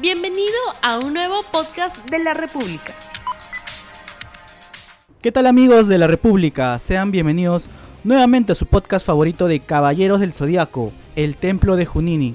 Bienvenido 0.00 0.56
a 0.82 0.98
un 0.98 1.12
nuevo 1.12 1.36
podcast 1.52 2.10
de 2.10 2.18
la 2.18 2.34
República. 2.34 2.92
¿Qué 5.22 5.30
tal 5.30 5.46
amigos 5.46 5.86
de 5.86 5.98
la 5.98 6.08
República? 6.08 6.76
Sean 6.80 7.12
bienvenidos 7.12 7.68
nuevamente 8.02 8.52
a 8.52 8.54
su 8.56 8.66
podcast 8.66 9.06
favorito 9.06 9.46
de 9.46 9.60
Caballeros 9.60 10.18
del 10.18 10.32
Zodiaco, 10.32 10.90
El 11.14 11.36
Templo 11.36 11.76
de 11.76 11.86
Junini. 11.86 12.34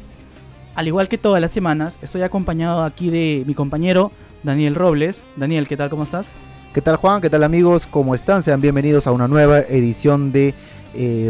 Al 0.73 0.87
igual 0.87 1.09
que 1.09 1.17
todas 1.17 1.41
las 1.41 1.51
semanas, 1.51 1.99
estoy 2.01 2.21
acompañado 2.21 2.81
aquí 2.81 3.09
de 3.09 3.43
mi 3.45 3.55
compañero 3.55 4.13
Daniel 4.43 4.75
Robles. 4.75 5.25
Daniel, 5.35 5.67
¿qué 5.67 5.75
tal? 5.75 5.89
¿Cómo 5.89 6.03
estás? 6.03 6.29
¿Qué 6.73 6.81
tal 6.81 6.95
Juan? 6.95 7.19
¿Qué 7.19 7.29
tal 7.29 7.43
amigos? 7.43 7.87
¿Cómo 7.87 8.15
están? 8.15 8.41
Sean 8.41 8.61
bienvenidos 8.61 9.05
a 9.05 9.11
una 9.11 9.27
nueva 9.27 9.59
edición 9.59 10.31
de 10.31 10.53
eh, 10.93 11.29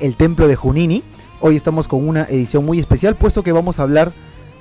El 0.00 0.16
Templo 0.16 0.48
de 0.48 0.56
Junini. 0.56 1.02
Hoy 1.42 1.56
estamos 1.56 1.86
con 1.86 2.08
una 2.08 2.24
edición 2.24 2.64
muy 2.64 2.80
especial, 2.80 3.14
puesto 3.14 3.42
que 3.42 3.52
vamos 3.52 3.78
a 3.78 3.82
hablar 3.82 4.14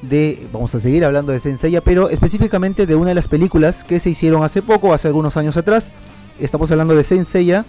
de, 0.10 0.48
vamos 0.52 0.74
a 0.76 0.80
seguir 0.80 1.06
hablando 1.06 1.32
de 1.32 1.40
Senseiya, 1.40 1.82
pero 1.82 2.10
específicamente 2.10 2.86
de 2.86 2.96
una 2.96 3.10
de 3.10 3.16
las 3.16 3.28
películas 3.28 3.84
que 3.84 4.00
se 4.00 4.10
hicieron 4.10 4.44
hace 4.44 4.62
poco, 4.62 4.94
hace 4.94 5.08
algunos 5.08 5.38
años 5.38 5.58
atrás. 5.58 5.94
Estamos 6.40 6.70
hablando 6.72 6.96
de 6.96 7.04
Senseiya, 7.04 7.66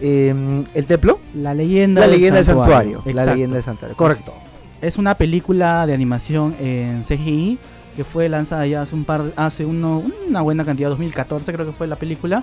eh, 0.00 0.62
el 0.74 0.86
templo, 0.86 1.18
La 1.34 1.54
leyenda, 1.54 2.00
la 2.02 2.06
del 2.06 2.16
leyenda 2.16 2.36
del 2.36 2.44
santuario, 2.44 3.02
la 3.06 3.26
leyenda 3.26 3.56
del 3.56 3.64
santuario, 3.64 3.96
correcto. 3.96 4.32
Es 4.80 4.98
una 4.98 5.14
película 5.16 5.86
de 5.86 5.94
animación 5.94 6.54
en 6.60 7.02
CGI 7.04 7.58
que 7.96 8.04
fue 8.04 8.28
lanzada 8.28 8.66
ya 8.66 8.82
hace 8.82 8.94
un 8.94 9.04
par, 9.04 9.32
hace 9.36 9.64
uno, 9.64 10.02
una 10.28 10.40
buena 10.40 10.64
cantidad, 10.64 10.88
2014 10.88 11.52
creo 11.52 11.66
que 11.66 11.72
fue 11.72 11.86
la 11.86 11.96
película. 11.96 12.42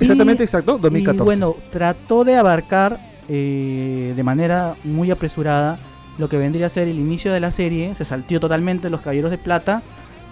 Y- 0.00 0.04
Exactamente, 0.04 0.42
exacto, 0.44 0.78
2014. 0.78 1.22
Y 1.22 1.24
bueno, 1.24 1.56
trató 1.70 2.24
de 2.24 2.36
abarcar 2.36 2.98
eh, 3.28 4.12
de 4.16 4.22
manera 4.22 4.74
muy 4.84 5.10
apresurada 5.10 5.78
lo 6.18 6.28
que 6.28 6.36
vendría 6.36 6.66
a 6.66 6.68
ser 6.68 6.88
el 6.88 6.98
inicio 6.98 7.32
de 7.32 7.40
la 7.40 7.50
serie, 7.50 7.94
se 7.94 8.04
saltió 8.04 8.40
totalmente 8.40 8.90
los 8.90 9.00
Caballeros 9.00 9.30
de 9.30 9.38
Plata 9.38 9.82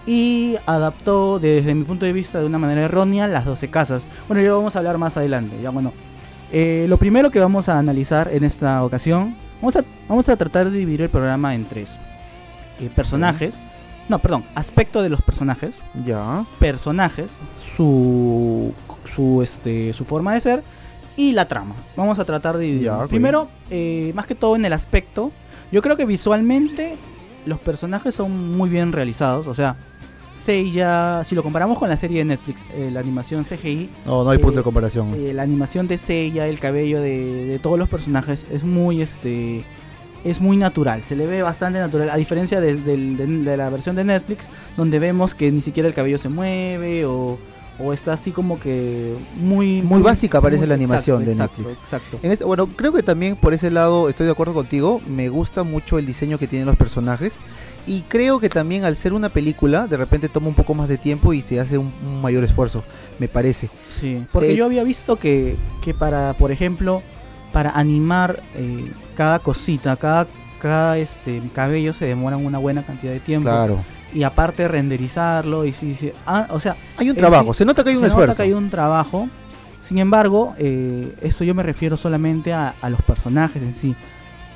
y 0.07 0.57
adaptó 0.67 1.39
desde 1.39 1.75
mi 1.75 1.85
punto 1.85 2.05
de 2.05 2.13
vista 2.13 2.41
de 2.41 2.47
una 2.47 2.59
manera 2.59 2.83
errónea 2.83 3.27
las 3.27 3.45
12 3.45 3.69
casas. 3.69 4.07
Bueno, 4.29 4.43
ya 4.43 4.53
vamos 4.53 4.77
a 4.77 4.81
hablar 4.81 4.99
más 4.99 5.17
adelante, 5.17 5.57
ya 5.63 5.71
bueno. 5.71 5.93
Eh, 6.53 6.87
lo 6.89 6.97
primero 6.97 7.31
que 7.31 7.41
vamos 7.41 7.69
a 7.69 7.79
analizar 7.79 8.31
en 8.33 8.45
esta 8.45 8.85
ocasión, 8.85 9.37
vamos 9.61 9.77
a, 9.77 9.85
vamos 10.09 10.29
a 10.29 10.37
tratar 10.37 10.71
de 10.71 10.79
dividir 10.79 11.03
el 11.03 11.09
programa 11.09 11.55
en 11.55 11.65
tres. 11.65 11.99
Eh, 12.81 12.91
personajes, 12.95 13.59
no, 14.09 14.19
perdón, 14.19 14.45
aspecto 14.55 15.03
de 15.03 15.09
los 15.09 15.23
personajes, 15.23 15.81
ya, 16.05 16.45
personajes, 16.61 17.33
su, 17.61 18.73
su, 19.15 19.43
este, 19.43 19.93
su 19.93 20.05
forma 20.05 20.35
de 20.35 20.41
ser 20.41 20.63
y 21.17 21.33
la 21.33 21.49
trama. 21.49 21.75
Vamos 21.97 22.19
a 22.19 22.25
tratar 22.25 22.57
de 22.57 22.65
dividir. 22.65 22.87
Ya. 22.87 23.07
Primero, 23.07 23.49
eh, 23.71 24.13
más 24.15 24.27
que 24.27 24.35
todo 24.35 24.55
en 24.55 24.65
el 24.65 24.73
aspecto, 24.73 25.33
yo 25.73 25.83
creo 25.83 25.97
que 25.97 26.05
visualmente 26.05 26.97
los 27.45 27.59
personajes 27.61 28.15
son 28.15 28.57
muy 28.57 28.69
bien 28.71 28.93
realizados. 28.93 29.47
O 29.47 29.55
sea, 29.55 29.77
Seiya, 30.35 31.23
si 31.25 31.35
lo 31.35 31.43
comparamos 31.43 31.79
con 31.79 31.89
la 31.89 31.97
serie 31.97 32.19
de 32.19 32.25
Netflix, 32.27 32.65
eh, 32.75 32.91
la 32.93 33.01
animación 33.01 33.45
CGI, 33.45 33.89
no, 34.05 34.23
no 34.23 34.31
hay 34.31 34.39
punto 34.39 34.55
Eh, 34.55 34.59
de 34.59 34.63
comparación. 34.65 35.15
eh, 35.17 35.33
la 35.33 35.43
animación 35.43 35.89
de 35.89 35.97
Seiya, 35.99 36.47
el 36.47 36.61
cabello 36.61 37.01
de, 37.01 37.47
de 37.47 37.59
todos 37.59 37.79
los 37.79 37.89
personajes 37.89 38.47
es 38.53 38.63
muy 38.63 39.03
este 39.03 39.65
es 40.25 40.41
muy 40.41 40.57
natural, 40.57 41.03
se 41.03 41.15
le 41.15 41.25
ve 41.27 41.43
bastante 41.43 41.79
natural, 41.79 42.11
a 42.11 42.17
diferencia 42.17 42.61
de- 42.61 42.75
de 42.75 43.57
la 43.57 43.71
versión 43.71 43.95
de 43.95 44.03
Netflix, 44.03 44.49
donde 44.77 44.99
vemos 44.99 45.37
que 45.37 45.53
ni 45.53 45.61
siquiera 45.61 45.89
el 45.89 45.95
cabello 45.95 46.19
se 46.19 46.29
mueve 46.29 47.05
o, 47.07 47.39
o 47.79 47.93
está 47.93 48.13
así 48.15 48.31
como 48.33 48.59
que 48.59 49.15
muy... 49.37 49.83
Muy 49.83 50.03
básica 50.03 50.41
parece 50.41 50.61
muy- 50.63 50.69
la 50.69 50.75
animación 50.75 51.25
de 51.25 51.33
exacto, 51.33 51.63
Netflix. 51.63 51.85
Exacto. 51.85 52.19
En 52.23 52.33
este- 52.33 52.45
bueno, 52.45 52.67
creo 52.69 52.93
que 52.93 53.03
también 53.03 53.37
por 53.37 53.53
ese 53.55 53.71
lado 53.71 54.09
estoy 54.09 54.27
de 54.27 54.33
acuerdo 54.33 54.55
contigo. 54.55 55.01
Me 55.07 55.29
gusta 55.29 55.63
mucho 55.63 55.99
el 55.99 56.07
diseño 56.07 56.39
que 56.39 56.47
tienen 56.47 56.67
los 56.67 56.77
personajes. 56.77 57.35
Y 57.89 58.01
creo 58.09 58.41
que 58.41 58.49
también 58.49 58.85
al 58.85 58.97
ser 58.97 59.13
una 59.13 59.29
película, 59.29 59.87
de 59.87 59.97
repente 59.97 60.29
toma 60.29 60.49
un 60.49 60.55
poco 60.55 60.75
más 60.75 60.89
de 60.89 60.99
tiempo 60.99 61.33
y 61.33 61.41
se 61.43 61.61
hace 61.61 61.79
un, 61.79 61.93
un 62.05 62.21
mayor 62.21 62.43
esfuerzo, 62.43 62.83
me 63.21 63.29
parece. 63.29 63.71
Sí, 63.91 64.27
porque 64.33 64.53
Eh, 64.53 64.57
yo 64.57 64.65
había 64.65 64.83
visto 64.83 65.17
que, 65.21 65.55
que 65.83 65.95
para, 65.95 66.35
por 66.35 66.51
ejemplo, 66.51 67.03
para 67.53 67.71
animar 67.71 68.43
eh, 68.57 68.91
cada 69.15 69.39
cosita, 69.39 69.95
cada, 69.97 70.27
cada 70.61 70.99
este 70.99 71.41
cabello 71.55 71.93
se 71.93 72.07
demoran 72.07 72.45
una 72.45 72.59
buena 72.59 72.83
cantidad 72.85 73.13
de 73.13 73.21
tiempo. 73.21 73.49
Claro. 73.51 73.85
Y 74.15 74.23
aparte 74.23 74.67
renderizarlo 74.69 75.65
y 75.65 75.73
sí, 75.73 75.95
sí. 75.95 76.13
Ah, 76.27 76.47
o 76.51 76.61
sea, 76.61 76.77
Hay 76.97 77.11
un 77.11 77.17
trabajo, 77.17 77.53
sí, 77.55 77.59
se 77.59 77.65
nota 77.65 77.83
que 77.85 77.91
hay 77.91 77.97
se 77.97 77.99
un 77.99 78.03
nota 78.05 78.13
esfuerzo. 78.15 78.37
que 78.37 78.43
hay 78.43 78.53
un 78.53 78.71
trabajo. 78.71 79.29
Sin 79.81 79.99
embargo, 79.99 80.55
eh, 80.59 81.15
esto 81.23 81.45
yo 81.45 81.55
me 81.55 81.63
refiero 81.63 81.97
solamente 81.97 82.53
a, 82.53 82.75
a 82.83 82.91
los 82.91 83.01
personajes 83.03 83.63
en 83.63 83.75
sí, 83.75 83.95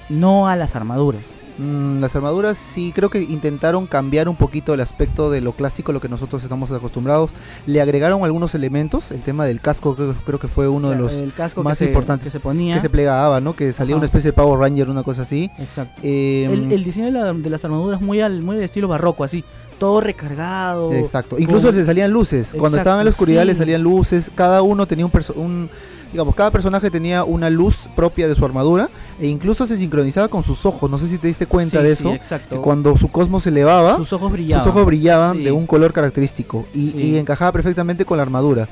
no 0.08 0.48
a 0.48 0.56
las 0.56 0.74
armaduras. 0.76 1.22
Mm, 1.58 2.00
las 2.00 2.16
armaduras 2.16 2.56
sí 2.56 2.92
creo 2.94 3.10
que 3.10 3.22
intentaron 3.22 3.86
cambiar 3.86 4.28
un 4.28 4.36
poquito 4.36 4.72
el 4.72 4.80
aspecto 4.80 5.30
de 5.30 5.40
lo 5.40 5.52
clásico, 5.52 5.92
lo 5.92 6.00
que 6.00 6.08
nosotros 6.08 6.42
estamos 6.42 6.70
acostumbrados. 6.72 7.32
Le 7.66 7.80
agregaron 7.80 8.24
algunos 8.24 8.54
elementos, 8.54 9.10
el 9.10 9.20
tema 9.20 9.44
del 9.44 9.60
casco 9.60 9.94
creo, 9.94 10.14
creo 10.24 10.38
que 10.38 10.48
fue 10.48 10.68
uno 10.68 10.90
de 10.90 10.96
los 10.96 11.12
el 11.14 11.32
casco 11.32 11.62
más 11.62 11.78
que 11.78 11.84
se, 11.84 11.90
importantes 11.90 12.24
que 12.26 12.30
se 12.30 12.40
ponía. 12.40 12.74
que 12.76 12.80
se 12.80 12.88
plegaba, 12.90 13.40
¿no? 13.40 13.54
Que 13.54 13.72
salía 13.72 13.94
Ajá. 13.94 13.98
una 13.98 14.06
especie 14.06 14.30
de 14.30 14.32
Power 14.34 14.58
Ranger, 14.60 14.88
una 14.88 15.02
cosa 15.02 15.22
así. 15.22 15.50
Exacto. 15.58 16.00
Eh, 16.02 16.48
El, 16.50 16.72
el 16.72 16.84
diseño 16.84 17.06
de, 17.06 17.12
la- 17.12 17.32
de 17.32 17.50
las 17.50 17.64
armaduras 17.64 18.00
muy 18.00 18.20
al 18.20 18.40
muy 18.42 18.56
de 18.56 18.64
estilo 18.64 18.88
barroco, 18.88 19.24
así, 19.24 19.44
todo 19.78 20.00
recargado. 20.00 20.92
Exacto. 20.92 21.36
Incluso 21.38 21.68
con- 21.68 21.76
se 21.76 21.84
salían 21.84 22.10
luces. 22.10 22.54
Cuando 22.58 22.78
estaban 22.78 23.00
en 23.00 23.04
la 23.06 23.10
oscuridad 23.10 23.42
sí. 23.42 23.48
le 23.48 23.54
salían 23.54 23.82
luces. 23.82 24.30
Cada 24.34 24.62
uno 24.62 24.86
tenía 24.86 25.04
un, 25.06 25.12
un 25.36 25.70
digamos, 26.12 26.34
cada 26.34 26.50
personaje 26.50 26.90
tenía 26.90 27.24
una 27.24 27.50
luz 27.50 27.88
propia 27.94 28.28
de 28.28 28.34
su 28.34 28.44
armadura 28.44 28.88
e 29.20 29.28
incluso 29.28 29.66
se 29.66 29.76
sincronizaba 29.76 30.28
con 30.28 30.42
sus 30.42 30.66
ojos. 30.66 30.90
No 30.90 30.98
sé 30.98 31.06
si 31.08 31.18
te 31.18 31.28
diste 31.28 31.46
cuenta 31.46 31.78
Sí, 31.78 31.84
de 31.84 31.96
sí, 31.96 32.02
eso. 32.02 32.14
exacto. 32.14 32.56
que 32.56 32.62
cuando 32.62 32.96
su 32.96 33.08
cosmos 33.08 33.44
se 33.44 33.50
elevaba, 33.50 33.96
sus 33.96 34.12
ojos 34.12 34.32
brillaban. 34.32 34.64
sus 34.64 34.70
ojos 34.72 34.86
brillaban 34.86 35.36
Sí. 35.36 35.44
de 35.44 35.52
un 35.52 35.66
color 35.66 35.92
característico 35.92 36.66
y, 36.74 36.90
Sí. 36.90 36.98
y 36.98 37.16
encajaba 37.18 37.52
perfectamente 37.52 38.04
con 38.04 38.16
la 38.16 38.22
armadura. 38.22 38.68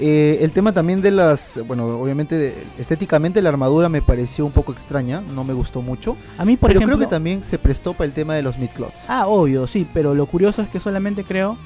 Eh, 0.00 0.38
el 0.40 0.52
tema 0.52 0.72
también 0.72 1.00
de 1.02 1.10
las, 1.10 1.60
bueno, 1.68 1.86
obviamente 2.00 2.36
de- 2.36 2.64
estéticamente 2.78 3.40
la 3.42 3.50
armadura 3.50 3.88
me 3.88 4.00
pareció 4.02 4.44
un 4.44 4.50
poco 4.50 4.72
extraña, 4.72 5.20
no 5.20 5.44
me 5.44 5.52
gustó 5.52 5.82
mucho, 5.82 6.16
A 6.38 6.44
mí, 6.44 6.56
por 6.56 6.68
pero 6.70 6.80
ejemplo, 6.80 6.96
creo 6.96 7.08
que 7.08 7.10
también 7.10 7.44
se 7.44 7.58
prestó 7.58 7.92
para 7.92 8.06
el 8.06 8.12
tema 8.12 8.34
de 8.34 8.42
los 8.42 8.58
midclots. 8.58 9.00
Ah, 9.06 9.26
obvio, 9.26 9.66
sí, 9.66 9.86
pero 9.92 10.14
lo 10.14 10.26
curioso 10.26 10.62
es 10.62 10.68
que 10.70 10.80
solamente 10.80 11.24
creo 11.24 11.56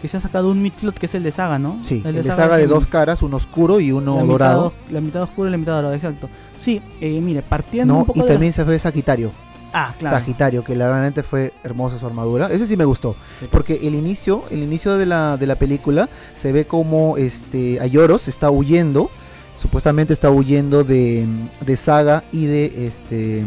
que 0.00 0.08
se 0.08 0.16
ha 0.16 0.20
sacado 0.20 0.50
un 0.50 0.62
midcloth 0.62 0.94
que 0.96 1.06
es 1.06 1.14
el 1.14 1.22
de 1.22 1.30
Saga, 1.32 1.58
¿no? 1.58 1.78
Sí, 1.82 2.02
el 2.04 2.14
de 2.14 2.22
saga, 2.22 2.36
Saga 2.36 2.56
de 2.56 2.62
es 2.64 2.68
el- 2.68 2.74
dos 2.74 2.86
caras, 2.86 3.22
uno 3.22 3.36
oscuro 3.36 3.80
y 3.80 3.92
uno 3.92 4.16
la 4.16 4.22
mitad 4.22 4.28
dorado. 4.32 4.72
la 4.90 5.00
mitad 5.00 5.22
oscura 5.22 5.48
y 5.48 5.52
la 5.52 5.58
mitad 5.58 5.72
dorada, 5.74 5.94
exacto. 5.94 6.28
Sí, 6.56 6.80
eh, 7.00 7.20
mire, 7.20 7.42
partiendo 7.42 7.94
No, 7.94 8.00
un 8.00 8.06
poco 8.06 8.18
y 8.18 8.22
de 8.22 8.28
también 8.28 8.52
se 8.52 8.64
fue 8.64 8.78
Sagitario. 8.78 9.30
Ah, 9.72 9.94
claro. 9.98 10.16
Sagitario, 10.18 10.64
que 10.64 10.74
realmente 10.74 11.22
fue 11.22 11.52
hermosa 11.62 11.98
su 11.98 12.06
armadura. 12.06 12.46
Ese 12.50 12.66
sí 12.66 12.74
me 12.76 12.86
gustó. 12.86 13.16
Porque 13.50 13.78
el 13.82 13.94
inicio, 13.94 14.44
el 14.50 14.62
inicio 14.62 14.96
de 14.96 15.04
la, 15.04 15.36
de 15.36 15.46
la 15.46 15.56
película 15.56 16.08
se 16.32 16.52
ve 16.52 16.66
como 16.66 17.18
este 17.18 17.78
Ayoros 17.80 18.28
está 18.28 18.50
huyendo. 18.50 19.10
Supuestamente 19.54 20.14
está 20.14 20.30
huyendo 20.30 20.84
de, 20.84 21.26
de 21.66 21.76
Saga 21.76 22.24
y 22.32 22.46
de 22.46 22.86
este 22.86 23.44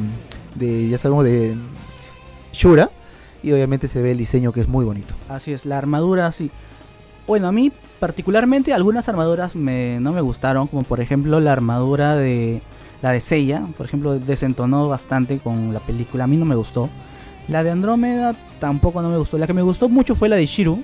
de 0.55 0.89
ya 0.89 0.97
sabemos 0.99 1.23
de 1.25 1.55
Shura. 2.53 2.91
Y 3.43 3.51
obviamente 3.51 3.87
se 3.87 4.01
ve 4.01 4.11
el 4.11 4.17
diseño 4.17 4.51
que 4.51 4.61
es 4.61 4.67
muy 4.67 4.85
bonito. 4.85 5.13
Así 5.29 5.51
es, 5.53 5.65
la 5.65 5.77
armadura, 5.77 6.31
sí. 6.31 6.51
Bueno, 7.27 7.47
a 7.47 7.51
mí 7.51 7.71
particularmente 7.99 8.73
algunas 8.73 9.07
armaduras 9.09 9.55
me, 9.55 9.99
no 9.99 10.11
me 10.11 10.21
gustaron, 10.21 10.67
como 10.67 10.83
por 10.83 10.99
ejemplo 11.01 11.39
la 11.39 11.51
armadura 11.53 12.15
de 12.15 12.61
la 13.01 13.11
de 13.11 13.21
Seiya, 13.21 13.63
por 13.77 13.85
ejemplo, 13.85 14.19
desentonó 14.19 14.87
bastante 14.87 15.39
con 15.39 15.73
la 15.73 15.79
película, 15.79 16.25
a 16.25 16.27
mí 16.27 16.37
no 16.37 16.45
me 16.45 16.55
gustó. 16.55 16.89
La 17.47 17.63
de 17.63 17.71
Andrómeda 17.71 18.35
tampoco 18.59 19.01
no 19.01 19.09
me 19.09 19.17
gustó. 19.17 19.37
La 19.37 19.47
que 19.47 19.53
me 19.53 19.61
gustó 19.63 19.89
mucho 19.89 20.13
fue 20.13 20.29
la 20.29 20.35
de 20.35 20.45
Shiru. 20.45 20.81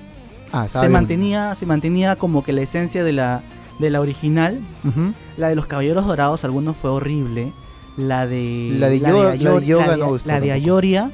Ah, 0.52 0.66
Se 0.66 0.80
bien. 0.80 0.92
mantenía, 0.92 1.54
se 1.54 1.66
mantenía 1.66 2.16
como 2.16 2.42
que 2.42 2.52
la 2.52 2.62
esencia 2.62 3.04
de 3.04 3.12
la, 3.12 3.42
de 3.78 3.90
la 3.90 4.00
original. 4.00 4.58
La 5.36 5.48
de 5.50 5.54
los 5.54 5.66
caballeros 5.66 6.06
dorados, 6.06 6.44
algunos 6.44 6.76
fue 6.76 6.90
horrible. 6.90 7.52
La 7.96 8.26
de. 8.26 8.70
La 8.78 8.88
de 8.88 8.98
Yo- 9.00 9.24
la 9.24 9.30
de 9.60 9.66
Yoga 9.66 9.86
la 9.86 9.92
de- 9.92 9.98
no 9.98 10.08
gustó 10.08 10.28
La 10.28 10.40
de. 10.40 10.52
Ayoria, 10.52 11.10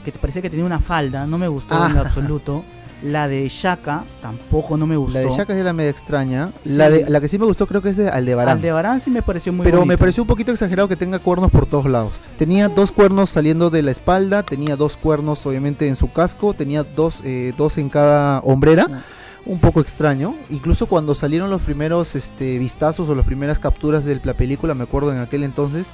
que 0.00 0.12
te 0.12 0.18
parecía 0.18 0.42
que 0.42 0.50
tenía 0.50 0.64
una 0.64 0.80
falda, 0.80 1.26
no 1.26 1.38
me 1.38 1.48
gustó 1.48 1.74
en 1.74 1.82
Ah. 1.82 1.88
lo 1.94 2.00
absoluto. 2.00 2.64
La 3.02 3.26
de 3.26 3.48
Shaka 3.48 4.04
tampoco 4.22 4.76
no 4.76 4.86
me 4.86 4.96
gustó. 4.96 5.18
La 5.18 5.24
de 5.28 5.30
Shaka 5.36 5.56
era 5.56 5.72
media 5.72 5.90
extraña. 5.90 6.52
Sí. 6.64 6.70
La, 6.76 6.88
de, 6.88 7.08
la 7.10 7.20
que 7.20 7.26
sí 7.26 7.36
me 7.36 7.46
gustó 7.46 7.66
creo 7.66 7.82
que 7.82 7.88
es 7.88 7.96
de 7.96 8.08
Aldebarán. 8.08 8.58
Aldebarán 8.58 9.00
sí 9.00 9.10
me 9.10 9.22
pareció 9.22 9.52
muy 9.52 9.64
Pero 9.64 9.84
me 9.84 9.98
pareció 9.98 10.22
un 10.22 10.28
poquito 10.28 10.52
exagerado 10.52 10.86
que 10.86 10.94
tenga 10.94 11.18
cuernos 11.18 11.50
por 11.50 11.66
todos 11.66 11.86
lados. 11.86 12.20
Tenía 12.38 12.68
dos 12.68 12.92
cuernos 12.92 13.28
saliendo 13.30 13.70
de 13.70 13.82
la 13.82 13.90
espalda, 13.90 14.44
tenía 14.44 14.76
dos 14.76 14.96
cuernos 14.96 15.44
obviamente 15.46 15.88
en 15.88 15.96
su 15.96 16.12
casco, 16.12 16.54
tenía 16.54 16.84
dos, 16.84 17.22
eh, 17.24 17.52
dos 17.58 17.76
en 17.76 17.88
cada 17.88 18.38
hombrera. 18.40 19.02
Un 19.44 19.58
poco 19.58 19.80
extraño. 19.80 20.36
Incluso 20.50 20.86
cuando 20.86 21.16
salieron 21.16 21.50
los 21.50 21.60
primeros 21.62 22.14
este, 22.14 22.56
vistazos 22.58 23.08
o 23.08 23.16
las 23.16 23.26
primeras 23.26 23.58
capturas 23.58 24.04
de 24.04 24.20
la 24.22 24.34
película, 24.34 24.74
me 24.74 24.84
acuerdo 24.84 25.10
en 25.12 25.18
aquel 25.18 25.42
entonces, 25.42 25.88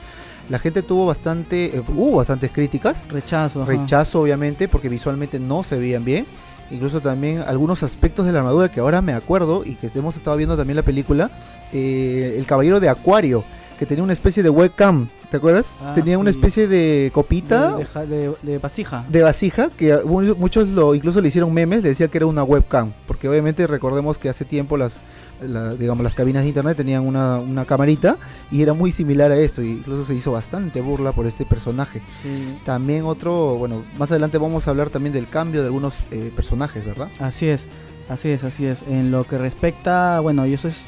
la 0.48 0.58
gente 0.58 0.82
tuvo 0.82 1.06
bastante, 1.06 1.76
eh, 1.76 1.82
hubo 1.88 2.16
bastantes 2.16 2.50
críticas. 2.50 3.06
Rechazo. 3.08 3.62
ajá. 3.62 3.70
Rechazo 3.72 4.20
obviamente 4.20 4.68
porque 4.68 4.88
visualmente 4.88 5.38
no 5.40 5.62
se 5.62 5.78
veían 5.78 6.04
bien. 6.04 6.26
Incluso 6.70 7.00
también 7.00 7.38
algunos 7.46 7.82
aspectos 7.82 8.26
de 8.26 8.32
la 8.32 8.40
armadura 8.40 8.70
que 8.70 8.80
ahora 8.80 9.00
me 9.00 9.14
acuerdo 9.14 9.62
y 9.64 9.74
que 9.76 9.88
hemos 9.94 10.16
estado 10.16 10.36
viendo 10.36 10.56
también 10.56 10.76
la 10.76 10.82
película. 10.82 11.30
eh, 11.72 12.34
el 12.38 12.46
caballero 12.46 12.80
de 12.80 12.88
Acuario 12.88 13.44
que 13.78 13.86
tenía 13.86 14.02
una 14.02 14.12
especie 14.12 14.42
de 14.42 14.50
webcam, 14.50 15.08
¿te 15.30 15.36
acuerdas? 15.36 15.76
Ah, 15.80 15.92
tenía 15.94 16.18
una 16.18 16.30
especie 16.30 16.66
de 16.66 17.10
copita 17.14 17.72
De, 17.72 17.78
de 17.78 17.84
ja- 17.84 18.04
de- 18.06 18.34
de 18.42 18.58
vasija. 18.58 19.04
de 19.08 19.22
vasija 19.22 19.70
que 19.70 19.96
muchos 20.04 20.70
lo 20.70 20.94
incluso 20.96 21.20
le 21.20 21.28
hicieron 21.28 21.52
memes, 21.54 21.82
le 21.84 21.90
decía 21.90 22.08
que 22.08 22.18
era 22.18 22.26
una 22.26 22.42
webcam, 22.42 22.92
porque 23.06 23.28
obviamente 23.28 23.66
recordemos 23.68 24.18
que 24.18 24.28
hace 24.28 24.44
tiempo 24.44 24.76
las 24.76 25.00
la- 25.40 25.74
digamos 25.74 26.02
las 26.04 26.14
cabinas 26.14 26.42
de 26.42 26.48
internet 26.48 26.76
tenían 26.76 27.06
una, 27.06 27.38
una 27.38 27.64
camarita 27.64 28.16
y 28.50 28.62
era 28.62 28.74
muy 28.74 28.90
similar 28.92 29.30
a 29.30 29.36
esto, 29.36 29.62
y 29.62 29.70
incluso 29.72 30.04
se 30.04 30.14
hizo 30.14 30.32
bastante 30.32 30.80
burla 30.80 31.12
por 31.12 31.26
este 31.26 31.44
personaje. 31.44 32.02
Sí. 32.22 32.58
También 32.64 33.04
otro, 33.04 33.56
bueno, 33.56 33.84
más 33.98 34.10
adelante 34.10 34.38
vamos 34.38 34.66
a 34.66 34.70
hablar 34.70 34.90
también 34.90 35.12
del 35.12 35.28
cambio 35.28 35.60
de 35.60 35.66
algunos 35.66 35.94
eh, 36.10 36.32
personajes, 36.34 36.84
¿verdad? 36.84 37.08
Así 37.20 37.46
es, 37.48 37.66
así 38.08 38.30
es, 38.30 38.44
así 38.44 38.66
es. 38.66 38.82
En 38.88 39.10
lo 39.10 39.24
que 39.24 39.38
respecta, 39.38 40.20
bueno, 40.20 40.46
y 40.46 40.54
eso 40.54 40.68
es 40.68 40.86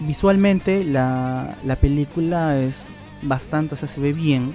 visualmente 0.00 0.84
la, 0.84 1.56
la 1.64 1.76
película 1.76 2.58
es 2.60 2.76
bastante, 3.22 3.74
o 3.74 3.78
sea, 3.78 3.88
se 3.88 4.00
ve 4.00 4.12
bien. 4.12 4.54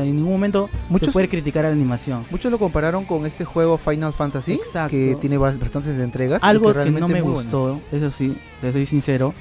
Sea, 0.00 0.04
en 0.08 0.16
ningún 0.16 0.32
momento 0.32 0.68
Muchos- 0.88 1.06
se 1.08 1.12
puede 1.12 1.28
criticar 1.28 1.64
a 1.64 1.68
la 1.68 1.74
animación. 1.74 2.24
Muchos 2.30 2.50
lo 2.50 2.58
compararon 2.58 3.04
con 3.04 3.24
este 3.26 3.44
juego 3.44 3.78
Final 3.78 4.12
Fantasy, 4.12 4.52
Exacto. 4.54 4.90
que 4.90 5.16
tiene 5.20 5.38
bas- 5.38 5.58
bastantes 5.58 5.98
entregas. 5.98 6.42
Algo 6.44 6.72
que, 6.72 6.90
no 6.90 7.08
me 7.08 7.22
bueno. 7.22 7.24
gustó, 7.40 7.80
eso 7.92 8.10
sí, 8.10 8.36
te 8.60 8.72
soy 8.72 8.86
sincero, 8.86 9.32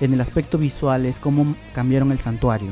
en 0.00 0.12
el 0.14 0.20
aspecto 0.20 0.58
visual 0.58 1.06
es 1.06 1.18
cómo 1.18 1.54
cambiaron 1.74 2.12
el 2.12 2.18
santuario. 2.18 2.70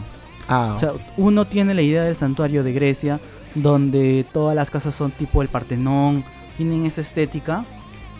Ah, 0.48 0.74
O 0.76 0.78
sea, 0.78 0.92
uno 1.16 1.44
tiene 1.44 1.74
la 1.74 1.82
idea 1.82 2.04
del 2.04 2.14
santuario 2.14 2.62
de 2.62 2.72
Grecia, 2.72 3.20
donde 3.56 4.24
todas 4.32 4.54
las 4.54 4.70
casas 4.70 4.94
son 4.94 5.10
tipo 5.10 5.42
el 5.42 5.48
Partenón, 5.48 6.24
tienen 6.56 6.86
esa 6.86 7.00
estética. 7.00 7.64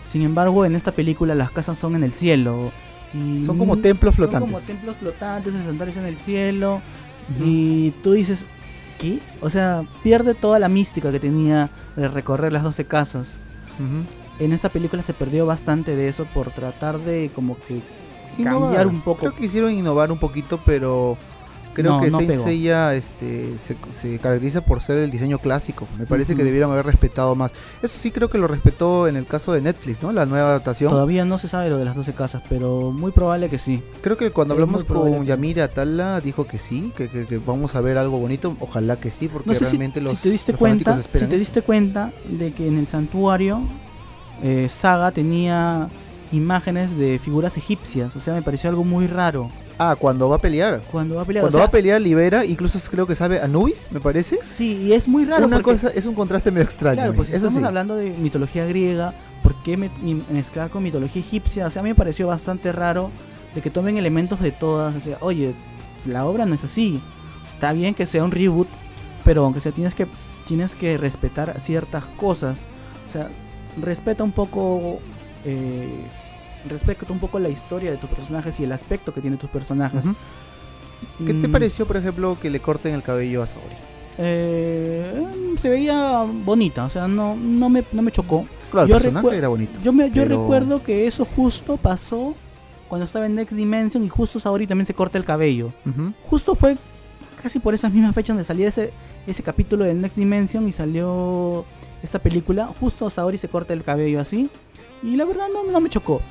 Sin 0.09 0.21
embargo, 0.23 0.65
en 0.65 0.75
esta 0.75 0.91
película 0.91 1.35
las 1.35 1.51
casas 1.51 1.77
son 1.79 1.95
en 1.95 2.03
el 2.03 2.11
cielo. 2.11 2.71
Y 3.13 3.39
Son 3.45 3.57
como 3.57 3.77
templos 3.77 4.13
Son 4.15 4.25
flotantes. 4.25 4.51
como 4.51 4.61
templos 4.65 4.97
flotantes, 4.97 5.55
el 5.55 5.63
santuario 5.63 5.91
está 5.91 6.01
en 6.01 6.07
el 6.13 6.17
cielo. 6.17 6.81
Y 7.43 7.91
tú 8.03 8.13
dices, 8.13 8.45
O 9.41 9.49
sea, 9.49 9.83
pierde 10.03 10.33
toda 10.33 10.59
la 10.59 10.69
mística 10.69 11.11
que 11.11 11.19
tenía 11.19 11.69
de 11.95 12.07
recorrer 12.07 12.51
las 12.51 12.63
12 12.63 12.85
casas. 12.85 13.33
En 14.39 14.53
esta 14.53 14.69
película 14.69 15.01
se 15.01 15.13
perdió 15.13 15.45
bastante 15.45 15.95
de 15.95 16.07
eso 16.07 16.25
por 16.33 16.51
tratar 16.51 16.99
de 16.99 17.31
como 17.33 17.57
que 17.67 17.81
Innovar. 18.37 18.61
cambiar 18.61 18.87
un 18.87 19.01
poco. 19.01 19.19
Creo 19.19 19.33
que 19.33 19.41
quisieron 19.41 19.71
innovar 19.71 20.11
un 20.11 20.19
poquito, 20.19 20.59
pero 20.65 21.17
creo 21.81 21.93
No, 21.93 22.01
que 22.01 22.09
no 22.11 22.17
Saint 22.19 22.65
este, 22.95 23.57
se, 23.59 23.77
se 23.91 24.17
caracteriza 24.19 24.61
por 24.61 24.81
ser 24.81 24.97
el 24.97 25.11
diseño 25.11 25.37
clásico. 25.39 25.87
Me 25.97 26.05
parece 26.05 26.35
que 26.35 26.43
debieron 26.43 26.71
haber 26.71 26.85
respetado 26.85 27.35
más. 27.35 27.53
Eso 27.81 27.97
sí 27.99 28.11
creo 28.11 28.29
que 28.29 28.37
lo 28.39 28.47
respetó 28.47 29.07
en 29.07 29.15
el 29.15 29.25
caso 29.27 29.53
de 29.53 29.61
Netflix, 29.61 30.01
¿no? 30.01 30.11
La 30.11 30.25
nueva 30.25 30.49
adaptación. 30.49 30.91
Todavía 30.91 31.23
no 31.23 31.37
se 31.37 31.47
sabe 31.47 31.69
lo 31.69 31.77
de 31.77 31.85
las 31.85 31.95
12 31.95 32.13
casas, 32.13 32.41
pero 32.49 32.91
muy 32.91 33.11
probable 33.11 33.49
que 33.49 33.59
sí. 33.59 33.81
Creo 34.01 34.17
que 34.17 34.31
cuando 34.31 34.55
Es 34.55 34.59
hablamos 34.59 34.83
con 34.83 35.25
Yamira 35.25 35.65
Atala 35.65 36.19
dijo 36.19 36.47
que 36.47 36.57
sí, 36.57 36.91
que, 36.97 37.07
que- 37.09 37.25
que 37.27 37.37
vamos 37.37 37.75
a 37.75 37.81
ver 37.81 37.97
algo 37.97 38.17
bonito. 38.17 38.57
Ojalá 38.59 38.99
que 38.99 39.11
sí, 39.11 39.27
porque 39.27 39.47
No 39.47 39.53
sé 39.53 39.59
si, 39.59 39.65
realmente 39.65 40.01
los, 40.01 40.13
si 40.13 40.17
te 40.17 40.29
diste 40.31 40.51
los 40.53 40.59
cuenta, 40.59 40.99
si 41.01 41.07
te 41.09 41.17
eso. 41.19 41.27
diste 41.27 41.61
cuenta 41.61 42.11
de 42.27 42.51
que 42.53 42.67
en 42.67 42.77
el 42.79 42.87
santuario 42.87 43.61
eh, 44.41 44.67
Saga 44.69 45.11
tenía 45.11 45.89
imágenes 46.31 46.97
de 46.97 47.19
figuras 47.19 47.55
egipcias, 47.57 48.15
o 48.15 48.19
sea, 48.19 48.33
me 48.33 48.41
pareció 48.41 48.69
algo 48.69 48.83
muy 48.83 49.07
raro. 49.07 49.49
Ah, 49.79 49.95
cuando 49.95 50.27
va 50.29 50.37
a 50.37 50.41
pelear. 50.41 50.81
Cuando 50.91 51.15
va 51.15 51.21
a 51.21 51.25
pelear, 51.25 51.43
Cuando 51.43 51.57
o 51.57 51.61
va 51.61 51.67
a 51.67 51.71
pelear 51.71 52.01
libera, 52.01 52.43
incluso 52.45 52.79
creo 52.89 53.05
que 53.05 53.15
sabe 53.15 53.39
Anubis, 53.41 53.89
me 53.91 53.99
parece. 53.99 54.39
sí, 54.41 54.73
y 54.77 54.93
es 54.93 55.07
muy 55.07 55.25
raro 55.25 55.45
Una 55.45 55.61
cosa 55.61 55.89
es 55.93 56.05
un 56.05 56.15
contraste 56.15 56.49
medio 56.51 56.63
extraño. 56.63 56.95
claro, 56.95 57.13
pues 57.13 57.27
si 57.27 57.35
eso 57.35 57.45
estamos 57.47 57.61
sí. 57.61 57.65
hablando 57.67 57.95
de 57.95 58.09
mitología 58.09 58.65
griega, 58.65 59.13
¿por 59.43 59.53
qué 59.63 59.77
me- 59.77 59.91
mezclar 60.31 60.69
con 60.71 60.81
mitología 60.83 61.21
egipcia? 61.21 61.67
O 61.67 61.69
sea, 61.69 61.81
a 61.81 61.83
mí 61.83 61.89
me 61.89 61.95
pareció 61.95 62.27
bastante 62.27 62.71
raro 62.71 63.11
de 63.53 63.61
que 63.61 63.69
tomen 63.69 63.97
elementos 63.97 64.39
de 64.41 64.51
todas, 64.51 64.95
o 64.95 64.99
sea, 64.99 65.17
oye, 65.21 65.53
la 66.07 66.25
obra 66.25 66.45
no 66.45 66.55
es 66.55 66.63
así. 66.63 66.99
Está 67.43 67.71
bien 67.71 67.93
que 67.93 68.05
sea 68.05 68.23
un 68.23 68.31
reboot, 68.31 68.67
pero 69.23 69.45
aunque 69.45 69.59
sea 69.61 69.71
tienes 69.71 69.93
que 69.95 70.07
tienes 70.47 70.75
que 70.75 70.97
respetar 70.97 71.59
ciertas 71.59 72.05
cosas. 72.17 72.61
O 73.07 73.11
sea, 73.11 73.27
respeta 73.81 74.23
un 74.23 74.31
poco 74.31 74.99
eh, 75.45 75.87
respeta 76.69 77.11
un 77.11 77.19
poco 77.19 77.39
la 77.39 77.49
historia 77.49 77.91
de 77.91 77.97
tus 77.97 78.09
personajes 78.09 78.59
y 78.59 78.63
el 78.63 78.71
aspecto 78.71 79.13
que 79.13 79.21
tienen 79.21 79.39
tus 79.39 79.49
personajes. 79.49 80.03
¿Qué 81.25 81.33
te 81.33 81.47
Mm, 81.47 81.51
pareció, 81.51 81.85
por 81.85 81.97
ejemplo, 81.97 82.37
que 82.41 82.49
le 82.49 82.59
corten 82.59 82.93
el 82.95 83.03
cabello 83.03 83.43
a 83.43 83.47
Saori? 83.47 83.75
eh, 84.19 85.25
se 85.59 85.69
veía 85.69 86.25
bonita, 86.43 86.85
o 86.85 86.89
sea, 86.89 87.07
no, 87.07 87.35
no, 87.35 87.69
me, 87.69 87.83
no 87.91 88.01
me 88.01 88.11
chocó. 88.11 88.45
Claro, 88.71 88.87
Yo 88.87 88.97
el 88.97 89.01
personaje 89.03 89.37
era 89.37 89.47
bonito. 89.47 89.79
Yo, 89.83 89.93
me, 89.93 90.07
yo 90.11 90.23
Pero- 90.23 90.41
recuerdo 90.41 90.83
que 90.83 91.07
eso 91.07 91.25
justo 91.35 91.77
pasó 91.77 92.35
cuando 92.89 93.05
estaba 93.05 93.25
en 93.25 93.35
Next 93.35 93.53
Dimension 93.55 94.03
y 94.03 94.09
justo 94.09 94.39
Saori 94.39 94.65
también 94.67 94.85
se 94.85 94.93
corta 94.93 95.17
el 95.17 95.25
cabello. 95.25 95.71
Justo 96.23 96.55
fue 96.55 96.77
casi 97.41 97.59
por 97.59 97.73
esas 97.73 97.93
mismas 97.93 98.13
fechas 98.15 98.29
donde 98.29 98.43
salía 98.43 98.67
ese, 98.67 98.91
ese 99.27 99.43
capítulo 99.43 99.83
de 99.85 99.93
Next 99.93 100.17
Dimension 100.17 100.67
y 100.67 100.71
salió 100.71 101.63
esta 102.03 102.19
película. 102.19 102.69
Justo 102.79 103.09
Saori 103.09 103.37
se 103.37 103.47
corta 103.49 103.73
el 103.73 103.83
cabello 103.83 104.19
así. 104.19 104.49
Y 105.03 105.15
la 105.15 105.25
verdad 105.25 105.45
no, 105.53 105.69
no 105.71 105.79
me 105.79 105.89
chocó. 105.89 106.21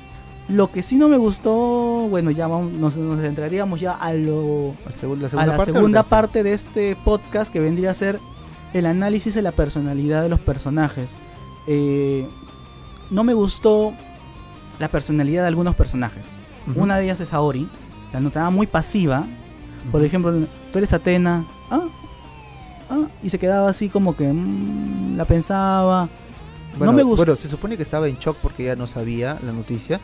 Lo 0.49 0.71
que 0.71 0.81
sí 0.81 0.95
no 0.95 1.09
me 1.09 1.17
gustó, 1.17 2.07
bueno, 2.09 2.31
ya 2.31 2.47
vamos, 2.47 2.71
nos, 2.71 2.95
nos 2.95 3.21
entraríamos 3.23 3.81
ya 3.81 3.93
a, 3.93 4.13
lo, 4.13 4.75
la 4.85 4.91
a 4.91 4.95
segunda 4.95 5.29
la 5.45 5.57
parte. 5.57 5.73
segunda 5.73 6.03
parte 6.03 6.43
de 6.43 6.53
este 6.53 6.95
podcast 6.95 7.51
que 7.51 7.59
vendría 7.59 7.91
a 7.91 7.93
ser 7.93 8.19
el 8.73 8.85
análisis 8.85 9.33
de 9.33 9.41
la 9.41 9.51
personalidad 9.51 10.23
de 10.23 10.29
los 10.29 10.39
personajes. 10.39 11.09
Eh, 11.67 12.27
no 13.09 13.23
me 13.23 13.33
gustó 13.33 13.93
la 14.79 14.87
personalidad 14.87 15.43
de 15.43 15.47
algunos 15.49 15.75
personajes. 15.75 16.25
Una 16.75 16.97
de 16.97 17.05
ellas 17.05 17.19
es 17.21 17.29
Saori, 17.29 17.69
la 18.13 18.19
notaba 18.19 18.49
muy 18.49 18.67
pasiva. 18.67 19.25
Por 19.91 20.03
ejemplo, 20.03 20.33
tú 20.71 20.77
eres 20.77 20.91
Atena, 20.91 21.45
ah, 21.71 21.85
ah, 22.89 23.07
y 23.23 23.29
se 23.29 23.39
quedaba 23.39 23.69
así 23.69 23.87
como 23.87 24.15
que 24.17 24.31
mm, 24.31 25.15
la 25.15 25.25
pensaba. 25.25 26.09
Bueno, 26.77 26.91
no 26.91 26.97
me 26.97 27.03
gustó. 27.03 27.23
Bueno, 27.23 27.35
se 27.37 27.47
supone 27.47 27.77
que 27.77 27.83
estaba 27.83 28.07
en 28.07 28.17
shock 28.17 28.37
porque 28.41 28.65
ya 28.65 28.75
no 28.75 28.85
sabía 28.85 29.39
la 29.43 29.53
noticia. 29.53 30.01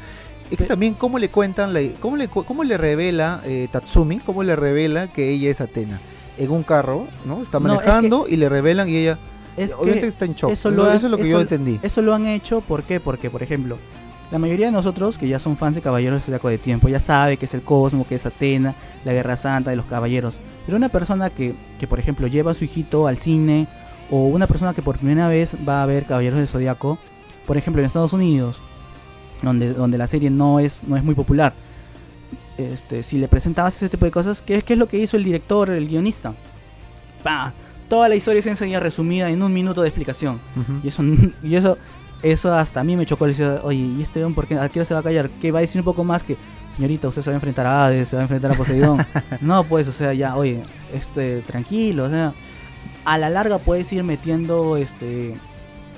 Es 0.54 0.58
que 0.60 0.66
también 0.66 0.94
cómo 0.94 1.20
le 1.20 1.30
cuentan, 1.30 1.74
la, 1.74 1.82
cómo, 2.00 2.16
le, 2.18 2.28
cómo 2.28 2.64
le 2.64 2.78
revela 2.78 3.42
eh, 3.46 3.68
Tatsumi, 3.72 4.20
cómo 4.20 4.44
le 4.44 4.56
revela 4.56 5.08
que 5.08 5.30
ella 5.32 5.50
es 5.52 5.62
Atena. 5.62 6.00
En 6.38 6.50
un 6.52 6.64
carro, 6.64 7.08
¿no? 7.26 7.42
Está 7.42 7.60
No, 7.60 7.74
es 7.74 7.80
que- 7.80 7.86
manejando 7.88 8.26
y 8.28 8.38
le 8.38 8.50
revelan 8.50 8.90
y 8.90 8.96
ella 8.98 9.18
es 9.58 9.74
obviamente 9.76 10.02
que 10.02 10.08
está 10.08 10.26
en 10.26 10.34
shock. 10.36 10.52
eso 10.52 10.70
Eso, 10.70 10.72
lo 10.78 10.86
ha- 10.90 10.96
eso 10.96 11.06
es 11.08 11.12
lo 11.12 11.18
que 11.18 11.24
eso- 11.24 11.32
yo 11.32 11.42
entendí. 11.42 11.80
eso 11.84 12.02
lo 12.02 12.14
han 12.16 12.26
hecho, 12.26 12.62
¿por 12.62 12.84
qué? 12.84 13.00
Porque, 13.00 13.30
por 13.30 13.44
ejemplo, 13.44 13.78
la 14.32 14.40
mayoría 14.40 14.66
de 14.68 14.72
nosotros 14.72 15.18
que 15.20 15.28
ya 15.28 15.38
son 15.38 15.58
fans 15.58 15.76
de 15.76 15.82
Caballeros 15.82 16.22
de 16.22 16.26
Zodiaco 16.26 16.50
de 16.50 16.58
Tiempo 16.58 16.88
ya 16.90 17.00
sabe 17.00 17.38
que 17.38 17.46
es 17.46 17.54
el 17.54 17.62
Cosmo, 17.62 18.08
que 18.08 18.16
es 18.16 18.26
Atena, 18.26 18.74
la 19.06 19.14
Guerra 19.14 19.36
Santa 19.38 19.70
de 19.70 19.76
los 19.76 19.86
Caballeros. 19.86 20.36
Pero 20.66 20.78
una 20.78 20.90
persona 20.90 21.30
que, 21.30 21.54
que, 21.80 21.88
por 21.88 22.00
ejemplo, 22.00 22.26
lleva 22.28 22.52
a 22.52 22.54
su 22.56 22.64
hijito 22.64 23.06
al 23.08 23.18
cine 23.20 23.68
o 24.10 24.26
una 24.28 24.48
persona 24.48 24.74
que 24.74 24.82
por 24.82 24.98
primera 24.98 25.28
vez 25.28 25.56
va 25.68 25.84
a 25.84 25.86
ver 25.86 26.06
Caballeros 26.06 26.38
del 26.40 26.48
Zodiaco, 26.48 26.98
por 27.46 27.58
ejemplo, 27.58 27.82
en 27.82 27.86
Estados 27.86 28.14
Unidos, 28.14 28.60
donde, 29.44 29.74
donde 29.74 29.98
la 29.98 30.08
serie 30.08 30.32
no 30.32 30.60
es, 30.60 30.84
no 30.84 30.98
es 30.98 31.04
muy 31.04 31.14
popular, 31.14 31.54
este, 32.58 33.04
si 33.04 33.18
le 33.18 33.28
presentabas 33.28 33.76
ese 33.76 33.90
tipo 33.90 34.06
de 34.06 34.12
cosas, 34.12 34.42
¿qué, 34.42 34.62
qué 34.62 34.74
es 34.74 34.80
lo 34.80 34.88
que 34.88 34.98
hizo 34.98 35.18
el 35.18 35.24
director, 35.24 35.70
el 35.70 35.88
guionista? 35.88 36.34
¡Pah! 37.24 37.54
Toda 37.90 38.08
la 38.10 38.16
historia 38.16 38.42
se 38.42 38.50
enseña 38.50 38.80
resumida 38.80 39.30
en 39.30 39.42
un 39.42 39.54
minuto 39.54 39.82
de 39.82 39.88
explicación. 39.88 40.40
Ujú. 40.56 40.80
Y 40.84 40.88
eso, 40.88 41.04
y 41.44 41.56
eso, 41.56 41.78
eso 42.22 42.54
hasta 42.54 42.80
a 42.80 42.84
mí 42.84 42.96
me 42.96 43.06
chocó. 43.06 43.26
Le 43.26 43.34
decía, 43.34 43.60
oye, 43.64 43.80
¿y 43.80 44.02
este 44.02 44.24
hombre 44.24 44.36
por 44.36 44.48
qué? 44.48 44.58
¿A 44.58 44.70
qué 44.70 44.84
se 44.86 44.94
va 44.94 45.02
a 45.02 45.04
callar? 45.04 45.30
¿Qué 45.42 45.52
va 45.52 45.60
a 45.60 45.62
decir 45.62 45.82
un 45.82 45.86
poco 45.86 46.04
más 46.04 46.24
que, 46.24 46.38
señorita, 46.76 47.08
usted 47.08 47.22
se 47.22 47.30
va 47.30 47.36
a 47.36 47.38
enfrentar 47.38 47.66
a 47.66 47.86
Hades, 47.86 48.10
se 48.10 48.16
va 48.16 48.22
a 48.22 48.24
enfrentar 48.24 48.52
a 48.52 48.56
Poseidón? 48.56 49.06
no, 49.42 49.64
pues, 49.64 49.88
o 49.88 49.92
sea, 49.92 50.14
ya, 50.14 50.36
oye, 50.36 50.64
este, 50.94 51.42
tranquilo, 51.42 52.06
o 52.06 52.10
sea, 52.10 52.34
a 53.06 53.18
la 53.18 53.30
larga 53.30 53.58
puedes 53.58 53.92
ir 53.94 54.04
metiendo, 54.04 54.78
este, 54.78 55.36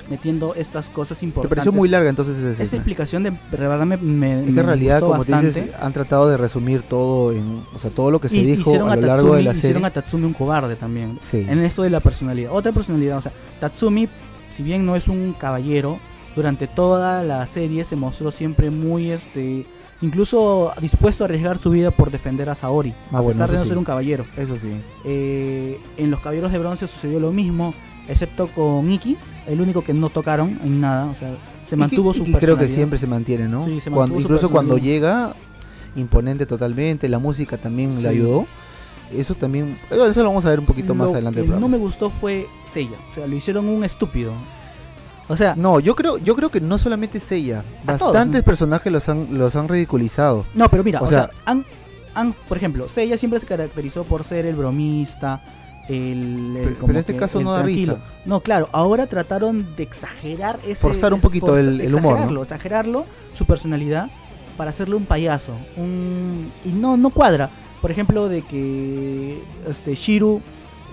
metiendo 0.10 0.54
estas 0.56 0.90
cosas 0.90 1.20
¿Te 1.20 1.26
importantes. 1.26 1.50
pareció 1.58 1.72
muy 1.72 1.90
larga 1.90 2.10
entonces 2.10 2.38
esa 2.60 2.76
explicación 2.76 3.24
de 3.24 3.32
de 3.32 3.38
verdad 3.58 3.86
me, 3.86 3.98
me, 3.98 4.40
Es 4.42 4.54
que 4.54 4.60
en 4.60 4.66
realidad, 4.66 5.00
como 5.00 5.14
te 5.26 5.32
bastante. 5.32 5.48
dices, 5.62 5.76
han 5.80 5.94
tratado 5.94 6.28
de 6.30 6.38
resumir 6.38 6.84
todo 6.84 7.32
en, 7.32 7.64
o 7.76 7.80
sea, 7.80 7.90
todo 7.92 8.12
lo 8.12 8.20
que 8.22 8.30
se 8.30 8.38
Y 8.38 8.46
dijo 8.46 8.62
hicieron 8.70 8.90
a 8.90 8.96
lo 8.96 9.02
Tatsumi, 9.02 9.08
largo 9.18 9.36
de 9.36 9.44
la 9.44 9.52
hicieron 9.54 9.82
serie. 9.82 9.88
a 9.88 9.94
Tatsumi 9.94 10.26
un 10.26 10.34
cobarde 10.34 10.76
también. 10.76 11.20
Sí. 11.24 11.46
en 11.50 11.60
esto 11.66 11.84
de 11.84 11.90
la 11.90 12.00
personalidad. 12.00 12.52
Otra 12.54 12.72
personalidad, 12.72 13.18
o 13.18 13.22
sea, 13.22 13.32
Tatsumi, 13.60 14.08
si 14.52 14.64
bien 14.64 14.86
no 14.86 14.96
es 14.96 15.08
un 15.08 15.34
caballero, 15.40 16.00
durante 16.36 16.68
toda 16.68 17.24
la 17.24 17.46
serie 17.48 17.84
se 17.86 17.96
mostró 17.96 18.30
siempre 18.30 18.70
muy, 18.70 19.10
este, 19.12 19.66
incluso 20.02 20.72
dispuesto 20.82 21.24
a 21.24 21.26
arriesgar 21.28 21.58
su 21.58 21.70
vida 21.70 21.92
por 21.92 22.12
defender 22.12 22.50
a 22.50 22.56
Saori, 22.56 22.94
Ah, 23.12 23.18
a 23.18 23.22
bueno, 23.22 23.30
pesar 23.40 23.50
de 23.52 23.58
no 23.58 23.64
sí. 23.64 23.70
ser 23.70 23.78
un 23.78 23.86
caballero. 23.86 24.26
Eso 24.38 24.58
sí. 24.58 24.72
Eh, 25.06 25.80
en 25.98 26.12
los 26.12 26.20
Caballeros 26.20 26.52
de 26.52 26.60
Bronce 26.60 26.88
sucedió 26.88 27.20
lo 27.20 27.32
mismo, 27.32 27.74
excepto 28.08 28.48
con 28.48 28.92
Iki, 28.92 29.18
el 29.48 29.62
único 29.62 29.84
que 29.84 29.94
no 29.94 30.10
tocaron 30.10 30.60
en 30.64 30.82
nada, 30.82 31.06
o 31.06 31.16
sea, 31.16 31.36
se 31.66 31.76
mantuvo 31.76 32.12
Iki- 32.14 32.18
su 32.18 32.24
Iki 32.24 32.34
creo 32.34 32.58
que 32.58 32.68
siempre 32.68 33.00
se 33.00 33.08
mantiene, 33.08 33.48
¿no? 33.48 33.64
Sí, 33.64 33.80
se 33.80 33.90
Cuando- 33.92 34.20
incluso 34.20 34.50
cuando 34.50 34.78
llega, 34.78 35.36
imponente 35.96 36.46
totalmente, 36.46 37.08
la 37.10 37.20
música 37.20 37.58
también 37.58 37.96
Sí. 37.98 38.04
le 38.04 38.10
ayudó. 38.10 38.46
Eso 39.14 39.36
también, 39.36 39.78
eso 39.92 40.24
lo 40.24 40.30
vamos 40.30 40.44
a 40.46 40.50
ver 40.50 40.60
un 40.60 40.66
poquito 40.66 40.96
más 40.96 41.08
Lo 41.10 41.14
adelante. 41.14 41.42
que 41.44 41.48
del 41.48 41.60
no 41.60 41.68
me 41.68 41.78
gustó 41.78 42.10
fue 42.10 42.48
Seiya, 42.66 42.98
o 43.10 43.14
sea, 43.14 43.28
lo 43.28 43.36
hicieron 43.36 43.68
un 43.70 43.84
estúpido. 43.84 44.32
O 45.28 45.36
sea, 45.38 45.56
No, 45.56 45.80
yo 45.80 45.96
creo, 45.96 46.18
yo 46.18 46.36
creo 46.36 46.50
que 46.50 46.60
no 46.62 46.78
solamente 46.78 47.18
es 47.20 47.32
ella. 47.32 47.64
Todos, 47.86 48.00
Bastantes 48.02 48.42
¿no? 48.42 48.46
personajes 48.46 48.92
los 48.92 49.08
han, 49.10 49.38
los 49.38 49.56
han 49.56 49.68
ridiculizado. 49.68 50.46
No, 50.54 50.70
pero 50.70 50.84
mira, 50.84 51.02
O 51.02 51.06
o, 51.06 51.08
sea- 51.08 51.26
sea, 51.28 51.32
han, 51.46 51.66
han, 52.14 52.34
por 52.48 52.58
ejemplo, 52.58 52.88
Seiya 52.88 53.18
siempre 53.18 53.40
se 53.40 53.46
caracterizó 53.48 54.04
por 54.04 54.24
ser 54.24 54.46
el 54.46 54.56
bromista, 54.56 55.42
el, 55.90 55.96
el 55.96 56.54
Pero- 56.64 56.76
como 56.76 56.88
pero 56.88 56.92
en 56.94 56.98
este 57.02 57.14
que 57.14 57.20
caso 57.20 57.42
no 57.42 57.52
da 57.52 57.60
tranquilo. 57.64 57.94
risa. 57.96 58.06
No, 58.26 58.40
claro, 58.42 58.70
ahora 58.72 59.08
trataron 59.08 59.66
de 59.76 59.84
exagerar 59.84 60.60
ese 60.64 60.76
Forzar 60.76 61.14
un 61.14 61.22
poquito 61.22 61.58
el- 61.58 61.82
el 61.82 61.94
humor, 61.96 62.20
¿no? 62.32 62.42
exagerarlo, 62.42 63.06
su 63.34 63.46
personalidad 63.46 64.10
para 64.58 64.70
hacerle 64.70 64.96
un 64.96 65.06
payaso, 65.06 65.52
un 65.78 66.52
y 66.64 66.70
no 66.70 66.98
no 66.98 67.10
cuadra. 67.10 67.50
Por 67.82 67.92
ejemplo, 67.92 68.28
de 68.30 68.42
que 68.42 69.38
este 69.70 69.94
Shiru 69.96 70.42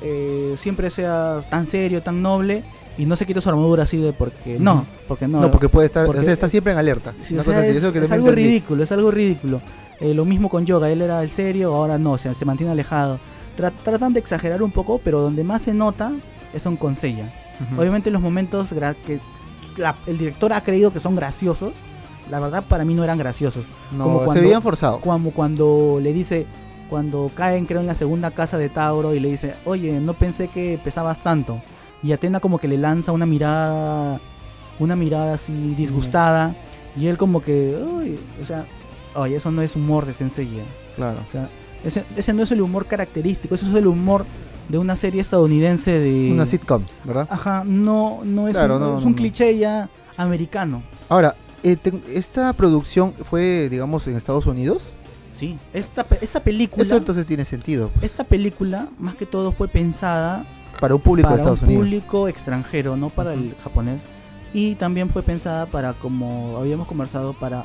eh, 0.03 0.55
siempre 0.57 0.91
sea 0.91 1.39
tan 1.49 1.67
serio, 1.67 2.03
tan 2.03 2.21
noble 2.23 2.65
y 2.99 3.07
no 3.07 3.17
se 3.17 3.25
quite 3.25 3.41
su 3.41 3.49
armadura 3.49 3.85
así 3.85 3.97
de 3.97 4.13
porque 4.13 4.59
no, 4.59 4.85
porque 5.09 5.27
no. 5.29 5.41
No, 5.41 5.51
porque 5.51 5.69
puede 5.69 5.87
estar, 5.87 6.05
porque- 6.05 6.21
o 6.21 6.25
sea, 6.25 6.33
está 6.33 6.49
siempre 6.49 6.73
en 6.73 6.79
alerta. 6.79 7.15
Sí, 7.21 7.35
Una 7.35 7.41
o 7.41 7.45
sea, 7.45 7.53
cosa 7.55 7.63
así, 7.67 7.71
es, 7.71 7.77
eso 7.83 7.93
que 7.93 8.01
es 8.01 8.09
también 8.09 8.21
algo 8.21 8.29
entendí. 8.31 8.49
ridículo, 8.51 8.83
es 8.83 8.93
algo 8.93 9.11
ridículo. 9.11 9.63
Eh, 10.01 10.13
lo 10.13 10.25
mismo 10.25 10.49
con 10.51 10.67
Yoga, 10.67 10.91
él 10.91 11.01
era 11.01 11.23
el 11.23 11.31
serio, 11.31 11.73
ahora 11.75 11.97
no, 11.99 12.13
o 12.13 12.19
sea, 12.19 12.35
se 12.35 12.45
mantiene 12.45 12.73
alejado. 12.73 13.19
Tra- 13.57 13.73
tratan 13.83 14.13
de 14.13 14.21
exagerar 14.21 14.63
un 14.63 14.71
poco, 14.71 14.99
pero 15.03 15.21
donde 15.21 15.45
más 15.45 15.63
se 15.63 15.73
nota 15.75 16.13
es 16.55 16.65
en 16.67 16.77
con 16.77 16.97
Seiya. 16.97 17.33
Ujú. 17.71 17.81
Obviamente 17.81 18.11
los 18.11 18.23
momentos 18.23 18.73
que 19.07 19.21
la- 19.77 19.95
el 20.07 20.19
director 20.19 20.53
ha 20.53 20.63
creído 20.63 20.93
que 20.93 21.01
son 21.01 21.15
graciosos, 21.17 21.73
la 22.31 22.41
verdad 22.41 22.65
para 22.69 22.85
mí 22.85 22.95
no 22.95 23.05
eran 23.05 23.19
graciosos. 23.19 23.65
No, 23.91 24.05
como 24.05 24.19
se 24.21 24.25
cuando- 24.27 24.43
veían 24.43 24.63
forzados. 24.63 25.01
Como 25.01 25.31
cuando 25.33 25.99
le 26.01 26.13
dice, 26.13 26.47
cuando 26.89 27.31
caen 27.35 27.67
creo 27.67 27.81
en 27.81 27.87
la 27.87 27.95
segunda 27.95 28.31
casa 28.31 28.59
de 28.59 28.69
Tauro 28.69 29.15
y 29.15 29.21
le 29.21 29.29
dice, 29.31 29.55
oye, 29.65 29.93
no 30.01 30.15
pensé 30.15 30.49
que 30.49 30.79
pesabas 30.83 31.23
tanto. 31.23 31.61
Y 32.03 32.13
Atena 32.13 32.41
como 32.41 32.59
que 32.59 32.69
le 32.69 32.77
lanza 32.79 33.13
una 33.13 33.27
mirada, 33.27 34.21
una 34.79 34.97
mirada 34.97 35.35
así 35.35 35.53
disgustada. 35.77 36.55
Y 36.97 37.07
él 37.07 37.17
como 37.17 37.43
que, 37.43 37.75
"Uy", 37.77 38.19
o 38.43 38.45
sea, 38.45 38.67
oye, 39.15 39.37
eso 39.37 39.51
no 39.51 39.63
es 39.63 39.77
humor 39.77 40.05
de 40.05 40.13
Senseiya. 40.13 40.63
Claro. 40.97 41.19
O 41.27 41.33
sea, 41.33 41.49
ese, 41.85 42.05
ese 42.17 42.33
no 42.33 42.43
es 42.43 42.51
el 42.53 42.61
humor 42.61 42.87
característico, 42.87 43.55
ese 43.55 43.69
es 43.69 43.75
el 43.75 43.87
humor 43.87 44.25
de 44.69 44.79
una 44.79 44.97
serie 44.97 45.21
estadounidense 45.21 45.99
de... 45.99 46.31
Una 46.33 46.47
sitcom, 46.47 46.83
¿verdad? 47.05 47.27
Ajá, 47.31 47.63
no, 47.67 48.21
no 48.25 48.49
es 48.49 48.55
Claro, 48.55 48.77
un, 48.77 48.81
no, 48.81 48.99
es 48.99 49.05
un 49.05 49.11
no. 49.11 49.17
cliché 49.17 49.59
ya 49.59 49.89
americano. 50.17 50.83
Ahora, 51.09 51.35
eh, 51.63 51.77
esta 52.15 52.53
producción 52.53 53.13
fue, 53.25 53.69
digamos, 53.71 54.07
en 54.07 54.17
Estados 54.17 54.47
Unidos. 54.47 54.91
Sí, 55.35 55.59
esta, 55.73 56.07
esta 56.21 56.41
película... 56.41 56.83
Eso 56.83 56.97
entonces 56.97 57.27
tiene 57.27 57.45
sentido. 57.45 57.91
Esta 58.01 58.25
película, 58.25 58.89
más 58.99 59.15
que 59.17 59.27
todo, 59.27 59.51
fue 59.53 59.67
pensada 59.69 60.45
Para 60.81 60.95
un 60.95 61.01
público 61.01 61.27
para 61.29 61.37
de 61.37 61.43
Estados 61.43 61.63
un 61.63 61.67
Unidos. 61.69 61.85
público 61.85 62.29
extranjero, 62.29 62.97
no 62.97 63.11
para 63.11 63.35
el 63.35 63.55
japonés. 63.63 64.01
Y 64.55 64.75
también 64.77 65.09
fue 65.11 65.23
pensada 65.23 65.67
para, 65.67 65.95
como 65.95 66.57
habíamos 66.59 66.87
conversado, 66.87 67.33
para 67.33 67.65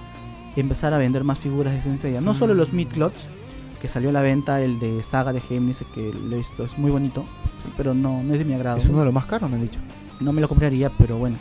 empezar 0.56 0.94
a 0.94 0.98
vender 0.98 1.24
más 1.24 1.38
figuras 1.38 1.74
de 1.74 1.82
Senseiya. 1.82 2.22
No 2.22 2.34
solo 2.34 2.54
Mm. 2.54 2.58
los 2.58 2.74
Midclots, 2.74 3.28
que 3.82 3.88
salió 3.88 4.10
a 4.10 4.14
la 4.14 4.22
venta, 4.22 4.62
el 4.62 4.80
de 4.80 5.04
Saga 5.04 5.34
de 5.34 5.42
Géminis, 5.42 5.84
que 5.94 6.12
lo 6.14 6.36
he 6.36 6.40
visto, 6.40 6.64
es 6.66 6.78
muy 6.78 6.92
bonito, 6.92 7.26
sí, 7.64 7.72
pero 7.78 7.94
no, 7.94 8.24
no 8.24 8.34
es 8.34 8.40
de 8.40 8.46
mi 8.46 8.54
agrado. 8.54 8.78
Es 8.78 8.86
uno 8.86 8.94
¿no? 8.94 9.00
de 9.00 9.06
los 9.06 9.14
más 9.14 9.26
caros, 9.26 9.50
me 9.50 9.56
han 9.56 9.62
dicho. 9.62 9.80
No 10.20 10.32
me 10.34 10.42
lo 10.42 10.48
compraría, 10.50 10.90
pero 10.98 11.18
bueno. 11.18 11.38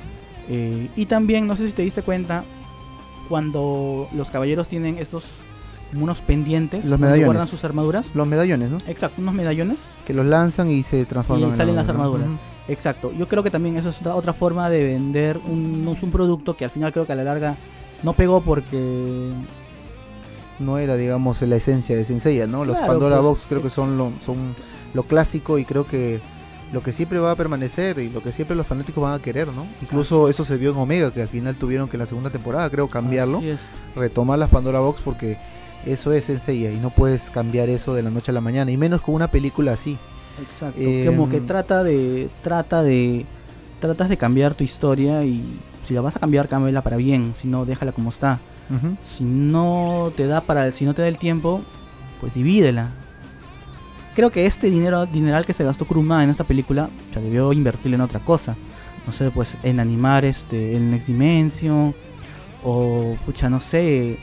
Eh, 0.49 0.89
y 0.97 1.07
también, 1.07 1.47
no 1.47 1.57
sé 1.57 1.67
si 1.67 1.73
te 1.73 1.83
diste 1.83 2.03
cuenta, 2.03 2.45
cuando 3.29 4.09
los 4.13 4.31
caballeros 4.31 4.69
tienen 4.69 4.99
estos 4.99 5.25
unos 5.95 6.21
pendientes 6.21 6.85
Los 6.87 6.99
medallones. 6.99 7.27
guardan 7.27 7.47
sus 7.47 7.65
armaduras. 7.65 8.11
Los 8.15 8.27
medallones, 8.27 8.71
¿no? 8.71 8.79
Exacto, 8.89 9.23
unos 9.23 9.35
medallones. 9.35 9.79
Que 10.07 10.15
los 10.15 10.27
lanzan 10.27 10.71
y 10.71 10.83
se 10.83 11.05
transforman 11.07 11.49
Y 11.49 11.51
en 11.51 11.57
salen 11.57 11.77
las 11.77 11.89
armadura. 11.89 12.25
armaduras. 12.25 12.45
Exacto. 12.69 13.13
Yo 13.17 13.29
creo 13.29 13.43
que 13.43 13.51
también 13.51 13.77
eso 13.77 13.91
es 13.91 14.05
otra, 14.05 14.33
forma 14.33 14.69
de 14.69 14.83
vender 14.85 15.39
un, 15.47 15.87
un 15.87 16.11
producto 16.11 16.57
que 16.57 16.65
al 16.65 16.71
final 16.71 16.93
creo 16.93 17.07
que 17.07 17.13
a 17.13 17.17
la 17.17 17.25
larga 17.25 17.55
no 18.03 18.13
pegó 18.13 18.41
porque 18.41 19.31
No 20.59 20.79
era, 20.79 20.97
digamos, 20.97 21.43
la 21.43 21.57
esencia 21.57 21.97
de 21.97 22.05
Senseiya, 22.05 22.47
¿no? 22.47 22.65
Los 22.65 22.79
Pandora 22.79 23.17
pues, 23.17 23.27
Box 23.27 23.47
creo 23.49 23.63
que 23.63 23.71
son 23.71 23.99
lo, 23.99 24.13
son 24.25 24.55
lo 24.95 25.03
clásico 25.03 25.59
y 25.59 25.65
creo 25.65 25.87
que 25.87 26.21
lo 26.73 26.83
que 26.83 26.93
siempre 26.93 27.19
va 27.19 27.31
a 27.31 27.37
permanecer 27.37 27.99
y 27.99 28.09
lo 28.09 28.23
que 28.23 28.33
siempre 28.33 28.57
los 28.57 28.67
fanáticos 28.67 29.03
van 29.03 29.15
a 29.15 29.23
querer, 29.23 29.49
¿no? 29.49 29.67
Incluso 29.83 30.29
eso 30.29 30.45
se 30.45 30.57
vio 30.57 30.71
en 30.71 30.77
Omega, 30.77 31.13
que 31.13 31.23
al 31.23 31.29
final 31.29 31.55
tuvieron 31.57 31.89
que 31.89 31.97
en 31.97 32.01
la 32.01 32.07
segunda 32.07 32.31
temporada, 32.31 32.69
creo, 32.71 32.89
cambiarlo, 32.89 33.41
retomar 33.95 34.39
las 34.39 34.51
Pandora 34.51 34.81
Box 34.81 35.01
porque 35.03 35.39
eso 35.85 36.13
es 36.13 36.25
Senseiya 36.25 36.71
y 36.71 36.77
no 36.77 36.91
puedes 36.91 37.31
cambiar 37.31 37.69
eso 37.69 37.95
de 37.95 38.03
la 38.03 38.11
noche 38.11 38.33
a 38.33 38.35
la 38.35 38.41
mañana, 38.41 38.71
y 38.71 38.77
menos 38.77 39.01
con 39.01 39.15
una 39.15 39.29
película 39.29 39.73
así. 39.73 39.99
Exacto. 40.43 40.81
Eh, 40.81 41.05
como 41.07 41.31
que 41.31 41.41
trata 41.41 41.83
de 41.83 42.29
trata 42.43 42.83
de 42.83 43.25
tratas 43.81 44.09
de 44.09 44.17
cambiar 44.17 44.55
tu 44.55 44.65
historia 44.65 45.25
y 45.25 45.43
si 45.87 45.95
la 45.95 46.01
vas 46.01 46.17
a 46.17 46.19
cambiar 46.19 46.49
cámbiala 46.49 46.83
para 46.83 46.97
bien, 46.97 47.35
si 47.41 47.49
no 47.49 47.65
déjala 47.65 47.93
como 47.93 48.11
está. 48.11 48.41
Si 49.05 49.23
no 49.25 50.13
te 50.17 50.27
da 50.27 50.41
para 50.41 50.71
si 50.73 50.85
no 50.85 50.95
te 50.95 51.03
da 51.03 51.09
el 51.09 51.19
tiempo, 51.19 51.63
pues 52.21 52.35
divídela. 52.35 52.91
Creo 54.15 54.31
que 54.31 54.47
este 54.47 54.71
dinero 54.71 55.05
dineral 55.07 55.45
que 55.45 55.53
se 55.53 55.63
gastó 55.65 55.85
Kuruma 55.85 56.25
en 56.25 56.31
esta 56.31 56.45
película, 56.45 56.89
se 57.13 57.21
debió 57.21 57.53
invertirlo 57.53 57.97
en 57.97 58.01
otra 58.01 58.21
cosa. 58.21 58.57
No 59.07 59.13
sé, 59.13 59.31
pues 59.31 59.57
en 59.63 59.79
animar 59.79 60.25
este 60.25 60.75
el 60.75 60.91
Next 60.91 61.07
Dimension 61.07 61.95
o 62.65 63.17
pucha, 63.25 63.49
no 63.51 63.61
sé, 63.61 64.19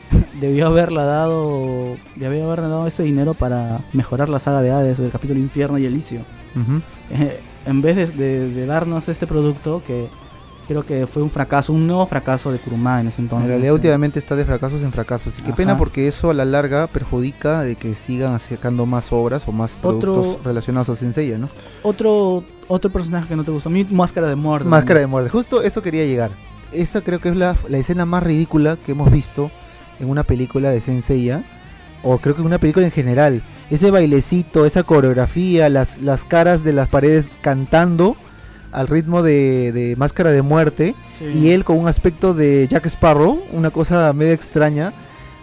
debió 0.40 0.66
haberla 0.68 1.02
dado 1.04 1.96
debió 2.14 2.44
haber 2.46 2.60
dado 2.62 2.86
ese 2.86 3.02
dinero 3.02 3.34
para 3.34 3.80
mejorar 3.92 4.28
la 4.28 4.38
saga 4.38 4.62
de 4.62 4.70
Hades 4.70 4.98
del 4.98 5.10
capítulo 5.10 5.40
Infierno 5.40 5.78
y 5.78 5.86
Elicio. 5.86 6.20
Eh, 7.10 7.40
en 7.66 7.82
vez 7.82 7.96
de, 7.96 8.06
de- 8.06 8.48
de 8.54 8.66
darnos 8.66 9.08
este 9.08 9.26
producto 9.26 9.82
que 9.86 10.08
creo 10.68 10.84
que 10.86 11.06
fue 11.06 11.22
un 11.22 11.30
fracaso, 11.30 11.72
un 11.72 11.86
nuevo 11.86 12.06
fracaso 12.06 12.52
de 12.52 12.58
Kuruma 12.58 13.00
en 13.00 13.08
ese 13.08 13.20
entonces. 13.22 13.46
En 13.46 13.50
realidad 13.52 13.72
últimamente 13.74 14.18
está 14.18 14.36
de 14.36 14.44
fracasos 14.44 14.82
en 14.82 14.92
fracasos 14.92 15.38
y 15.38 15.42
qué 15.42 15.48
Ajá. 15.48 15.56
pena 15.56 15.78
porque 15.78 16.06
eso 16.06 16.30
a 16.30 16.34
la 16.34 16.44
larga 16.44 16.86
perjudica 16.86 17.62
de 17.62 17.74
que 17.76 17.94
sigan 17.94 18.38
sacando 18.38 18.86
más 18.86 19.10
obras 19.12 19.48
o 19.48 19.52
más 19.52 19.76
Otro- 19.82 19.98
productos 19.98 20.44
relacionados 20.44 20.88
a 20.90 20.94
Senseiya, 20.94 21.38
¿no? 21.38 21.48
Otro, 21.82 22.44
otro 22.68 22.90
personaje 22.90 23.26
que 23.28 23.34
no 23.36 23.42
te 23.44 23.50
gustó. 23.50 23.70
A 23.70 23.72
mí, 23.72 23.84
Máscara 23.90 24.28
de 24.28 24.36
Muerte. 24.36 24.68
Máscara 24.68 25.00
de 25.00 25.06
muerte. 25.06 25.30
Justo 25.30 25.62
eso 25.62 25.82
quería 25.82 26.04
llegar. 26.04 26.30
Esa 26.70 27.00
creo 27.00 27.18
que 27.18 27.30
es 27.30 27.36
la, 27.36 27.56
la 27.68 27.78
escena 27.78 28.04
más 28.04 28.22
ridícula 28.22 28.76
que 28.76 28.92
hemos 28.92 29.10
visto 29.10 29.50
en 29.98 30.10
una 30.10 30.22
película 30.22 30.70
de 30.70 30.80
Senseiya. 30.82 31.42
O 32.02 32.18
creo 32.18 32.34
que 32.34 32.42
en 32.42 32.46
una 32.46 32.58
película 32.58 32.84
en 32.86 32.92
general. 32.92 33.42
Ese 33.70 33.90
bailecito, 33.90 34.64
esa 34.66 34.82
coreografía, 34.82 35.68
las, 35.68 36.00
las 36.00 36.24
caras 36.24 36.62
de 36.62 36.72
las 36.72 36.88
paredes 36.88 37.30
cantando 37.40 38.16
al 38.72 38.88
ritmo 38.88 39.22
de, 39.22 39.72
de 39.72 39.96
Máscara 39.96 40.30
de 40.30 40.42
Muerte. 40.42 40.94
Sí. 41.18 41.24
Y 41.26 41.50
él 41.50 41.64
con 41.64 41.78
un 41.78 41.88
aspecto 41.88 42.34
de 42.34 42.66
Jack 42.68 42.86
Sparrow, 42.86 43.42
una 43.52 43.70
cosa 43.70 44.12
medio 44.12 44.32
extraña. 44.32 44.92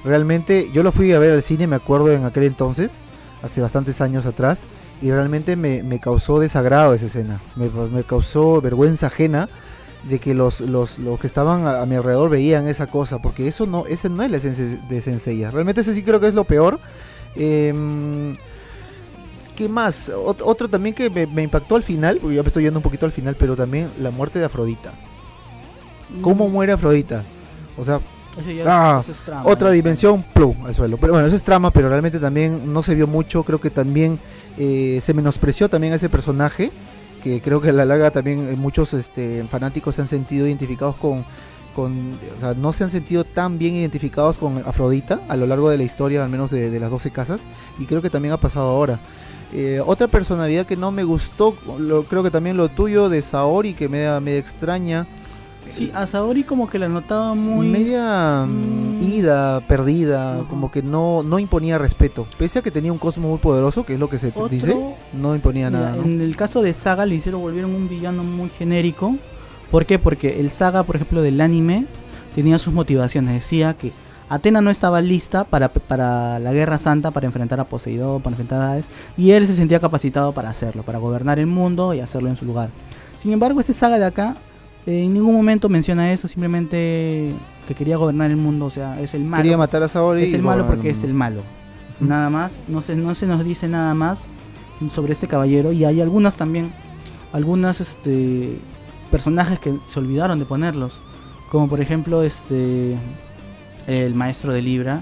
Realmente 0.04 0.70
yo 0.74 0.84
lo 0.84 0.92
fui 0.92 1.12
a 1.14 1.20
ver 1.20 1.32
al 1.32 1.44
cine, 1.44 1.68
me 1.68 1.76
acuerdo 1.76 2.12
en 2.12 2.26
aquel 2.26 2.44
entonces, 2.44 3.02
hace 3.42 3.62
bastantes 3.62 4.02
años 4.02 4.26
atrás, 4.26 4.66
y 5.02 5.12
realmente 5.12 5.56
me, 5.56 5.84
me 5.84 6.00
causó 6.00 6.40
desagrado 6.40 6.94
esa 6.94 7.08
escena. 7.08 7.42
Me, 7.56 7.70
me 7.70 8.04
causó 8.04 8.62
vergüenza 8.62 9.08
ajena 9.08 9.50
de 10.08 10.20
que 10.20 10.34
los, 10.34 10.62
los, 10.62 11.00
los 11.00 11.20
que 11.20 11.28
estaban 11.28 11.66
a, 11.66 11.82
a 11.82 11.86
mi 11.86 11.96
alrededor 11.96 12.30
veían 12.30 12.68
esa 12.68 12.88
cosa, 12.88 13.20
porque 13.22 13.48
eso 13.48 13.66
no, 13.66 13.86
ese 13.88 14.10
no 14.10 14.24
es 14.24 14.32
la 14.32 14.38
esencia 14.38 15.34
de. 15.34 15.52
Realmente 15.52 15.82
ese 15.82 15.94
sí 15.94 16.04
creo 16.04 16.20
que 16.20 16.28
es 16.28 16.36
lo 16.36 16.44
peor. 16.44 16.80
Em, 17.36 18.36
¿Qué 19.56 19.70
más? 19.70 20.10
Ot- 20.10 20.42
otro 20.44 20.70
también 20.70 20.94
que 20.96 21.10
me, 21.10 21.26
me 21.28 21.44
impactó 21.44 21.76
al 21.76 21.84
final, 21.84 22.18
porque 22.20 22.36
yo 22.36 22.44
me 22.44 22.48
estoy 22.48 22.64
yendo 22.64 22.80
un 22.80 22.84
poquito 22.84 23.06
al 23.06 23.12
final, 23.12 23.36
pero 23.38 23.56
también 23.56 23.90
la 24.00 24.12
muerte 24.12 24.40
de 24.40 24.46
Afrodita. 24.46 24.92
¿Cómo 26.22 26.48
Mm, 26.48 26.52
muere 26.52 26.72
Afrodita? 26.74 27.24
O 27.78 27.84
sea, 27.84 28.00
Ah, 28.66 29.02
es 29.08 29.18
trama, 29.24 29.44
otra 29.46 29.70
¿no? 29.70 29.74
dimensión, 29.74 30.24
plum, 30.34 30.66
al 30.66 30.76
suelo. 30.76 30.98
Pero 30.98 31.14
bueno, 31.14 31.26
eso 31.28 31.38
es 31.38 31.44
trama, 31.44 31.72
pero 31.72 31.88
realmente 31.88 32.20
también 32.20 32.74
no 32.74 32.84
se 32.84 32.94
vio 32.94 33.08
mucho. 33.08 33.44
Creo 33.44 33.62
que 33.62 33.70
también 33.70 34.20
eh, 34.58 35.00
se 35.02 35.14
menospreció 35.14 35.70
también 35.70 35.94
a 35.94 35.96
ese 35.96 36.10
personaje, 36.10 36.72
que 37.24 37.42
creo 37.42 37.62
que 37.62 37.70
a 37.70 37.74
la 37.74 37.86
larga 37.86 38.12
también 38.12 38.50
eh, 38.50 38.56
muchos 38.58 38.94
este, 38.94 39.46
fanáticos 39.50 39.96
se 39.96 40.02
han 40.02 40.08
sentido 40.10 40.46
identificados 40.48 40.96
con, 40.98 41.26
con, 41.74 42.20
o 42.36 42.40
sea, 42.42 42.54
no 42.56 42.74
se 42.74 42.84
han 42.84 42.90
sentido 42.90 43.24
tan 43.24 43.58
bien 43.58 43.74
identificados 43.74 44.38
con 44.38 44.58
Afrodita 44.66 45.22
a 45.30 45.38
lo 45.38 45.46
largo 45.48 45.70
de 45.70 45.78
la 45.78 45.84
historia, 45.84 46.22
al 46.24 46.30
menos 46.30 46.52
de, 46.52 46.70
de 46.70 46.80
las 46.82 46.90
12 46.92 47.12
casas, 47.12 47.40
y 47.80 47.86
creo 47.86 48.02
que 48.02 48.10
también 48.10 48.34
ha 48.34 48.38
pasado 48.38 48.68
ahora. 48.68 49.00
Eh, 49.54 49.82
otra 49.86 50.08
personalidad 50.08 50.66
que 50.66 50.76
no 50.76 50.92
me 50.92 51.04
gustó, 51.04 51.56
lo, 51.80 52.04
creo 52.04 52.24
que 52.24 52.32
también 52.32 52.58
lo 52.58 52.68
tuyo 52.70 53.10
de 53.10 53.22
Saori, 53.22 53.74
que 53.74 53.88
me 53.88 54.02
da 54.02 54.20
media 54.20 54.40
extraña. 54.40 55.08
Sí, 55.70 55.92
a 55.96 56.06
Saori 56.06 56.44
como 56.44 56.70
que 56.70 56.78
la 56.78 56.88
notaba 56.88 57.34
muy. 57.34 57.68
media 57.68 58.46
mm, 58.46 59.02
ida, 59.02 59.62
perdida, 59.62 60.44
como 60.50 60.72
que 60.72 60.84
no, 60.84 61.24
no 61.24 61.40
imponía 61.40 61.78
respeto. 61.80 62.28
Pese 62.38 62.60
a 62.60 62.62
que 62.62 62.70
tenía 62.70 62.92
un 62.92 63.00
cosmo 63.00 63.30
muy 63.30 63.40
poderoso, 63.40 63.84
que 63.84 63.96
es 63.96 64.00
lo 64.00 64.08
que 64.10 64.20
se 64.20 64.32
te 64.32 64.38
Otro- 64.40 64.50
dice, 64.50 64.76
no 65.14 65.34
imponía 65.34 65.70
nada. 65.72 65.96
¿no? 65.96 66.04
En 66.04 66.22
el 66.22 66.36
caso 66.36 66.62
de 66.62 66.74
Saga 66.74 67.06
le 67.06 67.16
hicieron 67.16 67.42
volvieron 67.42 67.74
un 67.74 67.90
villano 67.90 68.24
muy 68.24 68.50
genérico. 68.50 69.16
¿Por 69.72 69.86
qué? 69.88 69.98
Porque 69.98 70.40
el 70.40 70.52
Saga, 70.52 70.84
por 70.84 70.98
ejemplo, 70.98 71.22
del 71.24 71.42
anime 71.42 71.86
tenía 72.36 72.60
sus 72.60 72.74
motivaciones. 72.74 73.34
Decía 73.34 73.74
que 73.74 73.92
Atena 74.30 74.62
no 74.62 74.70
estaba 74.70 75.02
lista 75.02 75.44
para, 75.44 75.70
para 75.70 76.40
la 76.40 76.52
Guerra 76.52 76.78
Santa, 76.78 77.12
para 77.12 77.28
enfrentar 77.28 77.60
a 77.60 77.66
Poseidón, 77.66 78.22
para 78.22 78.34
enfrentar 78.34 78.62
a 78.62 78.72
Hades, 78.72 78.88
y 79.18 79.32
él 79.32 79.46
se 79.46 79.56
sentía 79.56 79.80
capacitado 79.80 80.32
para 80.32 80.50
hacerlo, 80.50 80.84
para 80.84 80.98
gobernar 80.98 81.40
el 81.40 81.48
mundo 81.48 81.94
y 81.94 82.00
hacerlo 82.00 82.30
en 82.30 82.36
su 82.36 82.46
lugar. 82.46 82.70
Sin 83.18 83.32
embargo, 83.32 83.60
este 83.60 83.74
Saga 83.74 84.00
de 84.00 84.06
acá 84.06 84.36
eh, 84.88 85.04
en 85.04 85.14
ningún 85.14 85.36
momento 85.36 85.70
menciona 85.70 86.12
eso, 86.12 86.28
simplemente 86.28 87.34
que 87.68 87.76
quería 87.76 87.98
gobernar 87.98 88.30
el 88.32 88.38
mundo, 88.38 88.66
o 88.66 88.70
sea, 88.70 89.00
es 89.00 89.14
el 89.14 89.24
malo. 89.24 89.44
Quería 89.44 89.58
matar 89.58 89.84
a 89.84 89.90
Saori. 89.90 90.24
es 90.24 90.34
el 90.34 90.44
malo 90.44 90.66
porque 90.68 90.90
es 90.90 91.04
el 91.04 91.14
malo. 91.14 91.42
Nada 92.00 92.30
más, 92.30 92.60
no 92.68 92.82
se, 92.82 92.96
no 92.96 93.16
se 93.16 93.26
nos 93.26 93.44
dice 93.46 93.68
nada 93.68 93.94
más 93.94 94.22
sobre 94.94 95.14
este 95.14 95.28
caballero 95.28 95.72
y 95.72 95.86
hay 95.86 96.02
algunas 96.02 96.36
también, 96.36 96.72
algunas 97.32 97.80
este 97.80 98.60
personajes 99.10 99.60
que 99.60 99.74
se 99.88 100.00
olvidaron 100.00 100.40
de 100.40 100.46
ponerlos, 100.46 101.00
como 101.50 101.70
por 101.70 101.80
ejemplo 101.80 102.24
este 102.24 102.98
el 103.88 104.16
maestro 104.16 104.52
de 104.54 104.62
Libra, 104.62 105.02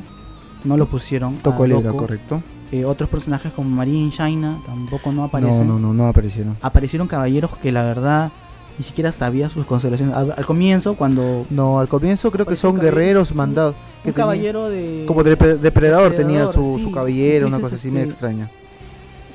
no 0.63 0.77
lo 0.77 0.87
pusieron. 0.87 1.37
Tocó 1.37 1.63
a 1.63 1.67
Libra, 1.67 1.91
correcto. 1.91 2.41
Eh, 2.71 2.85
otros 2.85 3.09
personajes 3.09 3.51
como 3.53 3.69
Marin 3.69 4.09
Shaina 4.09 4.59
tampoco 4.65 5.11
no 5.11 5.23
aparecen. 5.23 5.67
No, 5.67 5.73
no, 5.73 5.79
no, 5.89 5.93
no 5.93 6.07
aparecieron. 6.07 6.57
Aparecieron 6.61 7.07
caballeros 7.07 7.51
que 7.57 7.71
la 7.71 7.83
verdad 7.83 8.31
ni 8.79 8.83
siquiera 8.83 9.11
sabía 9.11 9.47
sus 9.49 9.65
constelaciones. 9.67 10.15
Al, 10.15 10.33
al 10.35 10.45
comienzo, 10.45 10.95
cuando 10.95 11.45
No, 11.51 11.79
al 11.79 11.87
comienzo 11.87 12.31
creo 12.31 12.47
que 12.47 12.55
son 12.55 12.75
caballero- 12.77 12.95
guerreros 12.97 13.35
mandados. 13.35 13.75
Que 14.01 14.09
un 14.09 14.13
tenía- 14.15 14.23
caballero 14.23 14.69
de 14.69 15.03
como 15.07 15.23
depre- 15.23 15.59
depredador, 15.59 16.13
tenía 16.13 16.47
su, 16.47 16.77
sí. 16.77 16.83
su 16.85 16.91
cabellera, 16.91 17.45
una 17.45 17.59
cosa 17.59 17.75
así 17.75 17.89
medio 17.91 18.07
este, 18.07 18.13
extraña. 18.13 18.49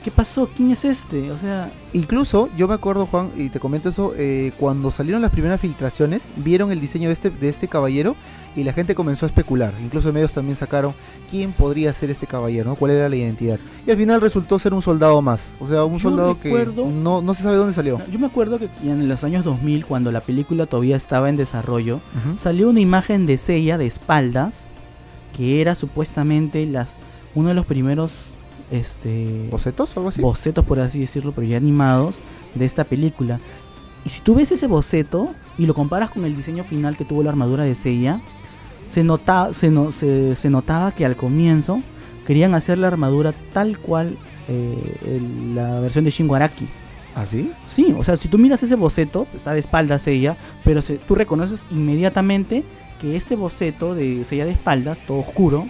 ¿Qué 0.09 0.13
pasó? 0.13 0.49
¿Quién 0.57 0.71
es 0.71 0.87
este? 0.87 1.31
O 1.33 1.37
sea, 1.37 1.71
Incluso, 1.93 2.49
yo 2.57 2.67
me 2.67 2.73
acuerdo, 2.73 3.05
Juan, 3.05 3.31
y 3.37 3.51
te 3.51 3.61
comento 3.61 3.91
eso, 3.91 4.15
eh, 4.17 4.53
cuando 4.59 4.91
salieron 4.91 5.21
las 5.21 5.31
primeras 5.31 5.61
filtraciones, 5.61 6.31
vieron 6.37 6.73
el 6.73 6.81
diseño 6.81 7.09
de 7.09 7.13
este, 7.13 7.29
de 7.29 7.51
este 7.51 7.69
caballero 7.69 8.17
y 8.57 8.65
la 8.65 8.73
gente 8.73 8.95
comenzó 8.95 9.27
a 9.27 9.29
especular. 9.29 9.75
Incluso 9.83 10.11
medios 10.11 10.33
también 10.33 10.57
sacaron 10.57 10.95
quién 11.31 11.53
podría 11.53 11.93
ser 11.93 12.09
este 12.09 12.27
caballero, 12.27 12.71
¿no? 12.71 12.77
cuál 12.77 12.93
era 12.93 13.07
la 13.11 13.17
identidad. 13.17 13.59
Y 13.87 13.91
al 13.91 13.99
final 13.99 14.23
resultó 14.23 14.59
ser 14.59 14.73
un 14.73 14.81
soldado 14.81 15.21
más. 15.21 15.57
O 15.61 15.67
sea, 15.67 15.85
un 15.85 15.99
Yo 15.99 16.09
soldado 16.09 16.41
que 16.41 16.51
no, 16.75 17.21
no 17.21 17.35
se 17.35 17.43
sabe 17.43 17.57
dónde 17.57 17.75
salió. 17.75 18.01
yo 18.11 18.19
me 18.19 18.29
acuerdo 18.29 18.59
que 18.59 18.71
en 18.83 19.09
los 19.09 19.25
años 19.25 19.45
2000, 19.45 19.85
cuando 19.85 20.11
la 20.11 20.23
película 20.23 20.65
todavía 20.65 20.97
estaba 20.97 21.29
en 21.29 21.37
desarrollo, 21.37 22.01
salió 22.39 22.71
una 22.71 22.81
imagen 22.81 23.27
de 23.27 23.37
Seiya 23.37 23.77
de 23.77 23.85
espaldas, 23.85 24.69
que 25.37 25.61
era 25.61 25.75
supuestamente 25.75 26.65
las 26.65 26.95
uno 27.35 27.49
de 27.49 27.55
los 27.55 27.67
primeros 27.67 28.33
este 28.71 29.49
¿Bocetos 29.51 29.97
o 29.97 30.01
algo 30.01 30.09
así? 30.11 30.21
bocetos, 30.21 30.65
por 30.65 30.79
así 30.81 31.01
decirlo, 31.01 31.33
pero 31.33 31.47
ya 31.47 31.57
animados, 31.57 32.17
de 32.55 32.65
esta 32.65 32.85
película. 32.85 33.41
Y 34.05 34.11
si 34.11 34.21
tú 34.21 34.35
ves 34.35 34.51
ese 34.53 34.67
boceto 34.67 35.29
y 35.59 35.67
lo 35.67 35.75
comparas 35.75 36.11
con 36.11 36.25
el 36.25 36.37
diseño 36.37 36.65
final 36.65 36.97
que 36.97 37.05
tuvo 37.05 37.23
la 37.23 37.31
armadura 37.31 37.65
de 37.65 37.75
Seiya, 37.75 38.21
se, 38.91 39.05
nota, 39.05 39.53
se, 39.53 39.71
no- 39.71 39.93
se, 39.93 40.35
se 40.37 40.49
notaba 40.51 40.93
que 40.93 41.05
al 41.05 41.17
comienzo 41.17 41.83
querían 42.27 42.55
hacer 42.55 42.79
la 42.79 42.87
armadura 42.89 43.35
tal 43.53 43.79
cual 43.79 44.17
eh, 44.49 44.97
el- 45.07 45.55
la 45.55 45.81
versión 45.81 46.05
de 46.05 46.11
Shingo 46.11 46.35
Araki. 46.35 46.67
¿Ah, 47.15 47.27
sí? 47.27 47.51
Sí, 47.67 47.95
o 47.99 48.05
sea, 48.05 48.17
si 48.17 48.29
tú 48.29 48.39
miras 48.39 48.63
ese 48.63 48.77
boceto, 48.77 49.27
está 49.35 49.53
de 49.53 49.61
espaldas 49.61 50.03
Seiya, 50.03 50.37
pero 50.65 50.81
se- 50.83 50.97
tú 50.99 51.15
reconoces 51.15 51.67
inmediatamente 51.71 52.63
que 53.01 53.17
este 53.17 53.35
boceto 53.37 53.95
de 53.95 54.25
Seiya 54.25 54.45
de 54.45 54.53
espaldas, 54.53 55.01
todo 55.07 55.19
oscuro, 55.19 55.67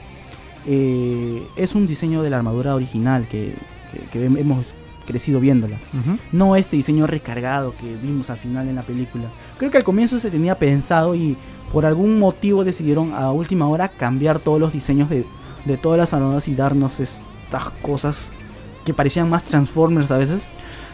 eh, 0.71 1.47
es 1.57 1.75
un 1.75 1.87
diseño 1.87 2.23
de 2.23 2.29
la 2.31 2.37
armadura 2.37 2.75
original 2.75 3.27
que, 3.27 3.55
que- 3.91 4.01
que 4.13 4.25
hemos 4.27 4.67
crecido 5.07 5.41
viéndola. 5.41 5.77
Ujú. 5.99 6.19
No 6.33 6.55
este 6.57 6.77
diseño 6.77 7.07
recargado 7.07 7.73
que 7.81 7.97
vimos 8.03 8.29
al 8.29 8.37
final 8.37 8.69
en 8.69 8.75
la 8.77 8.83
película. 8.83 9.25
Creo 9.57 9.71
que 9.71 9.79
al 9.79 9.85
comienzo 9.85 10.21
se 10.21 10.31
tenía 10.31 10.59
pensado 10.59 11.15
y 11.15 11.37
por 11.73 11.87
algún 11.87 12.19
motivo 12.19 12.63
decidieron 12.65 13.15
a 13.15 13.31
última 13.33 13.67
hora 13.69 13.89
cambiar 13.89 14.39
todos 14.41 14.61
los 14.61 14.75
diseños 14.75 15.09
de, 15.09 15.25
de 15.65 15.77
todas 15.79 15.99
las 15.99 16.13
armaduras 16.13 16.47
y 16.49 16.55
darnos 16.55 17.01
estas 17.01 17.71
cosas 17.81 18.31
que 18.85 18.93
parecían 18.93 19.31
más 19.31 19.45
Transformers 19.45 20.11
a 20.11 20.19
veces. 20.19 20.49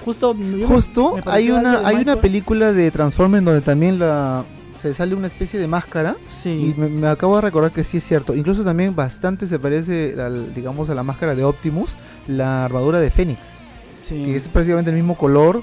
Justo, 0.05 0.35
me- 0.35 0.65
Justo 0.65 1.17
me 1.17 1.23
hay 1.33 1.51
una, 1.51 1.85
hay 1.85 1.97
una 1.97 2.17
película 2.21 2.73
de 2.73 2.91
Transformers 2.93 3.45
donde 3.45 3.63
también 3.63 3.99
la 3.99 4.45
se 4.89 4.95
sale 4.95 5.15
una 5.15 5.27
especie 5.27 5.59
de 5.59 5.67
máscara 5.67 6.17
Sí. 6.29 6.75
y 6.77 6.81
me, 6.81 6.89
me 6.89 7.07
acabo 7.09 7.37
de 7.37 7.43
recordar 7.43 7.73
que 7.73 7.85
sí 7.85 7.99
es 7.99 8.05
cierto. 8.05 8.35
Incluso 8.35 8.65
también 8.65 8.95
bastante 8.95 9.47
se 9.47 9.59
parece 9.59 10.15
al, 10.21 10.55
digamos 10.55 10.91
a 10.91 10.95
la 10.95 11.03
máscara 11.03 11.35
de 11.35 11.45
Optimus, 11.45 11.97
la 12.27 12.65
armadura 12.65 13.01
de 13.01 13.11
Fénix, 13.11 13.55
sí. 14.03 14.23
que 14.25 14.37
es 14.37 14.49
prácticamente 14.49 14.91
el 14.91 14.97
mismo 14.97 15.17
color. 15.17 15.63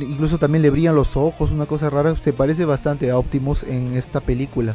Incluso 0.00 0.38
también 0.38 0.62
le 0.62 0.70
brillan 0.70 0.96
los 0.96 1.16
ojos, 1.16 1.52
una 1.52 1.66
cosa 1.66 1.88
rara. 1.88 2.16
Se 2.16 2.32
parece 2.32 2.64
bastante 2.64 3.10
a 3.12 3.16
Optimus 3.18 3.62
en 3.62 3.96
esta 3.96 4.20
película. 4.20 4.74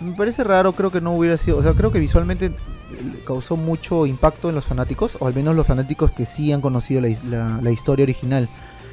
Me 0.00 0.12
parece 0.12 0.42
raro, 0.44 0.72
creo 0.72 0.90
que 0.90 1.02
no 1.02 1.12
hubiera 1.12 1.36
sido. 1.36 1.58
O 1.58 1.62
sea, 1.62 1.74
creo 1.74 1.92
que 1.92 1.98
visualmente 1.98 2.50
causó 3.26 3.56
mucho 3.56 4.06
impacto 4.06 4.48
en 4.48 4.54
los 4.54 4.64
fanáticos, 4.64 5.18
o 5.20 5.26
al 5.26 5.34
menos 5.34 5.54
los 5.54 5.66
fanáticos 5.66 6.10
que 6.10 6.24
sí 6.24 6.52
han 6.52 6.62
conocido 6.62 7.02
la- 7.02 7.58
la 7.62 7.70
historia 7.70 8.02
original. 8.04 8.48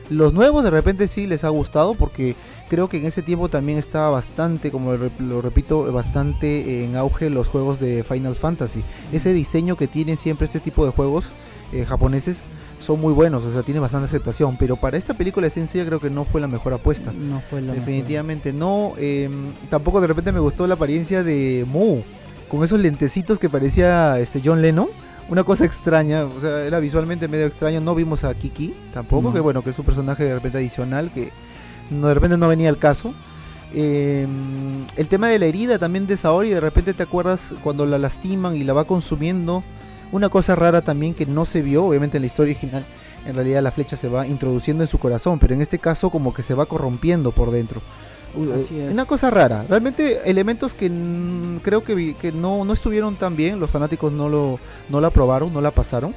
Los 0.10 0.34
nuevos 0.34 0.64
de 0.64 0.70
repente 0.70 1.08
sí 1.08 1.28
les 1.28 1.44
ha 1.44 1.50
gustado 1.50 1.94
porque 1.96 2.36
creo 2.70 2.88
que 2.90 2.98
en 2.98 3.06
ese 3.06 3.22
tiempo 3.22 3.50
también 3.50 3.78
estaba 3.78 4.10
bastante, 4.10 4.72
como 4.72 4.94
lo 4.94 5.06
rep- 5.10 5.20
lo 5.20 5.42
repito, 5.42 5.92
bastante 5.92 6.84
en 6.86 6.96
auge 6.96 7.30
los 7.30 7.48
juegos 7.48 7.80
de 7.80 8.04
Final 8.04 8.36
Fantasy. 8.36 8.84
Ese 9.12 9.34
diseño 9.34 9.76
que 9.76 9.88
tienen 9.88 10.18
siempre 10.18 10.46
este 10.46 10.60
tipo 10.60 10.86
de 10.86 10.92
juegos 10.92 11.32
eh, 11.74 11.86
japoneses 11.86 12.44
son 12.80 13.02
muy 13.02 13.12
buenos, 13.12 13.44
o 13.44 13.52
sea, 13.52 13.64
tiene 13.64 13.80
bastante 13.80 14.06
aceptación. 14.06 14.56
Pero 14.58 14.76
para 14.78 14.98
esta 14.98 15.14
película 15.16 15.46
de 15.48 15.50
Sensei 15.50 15.84
creo 15.86 16.00
que 16.00 16.10
no 16.10 16.24
fue 16.26 16.40
la 16.40 16.48
mejor 16.48 16.74
apuesta. 16.74 17.12
no 17.12 17.42
fue 17.50 17.62
la 17.62 17.74
Definitivamente 17.74 18.54
no. 18.54 18.94
eh, 18.98 19.30
tampoco 19.70 20.00
de 20.00 20.08
repente 20.08 20.32
me 20.32 20.40
gustó 20.40 20.68
la 20.68 20.76
apariencia 20.76 21.24
de 21.24 21.66
Mu. 21.68 22.02
Con 22.50 22.64
esos 22.64 22.80
lentecitos 22.80 23.40
que 23.40 23.50
parecía 23.50 24.20
este 24.20 24.42
John 24.46 24.62
Lennon. 24.62 24.88
Una 25.30 25.44
cosa 25.44 25.66
extraña. 25.66 26.26
O 26.26 26.40
sea, 26.40 26.64
era 26.64 26.80
visualmente 26.80 27.28
medio 27.28 27.46
extraño. 27.46 27.82
No 27.82 27.96
vimos 27.96 28.24
a 28.24 28.34
Kiki 28.34 28.74
tampoco. 28.94 29.28
No. 29.28 29.34
Que 29.34 29.40
bueno, 29.40 29.62
que 29.62 29.72
es 29.72 29.80
un 29.80 29.86
personaje 29.86 30.24
de 30.24 30.36
repente 30.36 30.58
adicional. 30.58 31.12
Que 31.12 31.32
no, 31.90 32.08
de 32.08 32.14
repente 32.14 32.38
no 32.38 32.48
venía 32.48 32.70
al 32.70 32.78
caso. 32.78 33.14
Eh, 33.74 34.26
el 34.96 35.08
tema 35.08 35.28
de 35.28 35.40
la 35.40 35.46
herida 35.46 35.80
también 35.80 36.08
de 36.08 36.16
Saori. 36.16 36.50
De 36.50 36.62
repente 36.62 36.94
te 36.94 37.04
acuerdas 37.04 37.54
cuando 37.64 37.86
la 37.86 37.98
lastiman 37.98 38.56
y 38.56 38.64
la 38.64 38.74
va 38.74 38.86
consumiendo. 38.86 39.64
Una 40.12 40.30
cosa 40.30 40.56
rara 40.56 40.82
también 40.82 41.14
que 41.14 41.26
no 41.26 41.46
se 41.46 41.62
vio. 41.62 41.86
Obviamente 41.86 42.18
en 42.18 42.22
la 42.22 42.28
historia 42.28 42.54
original. 42.54 42.86
En 43.26 43.36
realidad 43.36 43.62
la 43.62 43.72
flecha 43.72 43.98
se 43.98 44.08
va 44.08 44.26
introduciendo 44.26 44.84
en 44.84 44.88
su 44.88 44.98
corazón. 44.98 45.40
Pero 45.40 45.54
en 45.54 45.62
este 45.62 45.80
caso 45.80 46.10
como 46.10 46.34
que 46.34 46.44
se 46.44 46.54
va 46.54 46.66
corrompiendo 46.66 47.34
por 47.34 47.52
dentro. 47.52 47.82
Así 48.56 48.80
es. 48.80 48.94
Una 48.94 49.06
cosa 49.06 49.30
rara. 49.30 49.66
Realmente 49.68 50.30
elementos 50.30 50.74
que 50.74 50.92
creo 51.64 51.84
que, 51.84 51.96
vi- 51.96 52.14
que 52.14 52.32
no, 52.32 52.64
no 52.66 52.74
estuvieron 52.74 53.16
tan 53.16 53.36
bien. 53.36 53.60
Los 53.60 53.70
fanáticos 53.70 54.12
no 54.12 54.30
lo 54.30 54.60
no 54.90 55.02
la 55.02 55.08
aprobaron, 55.08 55.52
no 55.54 55.62
la 55.62 55.72
pasaron. 55.72 56.14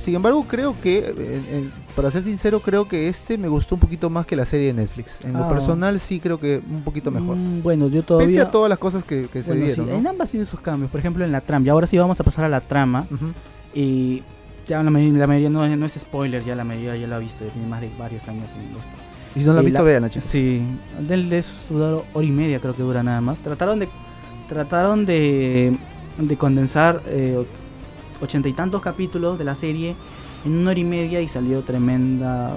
Sin 0.00 0.14
embargo, 0.14 0.44
creo 0.46 0.74
que, 0.82 0.98
eh, 0.98 1.14
eh, 1.18 1.68
para 1.96 2.10
ser 2.10 2.22
sincero, 2.22 2.60
creo 2.60 2.86
que 2.88 3.08
este 3.08 3.38
me 3.38 3.48
gustó 3.48 3.76
un 3.76 3.80
poquito 3.80 4.10
más 4.10 4.26
que 4.26 4.36
la 4.36 4.44
serie 4.44 4.66
de 4.66 4.72
Netflix. 4.74 5.18
En 5.24 5.32
lo 5.32 5.44
Ah. 5.44 5.48
personal 5.48 5.98
sí 6.00 6.20
creo 6.20 6.38
que 6.38 6.60
un 6.68 6.82
poquito 6.82 7.10
mejor. 7.10 7.36
Mm, 7.36 7.62
bueno, 7.62 7.88
yo 7.88 8.02
todavía... 8.02 8.26
Pese 8.26 8.40
a 8.40 8.50
todas 8.50 8.68
las 8.68 8.78
cosas 8.78 9.04
que, 9.04 9.28
que 9.32 9.42
se 9.42 9.52
Bueno, 9.52 9.64
dieron. 9.66 9.86
sí, 9.86 9.92
¿no? 9.92 9.98
en 9.98 10.06
ambas 10.06 10.30
tiene 10.30 10.44
sus 10.44 10.60
cambios. 10.60 10.90
Por 10.90 11.00
ejemplo, 11.00 11.24
en 11.24 11.32
la 11.32 11.40
trama. 11.40 11.64
Y 11.66 11.68
ahora 11.70 11.86
sí 11.86 11.96
vamos 11.96 12.20
a 12.20 12.24
pasar 12.24 12.44
a 12.44 12.48
la 12.50 12.60
trama. 12.60 13.06
Ujú. 13.10 13.26
Y 13.72 14.22
ya 14.66 14.82
la, 14.82 14.90
la 14.90 15.26
mayoría 15.26 15.48
no 15.48 15.64
es, 15.64 15.78
no 15.78 15.86
es 15.86 15.92
spoiler, 15.94 16.44
ya 16.44 16.54
la 16.54 16.64
mayoría 16.64 16.96
ya 16.96 17.06
la 17.06 17.16
ha 17.16 17.20
visto, 17.20 17.44
tiene 17.46 17.66
más 17.68 17.80
de 17.80 17.88
varios 17.98 18.26
años 18.28 18.50
en 18.52 18.76
esto. 18.76 18.90
Y 19.34 19.40
si 19.40 19.46
no 19.46 19.52
la 19.52 19.58
han 19.60 19.64
Eh, 19.64 19.66
visto, 19.66 19.78
la- 19.78 19.84
vean, 19.84 20.08
chicos. 20.10 20.24
Sí, 20.28 20.62
del 21.00 21.28
de 21.28 21.44
dura 21.68 22.02
hora 22.12 22.26
y 22.26 22.30
media 22.32 22.60
creo 22.60 22.74
que 22.74 22.82
dura 22.82 23.02
nada 23.02 23.20
más. 23.20 23.40
Trataron 23.42 23.78
de 23.80 23.88
trataron 24.48 25.06
de, 25.06 25.76
de 26.18 26.36
condensar 26.36 27.00
eh, 27.06 27.44
ochenta 28.20 28.48
y 28.48 28.52
tantos 28.52 28.82
capítulos 28.82 29.38
de 29.38 29.44
la 29.44 29.54
serie 29.54 29.96
en 30.44 30.52
una 30.54 30.70
hora 30.70 30.78
y 30.78 30.84
media 30.84 31.20
y 31.20 31.28
salió 31.28 31.62
tremenda 31.62 32.52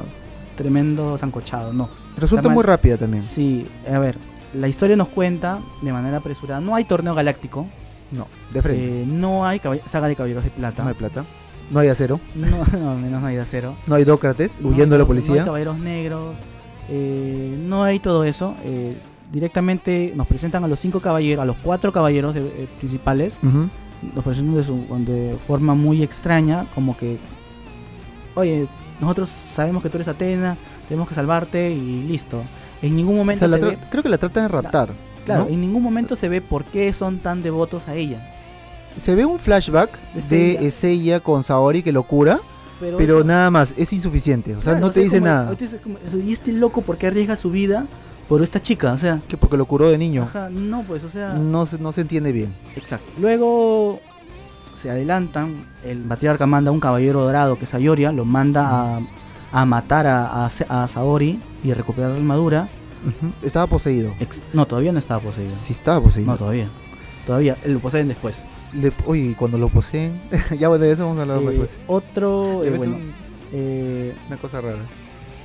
tremendo 0.55 1.17
zancochado, 1.17 1.71
no. 1.73 1.89
Resulta 2.17 2.49
muy 2.49 2.63
rápida 2.63 2.97
también. 2.97 3.21
Sí, 3.23 3.65
a 3.91 3.99
ver, 3.99 4.17
la 4.53 4.67
historia 4.67 4.95
nos 4.95 5.07
cuenta 5.09 5.59
de 5.81 5.91
manera 5.91 6.17
apresurada. 6.17 6.59
No 6.59 6.75
hay 6.75 6.83
torneo 6.85 7.13
galáctico, 7.15 7.67
No, 8.11 8.27
de 8.53 8.61
frente. 8.61 9.01
eh, 9.01 9.05
no 9.05 9.45
hay 9.45 9.61
saga 9.85 10.07
de 10.07 10.15
caballeros 10.15 10.43
de 10.43 10.49
plata. 10.49 10.83
no 10.83 10.89
hay 10.89 10.95
plata. 10.95 11.23
No 11.71 11.79
hay 11.79 11.89
acero. 11.89 12.19
No, 12.35 12.47
no, 12.79 12.95
menos 12.95 13.21
no 13.21 13.27
hay 13.27 13.35
de 13.35 13.41
acero. 13.41 13.75
No 13.87 13.95
hay 13.95 14.03
Dócrates 14.03 14.59
No, 14.61 14.69
huyendo 14.69 14.95
de 14.95 14.99
la 14.99 15.03
no, 15.03 15.03
No 15.03 15.07
policía. 15.07 15.35
hay 15.41 15.45
caballeros 15.45 15.77
negros. 15.79 16.35
Eh, 16.89 17.55
no 17.67 17.83
hay 17.83 17.99
todo 17.99 18.23
eso. 18.23 18.55
eh, 18.63 18.95
directamente 19.31 20.13
nos 20.15 20.25
presentan 20.25 20.63
a 20.63 20.69
los 20.69 20.79
cinco 20.79 21.01
caballeros, 21.01 21.43
a 21.43 21.45
los 21.45 21.57
cuatro 21.57 21.91
caballeros 21.91 22.33
de- 22.33 22.41
eh, 22.47 22.67
principales. 22.79 23.37
Nos 23.43 24.23
presentan 24.23 24.55
de, 24.55 24.63
su- 24.63 24.85
de 25.05 25.35
forma 25.45 25.73
muy 25.75 26.01
extraña, 26.01 26.65
como 26.73 26.95
que, 26.95 27.17
oye, 28.35 28.67
nosotros 29.01 29.29
sabemos 29.29 29.83
que 29.83 29.89
tú 29.89 29.97
eres 29.97 30.07
Atena, 30.07 30.55
tenemos 30.87 31.09
que 31.09 31.15
salvarte 31.15 31.71
y 31.71 32.03
listo. 32.03 32.41
En 32.81 32.95
ningún 32.95 33.15
O 33.15 33.17
momento 33.17 33.47
sea, 33.49 33.57
se 33.57 33.63
ve, 33.65 33.77
creo 33.89 34.03
que 34.03 34.09
la 34.09 34.17
tratan 34.17 34.43
de 34.43 34.47
raptar. 34.49 34.89
claro, 35.25 35.43
¿no? 35.45 35.49
en 35.49 35.59
ningún 35.61 35.83
momento 35.83 36.15
se 36.15 36.29
ve 36.29 36.39
por 36.41 36.63
qué 36.63 36.93
son 36.93 37.17
tan 37.19 37.41
devotos 37.43 37.87
a 37.87 37.95
ella. 37.95 38.33
Se 38.95 39.13
ve 39.13 39.25
un 39.25 39.39
flashback 39.39 39.89
De 40.29 40.57
de 40.57 40.71
Seiya 40.71 41.19
con 41.19 41.43
Saori 41.43 41.83
que 41.83 41.91
lo 41.91 42.03
cura, 42.03 42.39
Pero, 42.79 43.23
nada 43.23 43.49
más, 43.51 43.73
es 43.77 43.91
insuficiente. 43.93 44.55
O 44.55 44.61
sea, 44.61 44.73
claro, 44.73 44.87
no 44.87 44.91
te 44.91 44.99
dice 45.01 45.17
como- 45.19 45.25
nada. 45.27 45.55
como- 45.83 45.97
y 46.23 46.31
este 46.33 46.51
loco, 46.51 46.81
¿por 46.81 46.97
qué 46.97 47.07
arriesga 47.07 47.35
su 47.35 47.49
vida 47.51 47.85
por 48.29 48.41
esta 48.43 48.61
chica? 48.61 48.93
O 48.93 48.97
sea, 48.97 49.19
Que 49.27 49.37
porque 49.37 49.57
lo 49.57 49.65
curó 49.65 49.89
de 49.89 49.97
niño. 49.97 50.23
Ajá, 50.23 50.49
no, 50.49 50.83
pues, 50.83 51.03
o 51.03 51.09
sea. 51.09 51.33
No 51.33 51.65
se, 51.65 51.79
no 51.79 51.91
se 51.91 52.01
entiende 52.01 52.31
bien. 52.31 52.53
Exacto. 52.75 53.05
Luego 53.19 53.99
se 54.79 54.89
adelantan, 54.91 55.65
el 55.83 55.99
patriarca 56.03 56.45
manda 56.45 56.69
a 56.69 56.71
un 56.71 56.79
caballero 56.79 57.21
dorado 57.23 57.57
que 57.57 57.65
es 57.65 57.73
Ayoria, 57.73 58.11
lo 58.11 58.25
manda 58.25 58.97
a, 58.97 58.99
a 59.51 59.65
matar 59.65 60.05
a, 60.05 60.45
a, 60.45 60.45
a 60.69 60.87
Saori 60.87 61.39
y 61.63 61.73
recuperar 61.73 62.11
la 62.11 62.17
armadura. 62.17 62.69
Estaba 63.41 63.65
poseído. 63.67 64.13
Ex- 64.19 64.41
no, 64.53 64.65
todavía 64.67 64.91
no 64.91 64.99
estaba 64.99 65.19
poseído. 65.21 65.49
Sí 65.49 65.73
estaba 65.73 66.01
poseído. 66.01 66.31
No, 66.31 66.37
todavía. 66.37 66.67
Todavía, 67.25 67.57
lo 67.65 67.79
poseen 67.79 68.07
después. 68.07 68.45
Le- 68.73 68.91
oye, 69.05 69.35
cuando 69.37 69.57
lo 69.57 69.69
poseen. 69.69 70.19
ya 70.59 70.67
bueno, 70.67 70.83
de 70.85 70.91
eso 70.91 71.03
vamos 71.03 71.17
a 71.19 71.21
hablar 71.21 71.41
Eh, 71.41 71.45
después. 71.47 71.77
otro, 71.87 72.63
eh, 72.63 72.69
bueno, 72.77 72.95
un- 72.95 73.13
eh, 73.53 74.13
una 74.27 74.37
cosa 74.37 74.61
rara. 74.61 74.79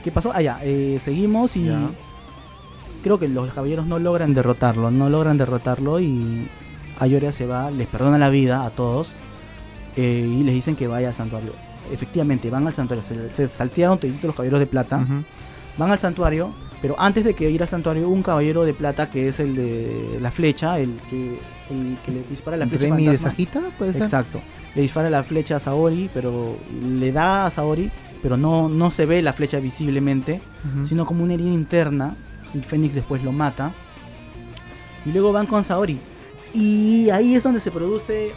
¿qué 0.02 0.10
pasó? 0.10 0.32
Ah, 0.34 0.42
ya, 0.42 0.58
eh, 0.64 0.98
seguimos 1.00 1.56
y 1.56 1.66
Ya. 1.66 1.78
creo 3.04 3.18
que 3.20 3.28
los 3.28 3.52
caballeros 3.54 3.86
no 3.86 4.00
logran 4.00 4.34
derrotarlo, 4.34 4.90
no 4.90 5.08
logran 5.08 5.38
derrotarlo 5.38 6.00
y 6.00 6.48
Ayoria 6.98 7.30
se 7.32 7.46
va, 7.46 7.70
les 7.70 7.86
perdona 7.86 8.18
la 8.18 8.28
vida 8.28 8.64
a 8.66 8.70
todos 8.70 9.14
y 9.96 10.42
les 10.42 10.54
dicen 10.54 10.74
que 10.76 10.88
vaya 10.88 11.08
al 11.08 11.14
santuario. 11.14 11.52
Efectivamente, 11.92 12.50
van 12.50 12.66
al 12.66 12.72
santuario, 12.72 13.04
se, 13.04 13.30
se 13.30 13.46
saltearon 13.48 13.98
toditos 13.98 14.24
los 14.24 14.34
caballeros 14.34 14.58
de 14.60 14.66
plata, 14.66 15.06
van 15.78 15.90
al 15.92 15.98
santuario, 15.98 16.50
pero 16.82 16.96
antes 16.98 17.24
de 17.24 17.34
que 17.34 17.48
ir 17.48 17.62
al 17.62 17.68
santuario, 17.68 18.08
un 18.08 18.24
caballero 18.24 18.64
de 18.64 18.74
plata 18.74 19.08
que 19.08 19.28
es 19.28 19.38
el 19.38 19.54
de 19.54 20.18
la 20.20 20.32
flecha, 20.32 20.80
el 20.80 20.96
que, 21.08 21.38
el 21.70 21.96
que 22.04 22.10
le 22.10 22.24
dispara 22.28 22.56
la 22.56 22.66
flecha. 22.66 22.88
Remy 22.88 23.06
de. 23.06 23.16
Sajita, 23.16 23.62
puede 23.78 23.92
ser. 23.92 24.02
Exacto. 24.02 24.42
Le 24.74 24.82
dispara 24.82 25.08
la 25.08 25.22
flecha 25.22 25.56
a 25.56 25.60
Saori, 25.60 26.10
pero 26.12 26.56
le 26.82 27.12
da 27.12 27.46
a 27.46 27.50
Saori, 27.50 27.88
pero 28.20 28.36
no, 28.36 28.68
no 28.68 28.90
se 28.90 29.06
ve 29.06 29.22
la 29.22 29.32
flecha 29.32 29.60
visiblemente, 29.60 30.40
sino 30.82 31.06
como 31.06 31.22
una 31.22 31.34
herida 31.34 31.50
interna. 31.50 32.16
Y 32.52 32.58
Fénix 32.58 32.94
después 32.94 33.22
lo 33.22 33.30
mata. 33.30 33.72
Y 35.06 35.12
luego 35.12 35.32
van 35.32 35.46
con 35.46 35.62
Saori. 35.62 36.00
Y 36.52 37.10
ahí 37.10 37.36
es 37.36 37.44
donde 37.44 37.60
se 37.60 37.70
produce 37.70 38.32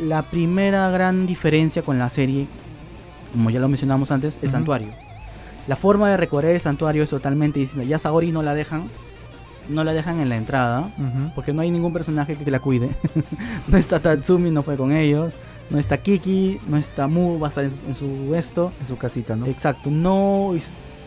la 0.00 0.22
primera 0.22 0.90
gran 0.90 1.26
diferencia 1.26 1.82
con 1.82 1.98
la 1.98 2.08
serie. 2.08 2.48
Como 3.32 3.50
ya 3.50 3.60
lo 3.60 3.68
mencionamos 3.68 4.10
antes, 4.10 4.38
el 4.42 4.50
santuario. 4.50 4.88
La 5.66 5.76
forma 5.76 6.10
de 6.10 6.16
recorrer 6.16 6.54
el 6.54 6.60
santuario 6.60 7.02
es 7.02 7.10
totalmente 7.10 7.58
distinta. 7.60 7.86
Ya 7.86 7.98
Saori 7.98 8.32
no 8.32 8.42
la 8.42 8.54
dejan. 8.54 8.88
No 9.68 9.82
la 9.82 9.94
dejan 9.94 10.20
en 10.20 10.28
la 10.28 10.36
entrada. 10.36 10.90
Porque 11.34 11.52
no 11.52 11.62
hay 11.62 11.70
ningún 11.70 11.92
personaje 11.92 12.36
que 12.36 12.50
la 12.50 12.60
cuide. 12.60 12.90
no 13.68 13.78
está 13.78 13.98
Tatsumi, 14.00 14.50
no 14.50 14.62
fue 14.62 14.76
con 14.76 14.92
ellos. 14.92 15.34
No 15.70 15.78
está 15.78 15.96
Kiki, 15.96 16.60
no 16.68 16.76
está 16.76 17.06
Mu, 17.06 17.38
va 17.40 17.46
a 17.46 17.48
estar 17.48 17.64
en, 17.64 17.72
en 17.88 17.94
su 17.94 18.34
esto. 18.34 18.70
En 18.82 18.86
su 18.86 18.98
casita, 18.98 19.34
¿no? 19.34 19.46
Exacto, 19.46 19.90
no, 19.90 20.52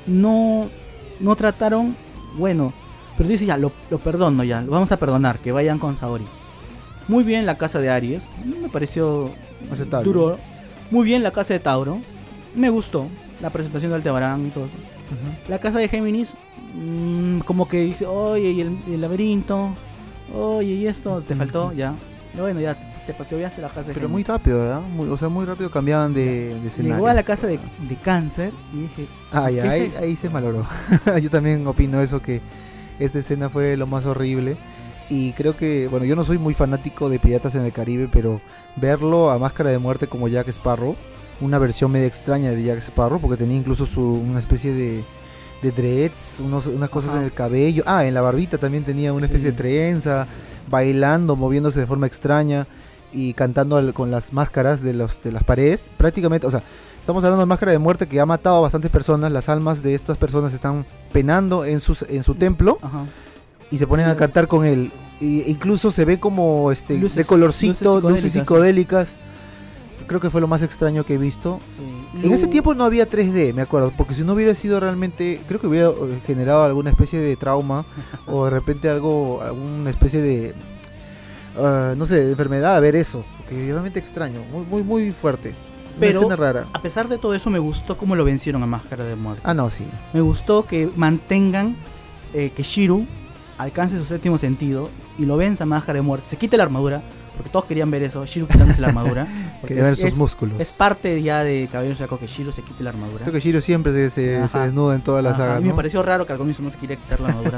no, 0.07 0.67
no 1.19 1.35
trataron, 1.35 1.95
bueno, 2.37 2.73
pero 3.17 3.29
dice 3.29 3.45
ya, 3.45 3.55
lo, 3.55 3.71
lo 3.91 3.99
perdono 3.99 4.43
ya, 4.43 4.61
lo 4.61 4.71
vamos 4.71 4.91
a 4.91 4.97
perdonar, 4.97 5.37
que 5.37 5.51
vayan 5.51 5.77
con 5.77 5.95
Saori. 5.95 6.25
Muy 7.07 7.23
bien 7.23 7.45
la 7.45 7.55
casa 7.55 7.79
de 7.79 7.91
Aries, 7.91 8.31
me 8.43 8.67
pareció 8.67 9.29
Aceptable. 9.71 10.05
duro. 10.05 10.37
Muy 10.89 11.05
bien 11.05 11.21
la 11.21 11.29
casa 11.31 11.53
de 11.53 11.59
Tauro, 11.59 11.99
me 12.55 12.71
gustó 12.71 13.05
la 13.41 13.49
presentación 13.49 13.91
del 13.91 13.97
Altebarán 13.97 14.47
y 14.47 14.49
todo 14.49 14.65
eso. 14.65 14.75
La 15.47 15.59
casa 15.59 15.79
de 15.79 15.87
Géminis, 15.87 16.35
mm, 16.73 17.39
como 17.39 17.67
que 17.67 17.81
dice, 17.81 18.05
oye, 18.05 18.51
y 18.51 18.61
el, 18.61 18.77
y 18.87 18.93
el 18.93 19.01
laberinto, 19.01 19.69
oye, 20.33 20.73
y 20.73 20.87
esto, 20.87 21.21
te 21.21 21.35
faltó, 21.35 21.71
ya. 21.73 21.93
Bueno, 22.37 22.59
ya, 22.59 22.75
te, 22.75 23.13
te, 23.13 23.23
te 23.23 23.35
olvidaste 23.35 23.61
la 23.61 23.69
casa 23.69 23.87
de 23.87 23.93
Pero 23.93 24.09
muy 24.09 24.23
rápido, 24.23 24.59
¿verdad? 24.59 24.81
Muy, 24.81 25.09
o 25.09 25.17
sea, 25.17 25.29
muy 25.29 25.45
rápido 25.45 25.71
cambiaban 25.71 26.13
de, 26.13 26.59
de 26.59 26.67
escenario. 26.67 26.95
Llegó 26.95 27.07
a 27.07 27.13
la 27.13 27.23
casa 27.23 27.47
de, 27.47 27.57
de 27.57 27.95
Cáncer 27.95 28.51
y 28.73 28.81
dije, 28.81 29.07
Ah, 29.31 29.49
ya, 29.49 29.63
¿Qué 29.63 29.85
es 29.85 30.01
ahí, 30.01 30.09
ahí 30.09 30.15
se 30.15 30.29
malogró. 30.29 30.65
yo 31.21 31.29
también 31.29 31.65
opino 31.65 32.01
eso, 32.01 32.21
que 32.21 32.41
esta 32.99 33.19
escena 33.19 33.49
fue 33.49 33.77
lo 33.77 33.87
más 33.87 34.05
horrible. 34.05 34.57
Y 35.09 35.31
creo 35.33 35.55
que, 35.55 35.87
bueno, 35.87 36.05
yo 36.05 36.15
no 36.15 36.23
soy 36.23 36.37
muy 36.37 36.53
fanático 36.53 37.09
de 37.09 37.17
Piratas 37.17 37.55
en 37.55 37.63
el 37.63 37.71
Caribe, 37.71 38.09
pero 38.11 38.41
verlo 38.75 39.31
a 39.31 39.39
máscara 39.39 39.69
de 39.69 39.77
muerte 39.77 40.07
como 40.07 40.27
Jack 40.27 40.49
Sparrow, 40.49 40.95
una 41.41 41.57
versión 41.59 41.91
media 41.91 42.07
extraña 42.07 42.51
de 42.51 42.63
Jack 42.63 42.79
Sparrow, 42.79 43.19
porque 43.19 43.37
tenía 43.37 43.57
incluso 43.57 43.85
su, 43.85 44.01
una 44.01 44.39
especie 44.39 44.73
de, 44.73 45.03
de 45.61 45.71
dreads, 45.71 46.39
unos, 46.39 46.67
unas 46.67 46.89
cosas 46.89 47.11
Ajá. 47.11 47.19
en 47.19 47.25
el 47.25 47.33
cabello. 47.33 47.83
Ah, 47.85 48.05
en 48.05 48.13
la 48.13 48.21
barbita 48.21 48.57
también 48.57 48.83
tenía 48.83 49.13
una 49.13 49.25
especie 49.27 49.49
Sí. 49.49 49.55
de 49.55 49.57
trenza, 49.57 50.27
bailando, 50.69 51.35
moviéndose 51.35 51.79
de 51.79 51.85
forma 51.87 52.07
extraña 52.07 52.67
y 53.13 53.33
cantando 53.33 53.77
al- 53.77 53.93
con 53.93 54.11
las 54.11 54.33
máscaras 54.33 54.81
de, 54.81 54.93
los, 54.93 55.21
de 55.23 55.31
las 55.31 55.43
paredes. 55.43 55.89
Prácticamente, 55.97 56.47
o 56.47 56.51
sea, 56.51 56.61
Estamos 56.99 57.23
hablando 57.23 57.39
de 57.39 57.45
Máscara 57.45 57.71
de 57.71 57.77
Muerte 57.77 58.05
que 58.05 58.19
ha 58.19 58.25
matado 58.25 58.57
a 58.57 58.61
bastantes 58.61 58.91
personas. 58.91 59.31
Las 59.31 59.47
almas 59.47 59.81
de 59.81 59.95
estas 59.95 60.17
personas 60.17 60.53
están 60.53 60.85
penando 61.13 61.63
en, 61.63 61.79
sus, 61.79 62.01
en 62.01 62.21
su 62.21 62.35
templo 62.35 62.79
Ajá. 62.81 63.05
y 63.71 63.77
se 63.77 63.87
ponen 63.87 64.09
a 64.09 64.17
cantar 64.17 64.49
con 64.49 64.65
él. 64.65 64.91
Y 65.21 65.49
incluso 65.49 65.89
se 65.91 66.03
ve 66.03 66.19
como 66.19 66.69
este 66.69 66.99
Luces- 66.99 67.15
de 67.15 67.23
colorcito, 67.23 68.01
luces 68.01 68.23
luces 68.23 68.31
psicodélicas. 68.33 69.15
Creo 70.07 70.19
que 70.21 70.29
fue 70.29 70.39
lo 70.41 70.47
más 70.47 70.61
extraño 70.63 71.05
que 71.05 71.15
he 71.15 71.17
visto. 71.17 71.59
Sí. 71.75 71.83
En 72.25 72.31
ese 72.31 72.47
tiempo 72.47 72.73
no 72.73 72.85
había 72.85 73.09
3D, 73.09 73.53
me 73.53 73.61
acuerdo, 73.61 73.91
porque 73.95 74.13
si 74.13 74.23
no 74.23 74.33
hubiera 74.33 74.55
sido 74.55 74.79
realmente, 74.79 75.41
creo 75.47 75.59
que 75.59 75.67
hubiera 75.67 75.89
eh, 75.89 76.21
generado 76.25 76.63
alguna 76.63 76.89
especie 76.89 77.19
de 77.19 77.35
trauma 77.35 77.85
o 78.25 78.45
de 78.45 78.51
repente 78.51 78.89
algo, 78.89 79.41
alguna 79.41 79.89
especie 79.89 80.21
de, 80.21 80.55
ah, 81.57 81.93
no 81.97 82.05
sé, 82.05 82.23
de 82.23 82.31
enfermedad 82.31 82.75
a 82.75 82.79
ver 82.79 82.95
eso, 82.95 83.23
es 83.51 83.67
realmente 83.67 83.99
extraño, 83.99 84.39
muy, 84.51 84.65
muy, 84.65 84.83
muy 84.83 85.11
fuerte. 85.11 85.49
Una 85.49 85.99
Pero- 85.99 86.19
escena 86.19 86.35
rara. 86.35 86.65
A 86.73 86.81
pesar 86.81 87.07
de 87.09 87.17
todo 87.17 87.33
eso, 87.33 87.49
me 87.49 87.59
gustó 87.59 87.97
cómo 87.97 88.15
lo 88.15 88.23
vencieron 88.23 88.61
a 88.63 88.65
Máscara 88.67 89.03
de 89.03 89.15
Muerte. 89.15 89.41
Ah, 89.43 89.53
no, 89.53 89.69
sí. 89.69 89.83
Me 90.13 90.21
gustó 90.21 90.63
que 90.63 90.89
mantengan 90.95 91.75
eh, 92.33 92.51
que 92.55 92.63
Shiru 92.63 93.05
alcance 93.57 93.97
su 93.97 94.05
séptimo 94.05 94.37
sentido 94.37 94.89
y 95.17 95.25
lo 95.25 95.35
venza 95.37 95.63
a 95.63 95.67
Máscara 95.67 95.97
de 95.97 96.03
Muerte. 96.03 96.27
Se 96.27 96.37
quite 96.37 96.55
la 96.55 96.63
armadura, 96.63 97.01
porque 97.37 97.49
todos 97.51 97.65
querían 97.65 97.89
ver 97.91 98.03
eso, 98.03 98.25
Shiru 98.25 98.47
quitándose 98.47 98.81
la 98.81 98.87
armadura. 98.89 99.25
porque 99.61 99.79
es, 99.79 99.87
sus 99.89 99.99
es- 100.01 100.17
músculos. 100.17 100.59
es 100.59 100.71
parte 100.71 101.21
ya 101.21 101.43
de 101.43 101.69
Caballero 101.71 101.95
Saco 101.95 102.19
que 102.19 102.27
Shiru 102.27 102.51
se 102.51 102.61
quite 102.63 102.83
la 102.83 102.89
armadura. 102.89 103.21
Creo 103.21 103.33
que 103.33 103.39
Shiro 103.39 103.61
siempre 103.61 103.91
se, 103.93 104.09
se, 104.09 104.37
Ajá. 104.37 104.47
se 104.47 104.59
desnuda 104.59 104.95
en 104.95 105.01
todas 105.01 105.23
las 105.23 105.37
sagas. 105.37 105.57
Mí 105.59 105.63
me 105.65 105.69
¿no? 105.69 105.75
pareció 105.75 106.03
raro 106.03 106.25
que 106.25 106.33
al 106.33 106.37
comienzo 106.39 106.61
no 106.63 106.69
se 106.71 106.77
quería 106.77 106.95
quitar 106.97 107.19
la 107.21 107.29
armadura. 107.29 107.57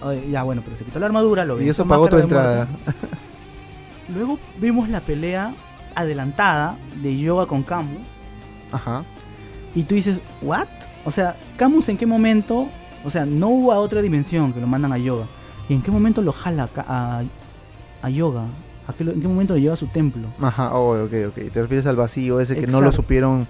o 0.00 0.12
sea, 0.12 0.22
ya 0.30 0.42
bueno, 0.44 0.62
pero 0.64 0.76
se 0.76 0.84
quitó 0.84 0.98
la 0.98 1.06
armadura, 1.06 1.44
lo 1.44 1.60
Y 1.60 1.68
eso 1.68 1.84
pagó 1.86 2.08
tu 2.08 2.16
entrada. 2.18 2.68
Luego 4.14 4.38
vimos 4.58 4.88
la 4.88 5.00
pelea 5.00 5.52
adelantada 5.94 6.76
de 7.02 7.18
Yoga 7.18 7.46
con 7.46 7.62
Camus. 7.62 7.98
Ajá. 8.72 9.04
Y 9.74 9.82
tú 9.82 9.94
dices, 9.94 10.20
¿what? 10.42 10.66
O 11.04 11.10
sea, 11.10 11.36
Camus 11.56 11.88
en 11.88 11.96
qué 11.98 12.06
momento, 12.06 12.68
o 13.04 13.10
sea, 13.10 13.24
no 13.26 13.48
hubo 13.48 13.72
a 13.72 13.78
otra 13.78 14.00
dimensión 14.02 14.52
que 14.52 14.60
lo 14.60 14.66
mandan 14.66 14.92
a 14.92 14.98
yoga. 14.98 15.26
¿Y 15.68 15.74
en 15.74 15.82
qué 15.82 15.90
momento 15.90 16.22
lo 16.22 16.32
jala 16.32 16.68
a, 16.76 17.22
a 18.02 18.10
yoga? 18.10 18.44
¿A 18.88 18.92
qué 18.94 19.04
¿En 19.04 19.20
qué 19.20 19.28
momento 19.28 19.54
lo 19.54 19.60
lleva 19.60 19.74
a 19.74 19.76
su 19.76 19.86
templo? 19.86 20.28
Ajá, 20.40 20.74
oh, 20.74 21.04
ok, 21.04 21.12
ok. 21.28 21.52
Te 21.52 21.62
refieres 21.62 21.86
al 21.86 21.94
vacío 21.96 22.40
ese 22.40 22.56
que 22.58 22.66
no 22.66 22.80
lo 22.80 22.90
supieron. 22.90 23.46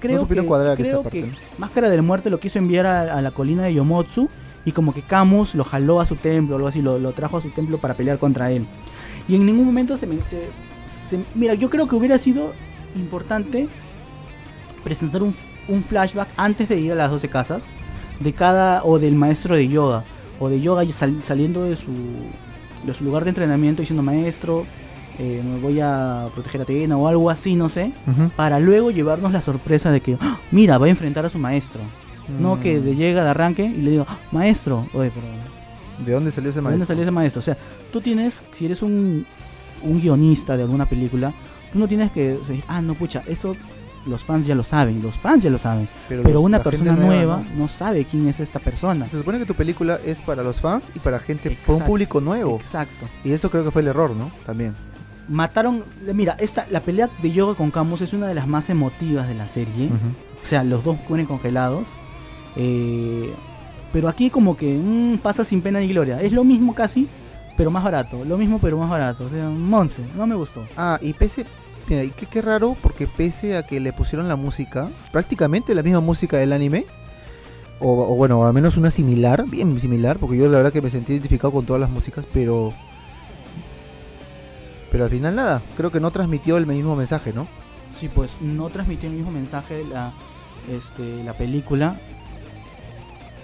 Creo 0.00 0.20
supieron 0.20 0.44
que, 0.44 0.48
cuadrar 0.48 0.72
esa 0.80 0.82
creo 0.82 1.02
parte, 1.02 1.20
que 1.22 1.26
¿no? 1.28 1.34
Máscara 1.58 1.88
del 1.90 2.02
Muerte 2.02 2.28
lo 2.30 2.38
quiso 2.38 2.58
enviar 2.58 2.86
a, 2.86 3.16
a 3.18 3.22
la 3.22 3.30
colina 3.30 3.64
de 3.64 3.74
Yomotsu 3.74 4.28
y 4.64 4.72
como 4.72 4.92
que 4.94 5.02
Camus 5.02 5.54
lo 5.56 5.64
jaló 5.64 6.00
a 6.00 6.06
su 6.06 6.16
templo, 6.16 6.56
algo 6.56 6.68
así, 6.68 6.82
lo, 6.82 6.98
lo 6.98 7.12
trajo 7.12 7.38
a 7.38 7.40
su 7.40 7.50
templo 7.50 7.78
para 7.78 7.94
pelear 7.94 8.18
contra 8.18 8.50
él. 8.50 8.66
Y 9.28 9.34
en 9.36 9.46
ningún 9.46 9.64
momento 9.66 9.96
se, 9.96 10.06
me- 10.06 10.20
se- 10.22 10.48
se- 10.86 11.24
Mira, 11.34 11.54
yo 11.54 11.70
creo 11.70 11.88
que 11.88 11.94
hubiera 11.96 12.18
sido 12.18 12.52
importante 12.96 13.68
presentar 14.84 15.22
un, 15.22 15.32
flashback 15.82 16.28
antes 16.36 16.68
de 16.68 16.78
ir 16.78 16.92
a 16.92 16.96
las 16.96 17.10
12 17.10 17.28
casas 17.28 17.66
de 18.20 18.32
cada 18.32 18.82
o 18.84 18.98
del 18.98 19.14
maestro 19.14 19.54
de 19.54 19.68
yoga 19.68 20.04
o 20.40 20.48
de 20.48 20.60
yoga 20.60 20.84
sal- 20.92 21.22
saliendo 21.22 21.64
de 21.64 21.76
su 21.76 21.90
de 22.84 22.94
su 22.94 23.04
lugar 23.04 23.24
de 23.24 23.30
entrenamiento 23.30 23.82
diciendo 23.82 24.02
maestro 24.02 24.64
eh, 25.18 25.42
me 25.44 25.60
voy 25.60 25.78
a 25.80 26.28
proteger 26.34 26.60
a 26.62 26.64
Atena 26.64 26.96
o 26.96 27.06
algo 27.06 27.28
así 27.30 27.54
no 27.54 27.68
sé 27.68 27.92
para 28.36 28.58
luego 28.58 28.90
llevarnos 28.90 29.32
la 29.32 29.40
sorpresa 29.40 29.90
de 29.90 30.00
que 30.00 30.16
¡ah! 30.20 30.38
mira 30.50 30.78
va 30.78 30.86
a 30.86 30.88
enfrentar 30.90 31.24
a 31.26 31.30
su 31.30 31.38
maestro 31.38 31.80
no 32.40 32.60
que 32.60 32.78
Mm. 32.78 32.84
de 32.84 32.94
llega 32.96 33.24
de 33.24 33.30
arranque 33.30 33.64
y 33.64 33.82
le 33.82 33.90
digo 33.92 34.06
"Ah, 34.08 34.18
maestro 34.32 34.86
oye 34.94 35.10
pero 35.14 35.26
¿De 36.06 36.12
dónde 36.12 36.30
salió 36.32 36.50
ese 36.50 36.58
¿de 36.58 36.62
maestro? 36.62 36.78
dónde 36.78 36.86
salió 36.86 37.02
ese 37.02 37.10
maestro? 37.12 37.38
O 37.40 37.42
sea, 37.42 37.56
tú 37.92 38.00
tienes, 38.00 38.42
si 38.54 38.64
eres 38.64 38.82
un, 38.82 39.24
un 39.82 40.00
guionista 40.00 40.56
de 40.56 40.62
alguna 40.64 40.86
película, 40.86 41.32
tú 41.72 41.78
no 41.78 41.86
tienes 41.86 42.10
que 42.10 42.30
decir, 42.38 42.64
ah, 42.66 42.80
no, 42.80 42.94
pucha, 42.94 43.22
eso 43.28 43.54
los 44.06 44.24
fans 44.24 44.46
ya 44.46 44.54
lo 44.54 44.64
saben, 44.64 45.00
los 45.02 45.16
fans 45.16 45.42
ya 45.44 45.50
lo 45.50 45.58
saben, 45.58 45.88
pero 46.08 46.22
los- 46.22 46.42
una 46.42 46.62
persona 46.62 46.92
nueva 46.92 47.42
¿no? 47.54 47.62
¿no? 47.64 47.68
sabe 47.68 48.04
quién 48.04 48.28
es 48.28 48.40
esta 48.40 48.58
persona. 48.58 49.08
Se 49.08 49.18
supone 49.18 49.38
que 49.38 49.46
tu 49.46 49.54
película 49.54 49.98
es 50.04 50.20
para 50.22 50.42
los 50.42 50.60
fans 50.60 50.90
y 50.94 50.98
para 50.98 51.18
gente, 51.20 51.50
para 51.50 51.54
un 51.54 51.60
Exacto. 51.74 51.86
público 51.86 52.20
nuevo. 52.20 52.56
Exacto. 52.56 53.06
Y 53.24 53.32
eso 53.32 53.50
creo 53.50 53.64
que 53.64 53.70
fue 53.70 53.82
el 53.82 53.88
error, 53.88 54.10
¿no? 54.14 54.30
También. 54.46 54.74
Mataron, 55.28 55.84
mira, 56.14 56.34
esta, 56.40 56.66
la 56.70 56.80
pelea 56.80 57.08
de 57.22 57.30
yoga 57.30 57.54
con 57.54 57.70
Camus 57.70 58.00
es 58.00 58.12
una 58.12 58.26
de 58.26 58.34
las 58.34 58.48
más 58.48 58.68
emotivas 58.70 59.28
de 59.28 59.34
la 59.34 59.46
serie. 59.46 59.88
O 60.42 60.46
sea, 60.46 60.64
los 60.64 60.82
dos 60.82 60.96
mueren 61.08 61.26
congelados. 61.26 61.86
Eh, 62.56 63.32
pero 63.92 64.08
aquí 64.08 64.30
como 64.30 64.56
que 64.56 64.74
mm, 64.76 65.18
pasa 65.18 65.44
sin 65.44 65.62
pena 65.62 65.78
ni 65.80 65.88
gloria. 65.88 66.20
Es 66.20 66.32
lo 66.32 66.44
mismo 66.44 66.74
casi, 66.74 67.08
pero 67.56 67.70
más 67.70 67.84
barato. 67.84 68.24
Lo 68.24 68.36
mismo, 68.36 68.58
pero 68.58 68.76
más 68.78 68.90
barato. 68.90 69.24
O 69.26 69.28
sea, 69.28 69.48
Monse, 69.48 70.02
no 70.16 70.26
me 70.26 70.34
gustó. 70.34 70.66
Ah, 70.76 70.98
y 71.00 71.12
pese. 71.12 71.46
Mira, 71.88 72.04
y 72.04 72.10
qué, 72.10 72.26
qué 72.26 72.42
raro, 72.42 72.76
porque 72.80 73.06
pese 73.06 73.56
a 73.56 73.64
que 73.64 73.80
le 73.80 73.92
pusieron 73.92 74.28
la 74.28 74.36
música, 74.36 74.88
prácticamente 75.10 75.74
la 75.74 75.82
misma 75.82 76.00
música 76.00 76.36
del 76.36 76.52
anime, 76.52 76.86
o, 77.80 78.12
o 78.12 78.14
bueno, 78.14 78.46
al 78.46 78.52
menos 78.52 78.76
una 78.76 78.90
similar, 78.90 79.44
bien 79.48 79.78
similar, 79.80 80.18
porque 80.18 80.36
yo 80.36 80.46
la 80.48 80.58
verdad 80.58 80.72
que 80.72 80.82
me 80.82 80.90
sentí 80.90 81.12
identificado 81.12 81.52
con 81.52 81.66
todas 81.66 81.80
las 81.80 81.90
músicas, 81.90 82.24
pero. 82.32 82.72
Pero 84.90 85.04
al 85.04 85.10
final 85.10 85.34
nada, 85.34 85.62
creo 85.76 85.90
que 85.90 86.00
no 86.00 86.10
transmitió 86.10 86.58
el 86.58 86.66
mismo 86.66 86.94
mensaje, 86.94 87.32
¿no? 87.32 87.48
Sí, 87.98 88.08
pues 88.08 88.40
no 88.40 88.68
transmitió 88.68 89.08
el 89.08 89.16
mismo 89.16 89.30
mensaje 89.30 89.84
la, 89.90 90.12
este, 90.70 91.24
la 91.24 91.32
película. 91.32 91.96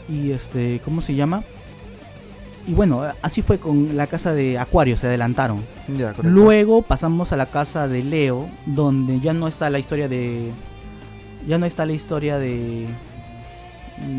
Y 0.08 0.30
este, 0.32 0.80
¿cómo 0.84 1.00
se 1.00 1.14
llama? 1.14 1.42
y 2.68 2.74
bueno, 2.74 3.02
así 3.22 3.40
fue 3.40 3.58
con 3.58 3.96
la 3.96 4.06
casa 4.06 4.34
de 4.34 4.58
Acuario, 4.58 4.98
se 4.98 5.06
adelantaron. 5.06 5.64
Ya. 5.96 6.14
Luego 6.22 6.82
pasamos 6.82 7.32
a 7.32 7.36
la 7.36 7.46
casa 7.46 7.88
de 7.88 8.02
Leo, 8.02 8.48
donde 8.66 9.20
ya 9.20 9.32
no 9.32 9.48
está 9.48 9.70
la 9.70 9.78
historia 9.78 10.08
de. 10.08 10.50
Ya 11.46 11.58
no 11.58 11.66
está 11.66 11.86
la 11.86 11.92
historia 11.92 12.38
de. 12.38 12.86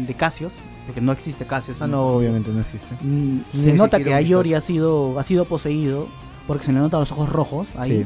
de 0.07 0.13
Casios, 0.15 0.53
porque 0.85 1.01
no 1.01 1.11
existe 1.11 1.45
Casios. 1.45 1.81
Ah, 1.81 1.87
no, 1.87 2.07
obviamente 2.07 2.51
no 2.51 2.59
existe. 2.59 2.95
Mm, 3.01 3.39
Se 3.61 3.73
nota 3.73 3.99
que 4.03 4.13
Ayori 4.13 4.53
ha 4.55 4.61
sido, 4.61 5.19
ha 5.19 5.23
sido 5.23 5.45
poseído, 5.45 6.07
porque 6.47 6.65
se 6.65 6.73
le 6.73 6.79
notan 6.79 7.01
los 7.01 7.11
ojos 7.11 7.29
rojos 7.29 7.69
ahí. 7.77 8.03
Sí. 8.03 8.05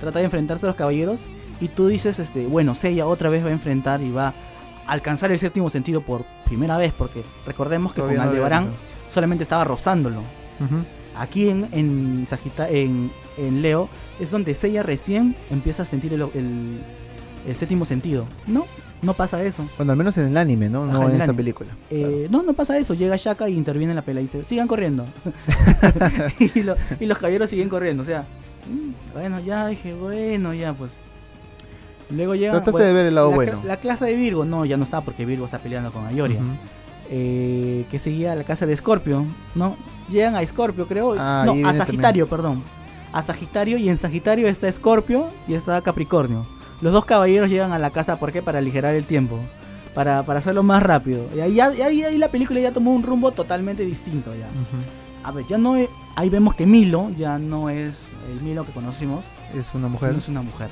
Trata 0.00 0.18
de 0.18 0.24
enfrentarse 0.24 0.66
a 0.66 0.68
los 0.68 0.76
caballeros, 0.76 1.20
y 1.60 1.68
tú 1.68 1.88
dices, 1.88 2.18
este, 2.18 2.46
bueno, 2.46 2.74
Seiya 2.74 3.06
otra 3.06 3.30
vez 3.30 3.44
va 3.44 3.48
a 3.48 3.52
enfrentar 3.52 4.00
y 4.00 4.10
va 4.10 4.28
a 4.28 4.92
alcanzar 4.92 5.30
el 5.32 5.38
séptimo 5.38 5.70
sentido 5.70 6.00
por 6.00 6.24
primera 6.44 6.76
vez, 6.78 6.92
porque 6.96 7.22
recordemos 7.46 7.92
que 7.92 8.00
Todavía 8.00 8.18
con 8.18 8.26
no 8.26 8.30
Aldebarán 8.32 8.64
había 8.64 8.76
solamente 9.10 9.42
estaba 9.42 9.64
rozándolo. 9.64 10.20
Ujú. 10.60 10.84
Aquí 11.20 11.48
en, 11.48 11.68
en, 11.72 12.26
Sagita- 12.28 12.68
en, 12.70 13.10
en 13.36 13.62
Leo 13.62 13.88
es 14.20 14.30
donde 14.30 14.54
Seiya 14.54 14.82
recién 14.82 15.36
empieza 15.50 15.82
a 15.82 15.86
sentir 15.86 16.12
el, 16.14 16.22
el- 16.34 16.78
el 17.46 17.56
séptimo 17.56 17.84
sentido. 17.84 18.26
No, 18.46 18.66
no 19.00 19.14
pasa 19.14 19.42
eso. 19.42 19.66
Bueno, 19.76 19.92
al 19.92 19.98
menos 19.98 20.18
en 20.18 20.26
el 20.26 20.36
anime, 20.36 20.68
¿no? 20.68 20.84
Ajá, 20.84 20.92
no 20.92 21.02
en 21.04 21.12
esta 21.12 21.24
anime. 21.24 21.36
película. 21.36 21.70
Eh, 21.90 22.26
No, 22.30 22.42
no 22.42 22.52
pasa 22.52 22.76
eso. 22.78 22.94
Llega 22.94 23.16
Shaka 23.16 23.48
y 23.48 23.54
interviene 23.56 23.92
en 23.92 23.96
la 23.96 24.02
pelea 24.02 24.20
y 24.20 24.24
dice, 24.24 24.42
sigan 24.44 24.66
corriendo. 24.68 25.06
y, 26.54 26.62
lo- 26.62 26.76
y 27.00 27.06
los 27.06 27.18
caballeros 27.18 27.48
siguen 27.50 27.68
corriendo. 27.68 28.02
O 28.02 28.06
sea, 28.06 28.22
mm, 28.70 29.14
bueno, 29.14 29.40
ya 29.40 29.66
dije, 29.68 29.94
bueno, 29.94 30.52
ya 30.54 30.72
pues. 30.74 30.90
Luego 32.10 32.34
llega... 32.34 32.52
Trataste 32.52 32.70
bueno, 32.72 32.86
de 32.86 32.92
ver 32.94 33.06
el 33.06 33.14
lado 33.14 33.30
la, 33.30 33.36
bueno. 33.36 33.60
La 33.66 33.76
clase 33.76 34.06
de 34.06 34.14
Virgo, 34.14 34.44
no, 34.44 34.64
ya 34.64 34.76
no 34.78 34.84
está 34.84 35.00
porque 35.02 35.26
Virgo 35.26 35.44
está 35.44 35.58
peleando 35.58 35.92
con 35.92 36.06
Ayoria. 36.06 36.40
Eh, 37.10 37.84
que 37.90 37.98
seguía 37.98 38.34
la 38.34 38.44
casa 38.44 38.66
de 38.66 38.76
Scorpio, 38.76 39.24
¿no? 39.54 39.76
Llegan 40.10 40.36
a 40.36 40.44
Scorpio, 40.44 40.86
creo. 40.86 41.14
Ah, 41.18 41.44
no, 41.46 41.68
a 41.68 41.72
Sagitario, 41.72 42.28
perdón. 42.28 42.62
A 43.12 43.22
Sagitario 43.22 43.78
y 43.78 43.88
en 43.88 43.96
Sagitario 43.96 44.48
está 44.48 44.70
Scorpio 44.70 45.28
y 45.46 45.54
está 45.54 45.80
Capricornio. 45.82 46.46
Los 46.80 46.92
dos 46.92 47.04
caballeros 47.04 47.48
llegan 47.50 47.72
a 47.72 47.78
la 47.78 47.90
casa, 47.90 48.16
¿por 48.16 48.32
qué? 48.32 48.42
Para 48.42 48.58
aligerar 48.58 48.94
el 48.94 49.04
tiempo. 49.04 49.38
Para, 49.94 50.22
para 50.22 50.38
hacerlo 50.38 50.62
más 50.62 50.82
rápido. 50.82 51.24
Y 51.34 51.40
ahí, 51.40 51.58
ahí, 51.60 52.02
ahí 52.04 52.18
la 52.18 52.28
película 52.28 52.60
ya 52.60 52.70
tomó 52.72 52.94
un 52.94 53.02
rumbo 53.02 53.32
totalmente 53.32 53.84
distinto 53.84 54.32
ya. 54.34 54.46
Ujú. 54.46 54.82
A 55.24 55.32
ver, 55.32 55.44
ya 55.48 55.58
no 55.58 55.74
ahí 56.14 56.28
vemos 56.30 56.54
que 56.54 56.66
Milo 56.66 57.10
ya 57.16 57.38
no 57.38 57.68
es 57.68 58.12
el 58.30 58.40
Milo 58.40 58.64
que 58.64 58.72
conocimos, 58.72 59.24
Es 59.54 59.74
una 59.74 59.88
mujer 59.88 60.14
es 60.16 60.28
una 60.28 60.42
mujer. 60.42 60.68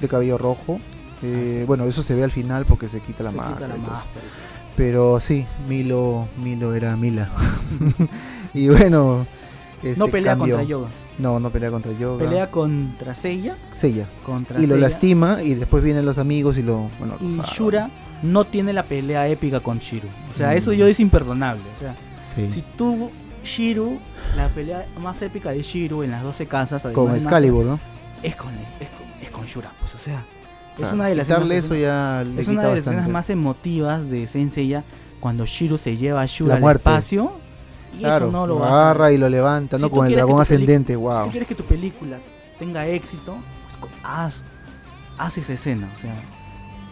de 0.00 0.08
cabello 0.08 0.38
rojo. 0.38 0.78
Eh, 1.22 1.34
Ah, 1.34 1.44
sí. 1.60 1.64
Bueno, 1.66 1.84
eso 1.84 2.02
se 2.02 2.14
ve 2.14 2.22
al 2.22 2.30
final 2.30 2.64
porque 2.64 2.88
se 2.88 3.00
quita 3.00 3.24
la 3.24 3.30
Se 3.30 3.38
quita 3.38 3.60
la 3.66 3.76
máscara. 3.76 4.04
Pero 4.78 5.18
sí, 5.20 5.44
Milo, 5.68 6.28
Milo 6.42 6.72
era 6.74 6.96
Mila. 6.96 7.28
y 8.54 8.68
bueno, 8.68 9.26
este, 9.82 9.98
No 9.98 10.06
pelea 10.08 10.32
cambió. 10.36 10.54
contra 10.56 10.68
Yoga. 10.70 10.88
No, 11.18 11.40
no 11.40 11.50
pelea 11.50 11.70
contra 11.70 11.92
Yoga. 11.92 12.24
Pelea 12.24 12.50
contra 12.50 13.14
Seiya, 13.14 13.56
Seiya. 13.72 14.06
contra 14.24 14.60
Y 14.60 14.66
lo 14.66 14.76
lastima 14.76 15.42
y 15.42 15.54
después 15.56 15.82
vienen 15.82 16.06
los 16.06 16.16
amigos 16.18 16.56
y 16.58 16.62
lo... 16.62 16.88
Bueno, 17.00 17.16
y. 17.20 17.38
Shura 17.52 17.90
no 18.22 18.44
tiene 18.44 18.72
la 18.72 18.84
pelea 18.84 19.26
épica 19.28 19.58
con 19.60 19.80
Shiru. 19.80 20.06
O 20.30 20.34
sea, 20.34 20.50
Mm. 20.50 20.56
eso 20.56 20.72
yo 20.72 20.86
es 20.86 21.00
imperdonable. 21.00 21.62
O 21.74 21.78
sea, 21.78 21.94
Sí. 22.24 22.48
si 22.48 22.62
tú, 22.76 23.10
Shiru, 23.44 23.98
la 24.36 24.48
pelea 24.48 24.86
más 25.02 25.20
épica 25.22 25.50
de 25.50 25.62
Shiru 25.62 26.04
en 26.04 26.12
las 26.12 26.22
12 26.22 26.46
casas, 26.46 26.82
Con 26.92 27.14
Excalibur, 27.16 27.64
¿no? 27.64 27.80
es 28.22 28.36
con, 28.36 28.50
es, 28.80 28.88
con, 28.88 29.22
es 29.24 29.30
con 29.30 29.44
Shura, 29.44 29.72
pues, 29.80 29.94
o 29.94 29.98
sea, 29.98 30.24
es 30.78 30.82
Claro, 30.82 30.94
una 30.94 31.06
de 31.06 31.14
las 31.16 31.28
escenas, 31.28 31.50
eso 31.50 31.74
ya 31.74 32.24
le 32.24 32.40
es 32.40 32.48
una 32.48 32.62
de 32.64 32.70
las 32.70 32.78
escenas 32.80 33.08
más 33.08 33.30
emotivas 33.30 34.08
de 34.08 34.26
Senseiya 34.26 34.84
cuando 35.20 35.44
Shiru 35.46 35.76
se 35.78 35.96
lleva 35.96 36.20
a 36.22 36.26
Shura 36.26 36.56
al 36.56 36.64
espacio. 36.76 37.32
Y 37.96 38.00
Claro, 38.00 38.26
eso 38.26 38.32
no 38.32 38.46
lo 38.46 38.54
lo 38.54 38.60
vas 38.60 38.70
a- 38.70 38.90
agarra 38.90 39.12
y 39.12 39.18
lo 39.18 39.28
levanta, 39.28 39.76
Si 39.78 39.82
¿no? 39.82 39.90
Con 39.90 40.06
el 40.06 40.12
dragón 40.14 40.40
ascendente, 40.40 40.92
Si 40.92 40.96
wow. 40.96 41.24
tú 41.24 41.30
quieres 41.30 41.48
que 41.48 41.54
tu 41.54 41.64
película 41.64 42.18
tenga 42.58 42.86
éxito, 42.86 43.36
pues, 43.80 43.92
haz, 44.04 44.44
haz 45.16 45.38
esa 45.38 45.54
escena, 45.54 45.88
o 45.96 45.98
sea, 46.00 46.14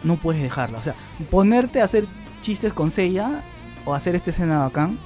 no 0.03 0.15
puedes 0.17 0.41
dejarla. 0.41 0.79
O 0.79 0.83
sea, 0.83 0.95
ponerte 1.29 1.81
a 1.81 1.83
hacer 1.85 2.05
chistes 2.41 2.73
con 2.73 2.91
Seiya 2.91 3.41
o 3.85 3.93
hacer 3.93 4.15
esta 4.15 4.31
escena 4.31 4.59
bacán, 4.59 4.97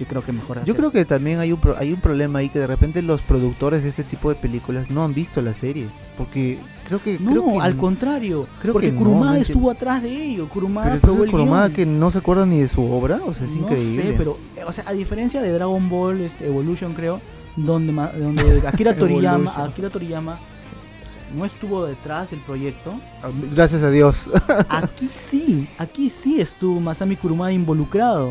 yo 0.00 0.06
creo 0.06 0.22
que 0.24 0.32
mejor 0.32 0.62
Yo 0.64 0.74
creo 0.74 0.88
eso. 0.88 0.92
que 0.92 1.04
también 1.04 1.38
hay 1.38 1.52
un, 1.52 1.60
pro- 1.60 1.76
hay 1.78 1.92
un 1.92 2.00
problema 2.00 2.40
ahí 2.40 2.48
que 2.48 2.58
de 2.58 2.66
repente 2.66 3.00
los 3.02 3.22
productores 3.22 3.82
de 3.82 3.90
este 3.90 4.04
tipo 4.04 4.28
de 4.30 4.34
películas 4.34 4.90
no 4.90 5.04
han 5.04 5.14
visto 5.14 5.40
la 5.42 5.52
serie. 5.54 5.88
Porque 6.18 6.58
creo 6.86 7.02
que... 7.02 7.18
No, 7.18 7.30
creo 7.32 7.52
que 7.52 7.58
al 7.60 7.76
contrario, 7.76 8.46
creo 8.60 8.72
porque 8.72 8.90
que 8.90 8.96
Kurumada 8.96 9.32
no 9.34 9.38
estuvo 9.38 9.70
atrás 9.70 10.02
de 10.02 10.10
ello, 10.24 10.48
Kurumada 10.48 10.88
Pero 10.90 11.00
probó 11.02 11.24
el 11.24 11.30
Kurumada 11.30 11.68
guion. 11.68 11.74
que 11.74 11.86
no 11.86 12.10
se 12.10 12.18
acuerda 12.18 12.46
ni 12.46 12.60
de 12.60 12.68
su 12.68 12.84
obra, 12.90 13.20
o 13.26 13.34
sea, 13.34 13.44
es 13.46 13.52
no 13.52 13.62
increíble. 13.62 14.02
sé, 14.02 14.14
pero, 14.16 14.38
o 14.66 14.72
sea, 14.72 14.84
a 14.86 14.92
diferencia 14.92 15.42
de 15.42 15.50
Dragon 15.52 15.88
Ball 15.88 16.20
este, 16.20 16.46
Evolution, 16.46 16.94
creo, 16.94 17.20
donde, 17.56 17.92
donde 17.92 18.62
Akira 18.68 18.94
Toriyama. 18.96 19.52
Akira 19.64 19.90
Toriyama 19.90 20.32
o 20.34 21.08
sea, 21.08 21.34
no 21.38 21.44
estuvo 21.44 21.86
detrás 21.86 22.30
del 22.30 22.40
proyecto, 22.40 22.92
Ah, 23.22 23.30
Gracias 23.54 23.82
a 23.82 23.90
Dios. 23.90 24.30
Aquí 24.68 25.08
sí, 25.12 25.68
aquí 25.78 26.08
sí 26.10 26.40
estuvo 26.40 26.78
Masami 26.80 27.16
Kurumada 27.16 27.50
involucrado. 27.52 28.30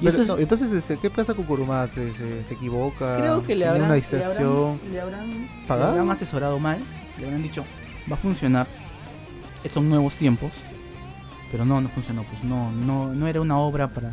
Y 0.00 0.08
eso 0.08 0.18
Pero, 0.18 0.22
es- 0.22 0.28
no, 0.28 0.38
entonces, 0.38 0.72
este, 0.72 0.96
¿qué 0.96 1.08
pasa 1.10 1.34
con 1.34 1.44
Kurumada? 1.44 1.88
¿Se, 1.88 2.10
se, 2.12 2.42
se 2.42 2.54
equivoca? 2.54 3.16
Creo 3.18 3.42
que 3.42 3.54
le 3.54 3.64
¿Tiene 3.64 3.66
habrán, 3.66 3.84
una 3.84 3.94
le 3.94 4.00
distracción? 4.00 4.48
habrán, 4.48 4.78
le 4.92 5.00
habrán- 5.00 5.48
le 5.68 5.72
habrán 5.84 6.10
asesorado 6.10 6.58
mal, 6.58 6.78
le 7.18 7.26
habrán 7.26 7.42
dicho, 7.42 7.64
va 8.10 8.14
a 8.14 8.18
funcionar, 8.18 8.66
son 9.72 9.88
nuevos 9.88 10.14
tiempos, 10.14 10.52
pero 11.50 11.64
no, 11.64 11.80
no 11.80 11.88
funcionó, 11.88 12.24
pues 12.24 12.42
no, 12.44 12.72
no, 12.72 13.14
no 13.14 13.26
era 13.28 13.40
una 13.40 13.58
obra 13.58 13.88
para... 13.88 14.12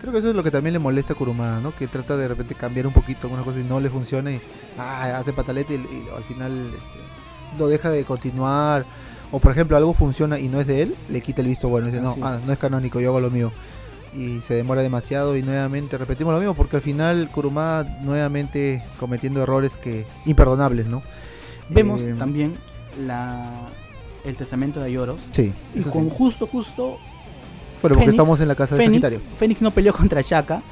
Creo 0.00 0.12
que 0.12 0.20
eso 0.20 0.28
es 0.28 0.34
lo 0.34 0.44
que 0.44 0.50
también 0.50 0.72
le 0.72 0.78
molesta 0.78 1.12
a 1.12 1.16
Kurumada, 1.16 1.60
¿no? 1.60 1.74
Que 1.74 1.88
trata 1.88 2.16
de 2.16 2.28
repente 2.28 2.54
cambiar 2.54 2.86
un 2.86 2.92
poquito 2.92 3.22
alguna 3.22 3.42
cosa 3.42 3.58
y 3.58 3.64
no 3.64 3.80
le 3.80 3.90
funciona 3.90 4.30
y 4.30 4.40
ah, 4.78 5.16
hace 5.18 5.32
patalete 5.32 5.74
y, 5.74 5.76
y 5.76 6.06
al 6.16 6.22
final 6.22 6.70
este, 6.76 7.00
lo 7.58 7.66
deja 7.66 7.90
de 7.90 8.04
continuar. 8.04 8.86
O 9.32 9.40
por 9.40 9.50
ejemplo, 9.52 9.76
algo 9.76 9.92
funciona 9.92 10.38
y 10.38 10.48
no 10.48 10.60
es 10.60 10.66
de 10.66 10.82
él, 10.82 10.94
le 11.10 11.20
quita 11.20 11.42
el 11.42 11.48
visto 11.48 11.68
bueno. 11.68 11.88
Dice, 11.88 12.00
no, 12.00 12.16
ah, 12.22 12.38
no 12.46 12.52
es 12.52 12.58
canónico, 12.58 13.00
yo 13.00 13.08
hago 13.10 13.20
lo 13.20 13.30
mío. 13.30 13.52
Y 14.14 14.40
se 14.40 14.54
demora 14.54 14.82
demasiado 14.82 15.36
y 15.36 15.42
nuevamente 15.42 15.98
repetimos 15.98 16.32
lo 16.32 16.38
mismo 16.38 16.54
porque 16.54 16.76
al 16.76 16.82
final 16.82 17.28
Kurumada 17.30 17.98
nuevamente 18.02 18.82
cometiendo 19.00 19.42
errores 19.42 19.76
que 19.76 20.06
imperdonables, 20.24 20.86
¿no? 20.86 21.02
Vemos 21.68 22.04
Eh, 22.04 22.14
también 22.16 22.54
la, 22.98 23.62
el 24.24 24.36
testamento 24.36 24.80
de 24.80 24.86
Ayoros, 24.86 25.20
Sí, 25.32 25.52
y 25.74 25.82
con 25.82 26.04
sí. 26.10 26.14
justo, 26.16 26.46
justo, 26.46 26.82
Bueno, 26.82 26.98
porque 27.80 27.96
Fénix- 28.06 28.08
estamos 28.10 28.40
en 28.40 28.48
la 28.48 28.54
casa 28.54 28.76
de 28.76 28.82
Fénix, 28.84 29.02
Sagitario. 29.02 29.36
Fénix 29.36 29.62
no 29.62 29.70
peleó 29.70 29.92
contra 29.92 30.20
Shaka, 30.20 30.62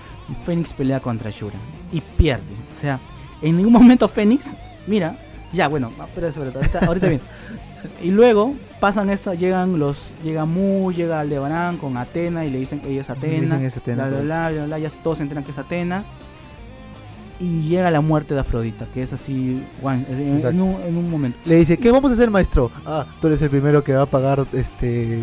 Fénix 0.45 0.73
pelea 0.73 1.01
contra 1.01 1.31
Shura 1.31 1.57
y 1.93 2.01
pierde. 2.01 2.43
O 2.75 2.79
sea, 2.81 2.99
en 3.43 3.57
ningún 3.57 3.73
momento 3.73 4.09
Fénix, 4.09 4.55
mira, 4.87 5.17
ya 5.53 5.69
bueno, 5.69 5.93
ah, 6.01 6.07
pero 6.15 6.31
sobre 6.33 6.51
todo, 6.51 6.61
ahorita, 6.61 6.79
ahorita 6.87 7.09
bien. 7.09 7.21
Y 8.03 8.11
luego 8.11 8.55
pasan 8.81 9.11
esto, 9.11 9.33
llegan 9.35 9.79
los, 9.79 10.11
llega 10.25 10.45
Mu, 10.45 10.91
llega 10.93 11.21
Aldebarán 11.21 11.77
con 11.77 11.97
Atena 11.97 12.45
y 12.45 12.51
le 12.51 12.59
dicen 12.59 12.81
que 12.81 12.91
ella 12.91 13.03
es 13.03 13.11
Atena, 13.11 13.55
Dicen 13.57 13.65
es 13.65 13.77
Atena, 13.77 14.09
bla, 14.09 14.21
bla, 14.21 14.51
bla, 14.51 14.65
bla, 14.67 14.79
ya 14.81 14.91
todos 14.91 15.19
se 15.19 15.23
enteran 15.23 15.45
que 15.45 15.53
es 15.53 15.59
Atena. 15.59 16.05
Y 17.39 17.63
llega 17.69 17.91
la 17.91 18.01
muerte 18.01 18.33
de 18.33 18.41
Afrodita, 18.41 18.87
que 18.95 19.03
es 19.03 19.13
así, 19.13 19.63
en, 19.83 20.61
un, 20.61 20.81
en 20.83 20.97
un 20.97 21.11
momento. 21.11 21.39
Le 21.45 21.57
dice, 21.57 21.77
¿qué 21.77 21.91
vamos 21.91 22.11
a 22.11 22.15
hacer, 22.15 22.31
maestro? 22.31 22.71
Ah, 22.87 23.05
tú 23.21 23.27
eres 23.27 23.43
el 23.43 23.51
primero 23.51 23.85
que 23.85 23.93
va 23.93 24.03
a 24.03 24.07
pagar, 24.07 24.47
este... 24.55 25.21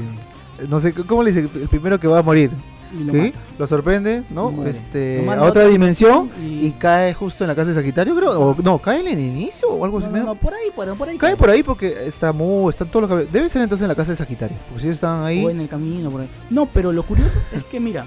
No 0.70 0.80
sé, 0.80 0.94
¿cómo 0.94 1.24
le 1.24 1.32
dice? 1.32 1.50
El 1.56 1.68
primero 1.68 2.00
que 2.00 2.08
va 2.08 2.20
a 2.20 2.22
morir. 2.22 2.52
Y 2.96 3.04
lo 3.06 3.12
¿Sí? 3.14 3.34
Lo 3.58 3.66
sorprende, 3.66 4.22
¿no? 4.30 4.52
Muere. 4.52 4.70
Este, 4.70 5.28
a 5.28 5.42
otra 5.42 5.66
dimensión 5.66 6.30
y, 6.40 6.68
y 6.68 6.72
cae 6.78 7.16
justo 7.16 7.44
en 7.44 7.48
la 7.48 7.56
casa 7.56 7.70
de 7.70 7.74
Sagitario, 7.74 8.16
creo. 8.16 8.40
O, 8.40 8.56
no, 8.62 8.78
cae 8.78 9.00
en 9.00 9.08
el 9.08 9.18
inicio 9.20 9.68
o 9.72 9.84
algo 9.84 9.98
así. 9.98 10.06
no, 10.06 10.12
no, 10.12 10.20
medio- 10.20 10.28
no, 10.28 10.36
por 10.40 10.54
ahí, 10.54 10.70
por, 10.76 10.96
por 10.96 11.10
ahí. 11.10 11.18
Cae 11.18 11.36
por 11.36 11.50
ahí 11.50 11.64
porque 11.64 12.06
está 12.06 12.32
muy, 12.32 12.70
están 12.70 12.90
todos 12.90 13.10
los. 13.10 13.32
Debe 13.32 13.50
ser 13.50 13.64
entonces 13.64 13.82
en 13.82 13.88
la 13.90 13.96
casa 13.96 14.12
de 14.12 14.18
Sagitario. 14.18 14.56
Porque 14.70 14.82
si 14.82 14.86
ellos 14.88 14.98
estaban 14.98 15.26
ahí. 15.26 15.44
O 15.44 15.50
en 15.50 15.62
el 15.62 15.68
camino, 15.68 16.12
por 16.12 16.22
ahí. 16.22 16.28
No, 16.52 16.68
pero 16.68 16.92
lo 16.92 17.02
curioso 17.02 17.36
es 17.52 17.64
que, 17.64 17.80
mira, 17.80 18.06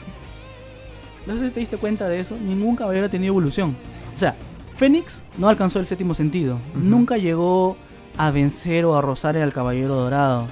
no 1.26 1.36
sé 1.36 1.46
si 1.48 1.50
te 1.50 1.58
diste 1.58 1.76
cuenta 1.78 2.08
de 2.08 2.20
eso, 2.20 2.36
ningún 2.36 2.76
caballero 2.76 3.06
ha 3.06 3.10
tenido 3.10 3.32
evolución. 3.32 3.74
O 4.16 4.18
sea, 4.18 4.34
Fénix 4.76 5.20
no 5.38 5.48
alcanzó 5.48 5.78
el 5.78 5.86
séptimo 5.86 6.14
sentido. 6.14 6.58
Nunca 6.74 7.16
llegó 7.18 7.76
a 8.16 8.30
vencer 8.30 8.84
o 8.86 8.96
a 8.96 9.02
rozar 9.02 9.36
al 9.36 9.52
caballero 9.52 9.94
dorado. 9.94 10.46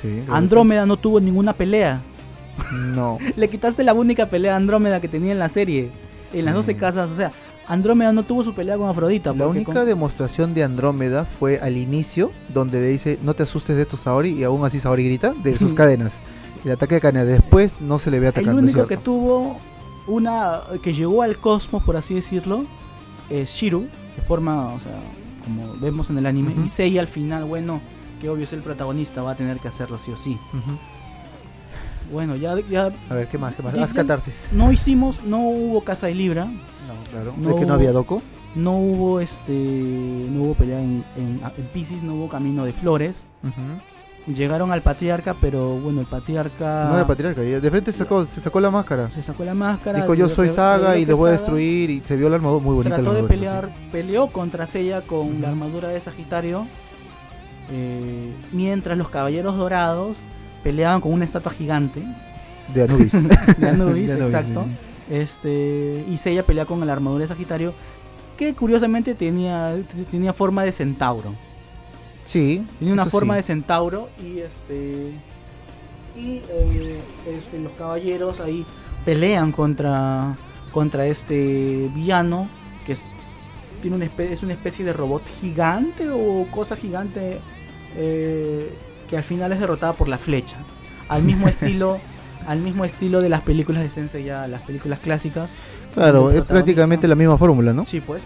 Sí, 0.00 0.22
Andrómeda 0.28 0.84
no 0.86 0.96
tuvo 0.96 1.20
ninguna 1.20 1.52
pelea. 1.52 2.00
No. 2.72 3.18
Le 3.36 3.48
quitaste 3.48 3.82
la 3.84 3.94
única 3.94 4.26
pelea 4.26 4.54
a 4.54 4.56
Andrómeda 4.56 5.00
que 5.00 5.08
tenía 5.08 5.32
en 5.32 5.38
la 5.38 5.48
serie. 5.48 5.90
En 6.32 6.44
las 6.44 6.54
Sí. 6.54 6.56
12 6.56 6.76
casas, 6.76 7.10
o 7.10 7.14
sea, 7.14 7.32
Andrómeda 7.66 8.12
no 8.12 8.22
tuvo 8.24 8.42
su 8.44 8.54
pelea 8.54 8.76
con 8.76 8.88
Afrodita. 8.88 9.32
La 9.32 9.46
única 9.46 9.72
con- 9.72 9.86
demostración 9.86 10.52
de 10.52 10.64
Andrómeda 10.64 11.24
fue 11.24 11.58
al 11.60 11.76
inicio, 11.76 12.30
donde 12.52 12.80
le 12.80 12.88
dice, 12.88 13.18
no 13.22 13.34
te 13.34 13.44
asustes 13.44 13.76
de 13.76 13.82
esto, 13.82 13.96
Saori, 13.96 14.30
y 14.32 14.44
aún 14.44 14.64
así 14.64 14.80
Saori 14.80 15.04
grita, 15.04 15.32
de 15.42 15.56
sus 15.56 15.72
cadenas. 15.74 16.20
El 16.64 16.72
ataque 16.72 16.96
de 16.96 17.00
cadena. 17.00 17.24
Después 17.24 17.74
no 17.80 17.98
se 17.98 18.10
le 18.10 18.18
ve 18.18 18.26
El 18.26 18.30
atacando. 18.30 18.58
único 18.60 18.72
¿cierto? 18.74 18.88
que 18.88 18.96
tuvo 18.96 19.58
una 20.06 20.60
que 20.82 20.92
llegó 20.92 21.22
al 21.22 21.36
cosmos, 21.38 21.82
por 21.82 21.96
así 21.96 22.14
decirlo, 22.14 22.64
es 23.30 23.50
Shiru, 23.50 23.86
de 24.16 24.22
forma, 24.22 24.66
o 24.74 24.80
sea, 24.80 24.92
como 25.44 25.74
vemos 25.78 26.10
en 26.10 26.18
el 26.18 26.26
anime, 26.26 26.52
Ujú. 26.52 26.64
y 26.64 26.68
Seiya 26.68 27.00
al 27.00 27.06
final, 27.08 27.44
bueno, 27.44 27.80
que 28.20 28.28
obvio 28.30 28.44
es 28.44 28.52
el 28.52 28.60
protagonista, 28.60 29.22
va 29.22 29.32
a 29.32 29.34
tener 29.36 29.58
que 29.58 29.68
hacerlo 29.68 29.98
sí 29.98 30.10
o 30.10 30.16
sí. 30.16 30.38
Bueno, 32.12 32.36
ya, 32.36 32.54
ya 32.70 32.90
A 33.10 33.14
ver, 33.14 33.28
¿qué 33.28 33.38
más? 33.38 33.54
¿Qué 33.56 33.62
más? 33.62 33.76
Haz 33.76 33.92
catarsis. 33.92 34.48
no 34.52 34.70
hicimos, 34.72 35.22
no 35.24 35.40
hubo 35.40 35.82
Casa 35.84 36.06
de 36.06 36.14
Libra, 36.14 36.44
No, 36.44 37.10
claro. 37.10 37.34
No 37.36 37.50
¿Es 37.50 37.56
que 37.56 37.66
no 37.66 37.74
había 37.74 37.92
Doco? 37.92 38.22
no 38.54 38.76
hubo 38.78 39.20
este, 39.20 39.52
no 39.52 40.42
hubo 40.44 40.54
pelea 40.54 40.80
en, 40.80 41.02
en, 41.16 41.40
en 41.56 41.64
Pisces, 41.72 42.02
no 42.04 42.14
hubo 42.14 42.28
Camino 42.28 42.64
de 42.64 42.72
Flores. 42.72 43.26
Llegaron 44.26 44.72
al 44.72 44.80
patriarca, 44.80 45.34
pero 45.38 45.74
bueno, 45.76 46.00
el 46.00 46.06
patriarca 46.06 46.86
No 46.88 46.96
era 46.96 47.06
patriarca. 47.06 47.42
De 47.42 47.70
frente 47.70 47.92
se 47.92 47.98
sacó, 47.98 48.24
se 48.24 48.40
sacó 48.40 48.58
la 48.58 48.70
máscara. 48.70 49.10
se 49.10 49.22
sacó 49.22 49.44
la 49.44 49.52
máscara. 49.52 50.00
Dijo, 50.00 50.14
yo 50.14 50.30
soy 50.30 50.48
Saga 50.48 50.96
y 50.96 51.04
les 51.04 51.14
voy 51.16 51.28
a 51.28 51.32
destruir. 51.32 51.90
Y 51.90 52.00
se 52.00 52.16
vio 52.16 52.30
la 52.30 52.36
armadura 52.36 52.64
muy 52.64 52.74
bonita. 52.74 52.96
la 52.96 53.02
Trató 53.02 53.12
de 53.12 53.18
armadura, 53.18 53.34
pelear, 53.34 53.66
sí. 53.66 53.88
peleó 53.92 54.28
contra 54.28 54.66
Sella 54.66 55.02
con 55.02 55.42
la 55.42 55.48
armadura 55.50 55.88
de 55.88 56.00
Sagitario, 56.00 56.66
eh, 57.70 58.32
mientras 58.52 58.96
los 58.96 59.10
caballeros 59.10 59.56
dorados 59.56 60.16
peleaban 60.62 61.02
con 61.02 61.12
una 61.12 61.24
estatua 61.26 61.52
gigante 61.52 62.02
De 62.72 62.82
Anubis. 62.82 63.12
de 63.58 63.68
Anubis, 63.68 64.08
De 64.16 64.24
exacto. 64.24 64.64
sí. 64.64 65.14
Este, 65.14 66.02
y 66.08 66.16
Seiya 66.16 66.42
pelea 66.44 66.64
con 66.64 66.84
la 66.86 66.94
armadura 66.94 67.22
de 67.24 67.28
Sagitario, 67.28 67.74
que 68.38 68.54
curiosamente 68.54 69.14
tenía, 69.14 69.76
tenía 70.10 70.32
forma 70.32 70.64
de 70.64 70.72
centauro. 70.72 71.34
Sí. 72.24 72.64
Tenía 72.78 72.94
una 72.94 73.06
forma 73.06 73.34
sí. 73.34 73.36
de 73.36 73.42
centauro 73.42 74.08
y 74.22 74.40
este 74.40 75.12
y 76.16 76.40
eh, 76.48 77.00
este, 77.26 77.58
los 77.58 77.72
caballeros 77.72 78.40
ahí 78.40 78.64
pelean 79.04 79.52
contra 79.52 80.36
contra 80.72 81.06
este 81.06 81.90
villano 81.94 82.48
que 82.86 82.92
es 82.92 83.02
tiene 83.82 83.96
una 83.96 84.06
especie, 84.06 84.32
es 84.32 84.42
una 84.42 84.52
especie 84.52 84.84
de 84.84 84.92
robot 84.92 85.22
gigante 85.40 86.08
o 86.08 86.46
cosa 86.50 86.76
gigante 86.76 87.40
eh, 87.96 88.72
que 89.10 89.16
al 89.16 89.24
final 89.24 89.52
es 89.52 89.60
derrotada 89.60 89.92
por 89.92 90.08
la 90.08 90.18
flecha 90.18 90.56
al 91.08 91.22
mismo 91.24 91.48
estilo 91.48 91.98
al 92.46 92.60
mismo 92.60 92.84
estilo 92.84 93.20
de 93.20 93.28
las 93.28 93.42
películas 93.42 93.82
de 93.82 93.90
Sensei 93.90 94.24
ya 94.24 94.46
las 94.46 94.62
películas 94.62 95.00
clásicas 95.00 95.50
Claro, 95.94 96.30
es 96.30 96.42
prácticamente 96.42 97.06
la 97.06 97.14
misma 97.14 97.38
fórmula, 97.38 97.72
¿no? 97.72 97.86
Sí, 97.86 98.00
pues. 98.00 98.24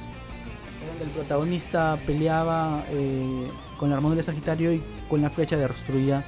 Protagonista 1.23 1.99
peleaba 2.07 2.85
eh, 2.91 3.49
con 3.77 3.91
la 3.91 3.97
armadura 3.97 4.19
de 4.19 4.23
Sagitario 4.23 4.73
y 4.73 4.81
con 5.11 5.21
la 5.21 5.31
flecha 5.31 5.57
destruía, 5.57 6.25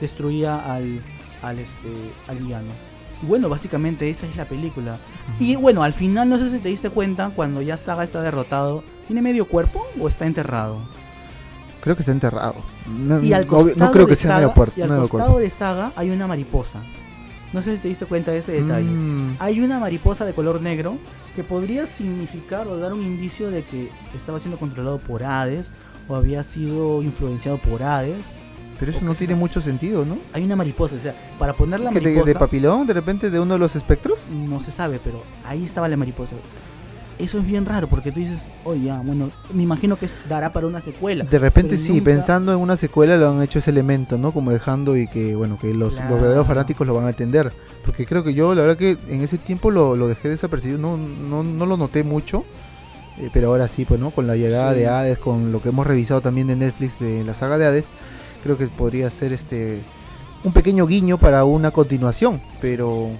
destruía 0.00 0.56
al, 0.74 1.00
al, 1.42 1.58
este, 1.58 1.88
al 2.28 2.36
villano. 2.36 2.68
Y 3.22 3.26
bueno, 3.26 3.48
básicamente 3.48 4.08
esa 4.10 4.26
es 4.26 4.36
la 4.36 4.44
película. 4.44 4.98
Y 5.38 5.56
bueno, 5.56 5.82
al 5.82 5.94
final 5.94 6.28
no 6.28 6.36
sé 6.38 6.50
si 6.50 6.58
te 6.58 6.68
diste 6.68 6.90
cuenta, 6.90 7.30
cuando 7.34 7.62
ya 7.62 7.76
Saga 7.78 8.04
está 8.04 8.20
derrotado, 8.22 8.82
¿tiene 9.06 9.22
medio 9.22 9.46
cuerpo 9.48 9.86
o 9.98 10.06
está 10.08 10.26
enterrado? 10.26 10.78
Creo 11.82 11.96
que 11.96 12.02
está 12.02 12.12
enterrado. 12.12 12.56
No, 12.86 13.22
Y 13.22 13.32
al 13.32 13.46
no- 13.46 13.52
no 13.52 13.64
costado, 13.64 13.92
creo 13.92 14.06
que 14.06 14.16
sea 14.16 14.36
medio 14.36 14.52
puerto. 14.52 14.74
y 14.78 14.82
al 14.82 14.88
medio 14.90 15.02
costado 15.02 15.22
cuerpo. 15.30 15.38
de 15.40 15.50
Saga 15.50 15.92
hay 15.96 16.10
una 16.10 16.26
mariposa. 16.26 16.80
No 17.52 17.62
sé 17.62 17.74
si 17.74 17.82
te 17.82 17.88
diste 17.88 18.06
cuenta 18.06 18.30
de 18.30 18.38
ese 18.38 18.52
detalle. 18.52 18.88
Mm, 18.88 19.36
Hay 19.40 19.60
una 19.60 19.78
mariposa 19.80 20.24
de 20.24 20.32
color 20.34 20.60
negro 20.62 20.98
que 21.34 21.42
podría 21.42 21.86
significar 21.86 22.68
o 22.68 22.78
dar 22.78 22.92
un 22.92 23.02
indicio 23.02 23.50
de 23.50 23.64
que 23.64 23.90
estaba 24.16 24.38
siendo 24.38 24.58
controlado 24.58 24.98
por 24.98 25.24
Hades 25.24 25.72
o 26.08 26.14
había 26.14 26.42
sido 26.44 27.02
influenciado 27.02 27.58
por 27.58 27.82
Hades. 27.82 28.24
pero 28.78 28.92
eso 28.92 29.00
¿o 29.00 29.04
no 29.04 29.14
tiene 29.14 29.34
mucho 29.34 29.60
sentido, 29.60 30.04
¿no? 30.04 30.18
Hay 30.32 30.44
una 30.44 30.56
mariposa, 30.56 30.96
o 30.96 31.00
sea, 31.00 31.14
para 31.38 31.52
poner 31.54 31.80
la 31.80 31.90
¿Que 31.90 32.00
de, 32.00 32.06
mariposa 32.06 32.26
de 32.26 32.34
papilón, 32.38 32.86
de 32.86 32.94
repente, 32.94 33.30
de 33.30 33.38
uno 33.40 33.54
de 33.54 33.58
los 33.60 33.74
espectros? 33.76 34.28
no 34.30 34.58
se 34.60 34.70
sabe, 34.72 35.00
pero 35.02 35.22
ahí 35.44 35.64
estaba 35.64 35.86
la 35.88 35.96
mariposa. 35.96 36.36
Eso 37.20 37.38
es 37.38 37.46
bien 37.46 37.66
raro 37.66 37.86
porque 37.86 38.10
tú 38.12 38.20
dices, 38.20 38.40
oye, 38.64 38.84
ya, 38.86 39.00
bueno, 39.04 39.30
me 39.52 39.62
imagino 39.62 39.96
que 39.98 40.08
dará 40.28 40.52
para 40.52 40.66
una 40.66 40.80
secuela. 40.80 41.24
De 41.24 41.38
repente 41.38 41.76
sí, 41.78 41.92
nunca- 41.92 42.04
pensando 42.04 42.52
en 42.52 42.58
una 42.58 42.76
secuela 42.76 43.16
lo 43.16 43.30
han 43.30 43.42
hecho 43.42 43.58
ese 43.58 43.70
elemento, 43.70 44.16
¿no? 44.18 44.32
Como 44.32 44.50
dejando 44.50 44.96
y 44.96 45.06
que, 45.06 45.34
bueno, 45.36 45.58
que 45.60 45.74
los, 45.74 45.94
los 45.96 46.20
verdaderos 46.20 46.46
fanáticos 46.46 46.86
lo 46.86 46.94
van 46.94 47.06
a 47.06 47.10
entender. 47.10 47.52
Porque 47.84 48.06
creo 48.06 48.24
que 48.24 48.34
yo, 48.34 48.54
la 48.54 48.62
verdad 48.62 48.76
que 48.76 48.96
en 49.08 49.22
ese 49.22 49.38
tiempo 49.38 49.70
lo, 49.70 49.96
lo 49.96 50.08
dejé 50.08 50.28
desapercibido, 50.28 50.78
no, 50.78 50.96
no, 50.96 51.42
no 51.42 51.66
lo 51.66 51.76
noté 51.76 52.04
mucho. 52.04 52.44
eh, 53.18 53.28
pero 53.32 53.48
ahora 53.48 53.68
sí, 53.68 53.84
pues, 53.84 54.00
¿no? 54.00 54.10
Con 54.12 54.26
la 54.26 54.36
llegada 54.36 54.72
Sí. 54.72 54.80
de 54.80 54.88
Hades, 54.88 55.18
con 55.18 55.52
lo 55.52 55.60
que 55.60 55.68
hemos 55.70 55.86
revisado 55.86 56.20
también 56.22 56.46
de 56.46 56.56
Netflix 56.56 56.98
de 57.00 57.22
la 57.24 57.34
saga 57.34 57.58
de 57.58 57.66
Hades, 57.66 57.86
creo 58.42 58.56
que 58.56 58.66
podría 58.68 59.10
ser 59.10 59.32
este 59.34 59.82
un 60.42 60.52
pequeño 60.54 60.86
guiño 60.86 61.18
para 61.18 61.44
una 61.44 61.70
continuación. 61.70 62.40
Pero 62.62 63.10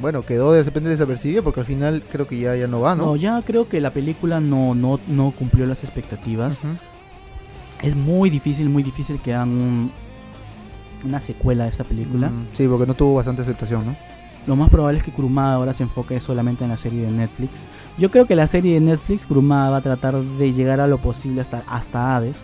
bueno, 0.00 0.22
quedó 0.24 0.52
de 0.52 0.62
repente 0.62 0.88
desapercibido 0.88 1.42
porque 1.42 1.60
al 1.60 1.66
final 1.66 2.02
creo 2.10 2.26
que 2.26 2.38
ya, 2.38 2.56
ya 2.56 2.66
no 2.66 2.80
va, 2.80 2.94
No, 2.94 3.06
¿no? 3.06 3.16
ya 3.16 3.42
creo 3.42 3.68
que 3.68 3.80
la 3.80 3.92
película 3.92 4.40
no, 4.40 4.74
no, 4.74 4.98
no 5.08 5.30
cumplió 5.32 5.66
las 5.66 5.84
expectativas. 5.84 6.58
Es 7.82 7.96
muy 7.96 8.28
difícil, 8.30 8.68
muy 8.68 8.82
difícil 8.82 9.20
que 9.20 9.32
hagan 9.34 9.48
un- 9.50 9.92
una 11.04 11.20
secuela 11.20 11.64
de 11.64 11.70
esta 11.70 11.84
película. 11.84 12.28
Mm, 12.28 12.48
Sí, 12.52 12.68
porque 12.68 12.86
no 12.86 12.94
tuvo 12.94 13.14
bastante 13.14 13.40
aceptación, 13.42 13.86
¿no? 13.86 13.96
Lo 14.46 14.56
más 14.56 14.70
probable 14.70 14.98
es 14.98 15.04
que 15.04 15.12
Kurumada 15.12 15.54
ahora 15.54 15.72
se 15.72 15.82
enfoque 15.82 16.18
solamente 16.20 16.64
en 16.64 16.70
la 16.70 16.76
serie 16.76 17.02
de 17.02 17.10
Netflix. 17.10 17.62
Yo 17.98 18.10
creo 18.10 18.26
que 18.26 18.34
la 18.34 18.46
serie 18.46 18.74
de 18.74 18.80
Netflix, 18.80 19.26
Kurumada 19.26 19.70
va 19.70 19.76
a 19.78 19.80
tratar 19.82 20.18
de 20.20 20.52
llegar 20.52 20.80
a 20.80 20.86
lo 20.86 20.98
posible 20.98 21.40
hasta, 21.42 21.62
hasta 21.68 22.16
Hades. 22.16 22.42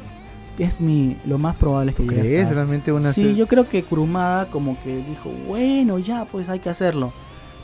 Que 0.57 0.65
es 0.65 0.81
mi, 0.81 1.17
lo 1.27 1.37
más 1.37 1.55
probable 1.57 1.91
es 1.91 1.97
que 1.99 2.03
llegue 2.05 2.15
¿Crees 2.23 2.43
hasta 2.45 2.55
realmente 2.55 2.91
una 2.93 3.13
Sí, 3.13 3.35
yo 3.35 3.47
creo 3.47 3.69
que 3.69 3.83
Kurumada 3.83 4.47
como 4.47 4.77
que 4.83 4.97
dijo, 4.97 5.31
bueno, 5.47 5.99
ya, 5.99 6.25
pues 6.25 6.49
hay 6.49 6.61
que 6.61 6.71
hacerlo. 6.71 7.13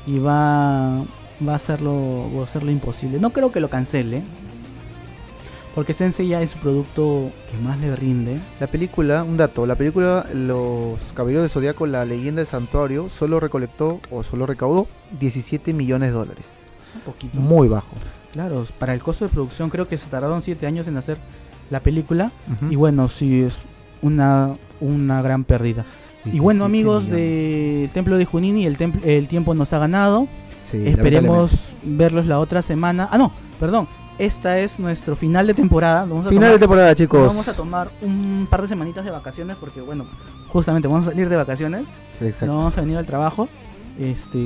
Y 0.06 0.18
va, 0.18 1.04
va 1.46 1.52
a 1.52 1.56
hacerlo, 1.56 2.28
va 2.34 2.40
a 2.42 2.44
hacerlo 2.44 2.70
imposible. 2.70 3.18
No 3.18 3.30
creo 3.30 3.52
que 3.52 3.60
lo 3.60 3.70
cancele. 3.70 4.22
Porque 5.74 5.94
Sensei 5.94 6.28
ya 6.28 6.42
es 6.42 6.50
su 6.50 6.58
producto 6.58 7.30
que 7.50 7.56
más 7.56 7.78
le 7.78 7.96
rinde. 7.96 8.38
La 8.60 8.66
película, 8.66 9.24
un 9.24 9.38
dato, 9.38 9.64
la 9.64 9.74
película 9.74 10.26
Los 10.34 11.14
Caballeros 11.14 11.44
de 11.44 11.48
Zodíaco, 11.48 11.86
la 11.86 12.04
leyenda 12.04 12.40
del 12.40 12.46
santuario, 12.46 13.08
solo 13.08 13.40
recolectó 13.40 14.00
o 14.10 14.22
solo 14.22 14.44
recaudó 14.44 14.86
17 15.18 15.72
millones 15.72 16.10
de 16.10 16.14
dólares. 16.14 16.52
Un 16.94 17.00
poquito. 17.00 17.40
Muy 17.40 17.68
bajo. 17.68 17.96
Claro, 18.32 18.66
para 18.78 18.92
el 18.92 19.00
costo 19.00 19.26
de 19.26 19.30
producción 19.30 19.70
creo 19.70 19.88
que 19.88 19.96
se 19.96 20.10
tardaron 20.10 20.42
7 20.42 20.66
años 20.66 20.86
en 20.88 20.96
hacer 20.98 21.16
la 21.70 21.80
película. 21.80 22.30
Y 22.68 22.76
bueno, 22.76 23.08
sí, 23.08 23.40
es 23.42 23.58
una, 24.02 24.54
una 24.80 25.22
gran 25.22 25.44
pérdida. 25.44 25.86
Sí, 26.22 26.28
y 26.28 26.32
sí, 26.32 26.38
bueno, 26.40 26.64
7 26.64 26.66
amigos 26.66 27.06
del 27.08 27.90
Templo 27.92 28.16
de 28.16 28.24
Junini, 28.24 28.66
el, 28.66 28.76
templo- 28.78 29.00
el 29.04 29.26
tiempo 29.28 29.54
nos 29.54 29.72
ha 29.72 29.78
ganado. 29.78 30.28
Sí, 30.64 30.86
Esperemos 30.86 31.52
verlos 31.82 32.26
la 32.26 32.38
otra 32.38 32.62
semana. 32.62 33.08
Ah, 33.10 33.18
no, 33.18 33.32
perdón. 33.58 33.88
Esta 34.18 34.58
es 34.58 34.78
nuestro 34.78 35.16
final 35.16 35.46
de 35.46 35.54
temporada. 35.54 36.02
Vamos 36.02 36.26
a 36.26 36.28
Final 36.28 36.42
de 36.44 36.46
tomar, 36.50 36.60
temporada, 36.60 36.94
chicos. 36.94 37.26
Vamos 37.26 37.48
a 37.48 37.54
tomar 37.56 37.90
un 38.02 38.46
par 38.48 38.62
de 38.62 38.68
semanitas 38.68 39.04
de 39.04 39.10
vacaciones 39.10 39.56
porque, 39.58 39.80
bueno, 39.80 40.04
justamente 40.48 40.86
vamos 40.86 41.06
a 41.06 41.10
salir 41.10 41.28
de 41.28 41.34
vacaciones. 41.36 41.82
Sí, 42.12 42.26
exacto. 42.26 42.46
No 42.52 42.58
vamos 42.58 42.76
a 42.78 42.82
venir 42.82 42.96
al 42.98 43.06
trabajo. 43.06 43.48
Este, 43.98 44.38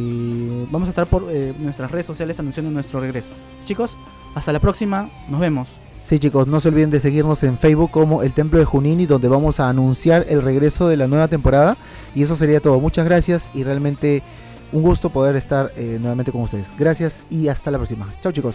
vamos 0.70 0.86
a 0.88 0.90
estar 0.90 1.06
por 1.06 1.26
eh, 1.30 1.52
nuestras 1.58 1.90
redes 1.90 2.06
sociales 2.06 2.38
anunciando 2.38 2.70
nuestro 2.70 3.00
regreso. 3.00 3.30
Chicos, 3.64 3.96
hasta 4.34 4.52
la 4.52 4.60
próxima. 4.60 5.10
Nos 5.28 5.40
vemos. 5.40 5.68
Sí, 6.06 6.20
chicos, 6.20 6.46
no 6.46 6.60
se 6.60 6.68
olviden 6.68 6.90
de 6.90 7.00
seguirnos 7.00 7.42
en 7.42 7.58
Facebook 7.58 7.90
como 7.90 8.22
El 8.22 8.32
Templo 8.32 8.60
de 8.60 8.64
Junini, 8.64 9.06
donde 9.06 9.26
vamos 9.26 9.58
a 9.58 9.68
anunciar 9.68 10.24
el 10.28 10.40
regreso 10.40 10.86
de 10.86 10.96
la 10.96 11.08
nueva 11.08 11.26
temporada. 11.26 11.76
Y 12.14 12.22
eso 12.22 12.36
sería 12.36 12.60
todo. 12.60 12.78
Muchas 12.78 13.04
gracias 13.04 13.50
y 13.54 13.64
realmente 13.64 14.22
un 14.70 14.82
gusto 14.82 15.10
poder 15.10 15.34
estar 15.34 15.72
eh, 15.74 15.98
nuevamente 15.98 16.30
con 16.30 16.42
ustedes. 16.42 16.72
Gracias 16.78 17.26
y 17.28 17.48
hasta 17.48 17.72
la 17.72 17.78
próxima. 17.78 18.14
Chao, 18.22 18.30
chicos. 18.30 18.54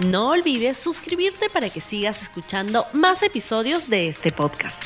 No 0.00 0.30
olvides 0.30 0.78
suscribirte 0.78 1.46
para 1.48 1.70
que 1.70 1.80
sigas 1.80 2.22
escuchando 2.22 2.86
más 2.92 3.22
episodios 3.22 3.88
de 3.88 4.08
este 4.08 4.32
podcast. 4.32 4.82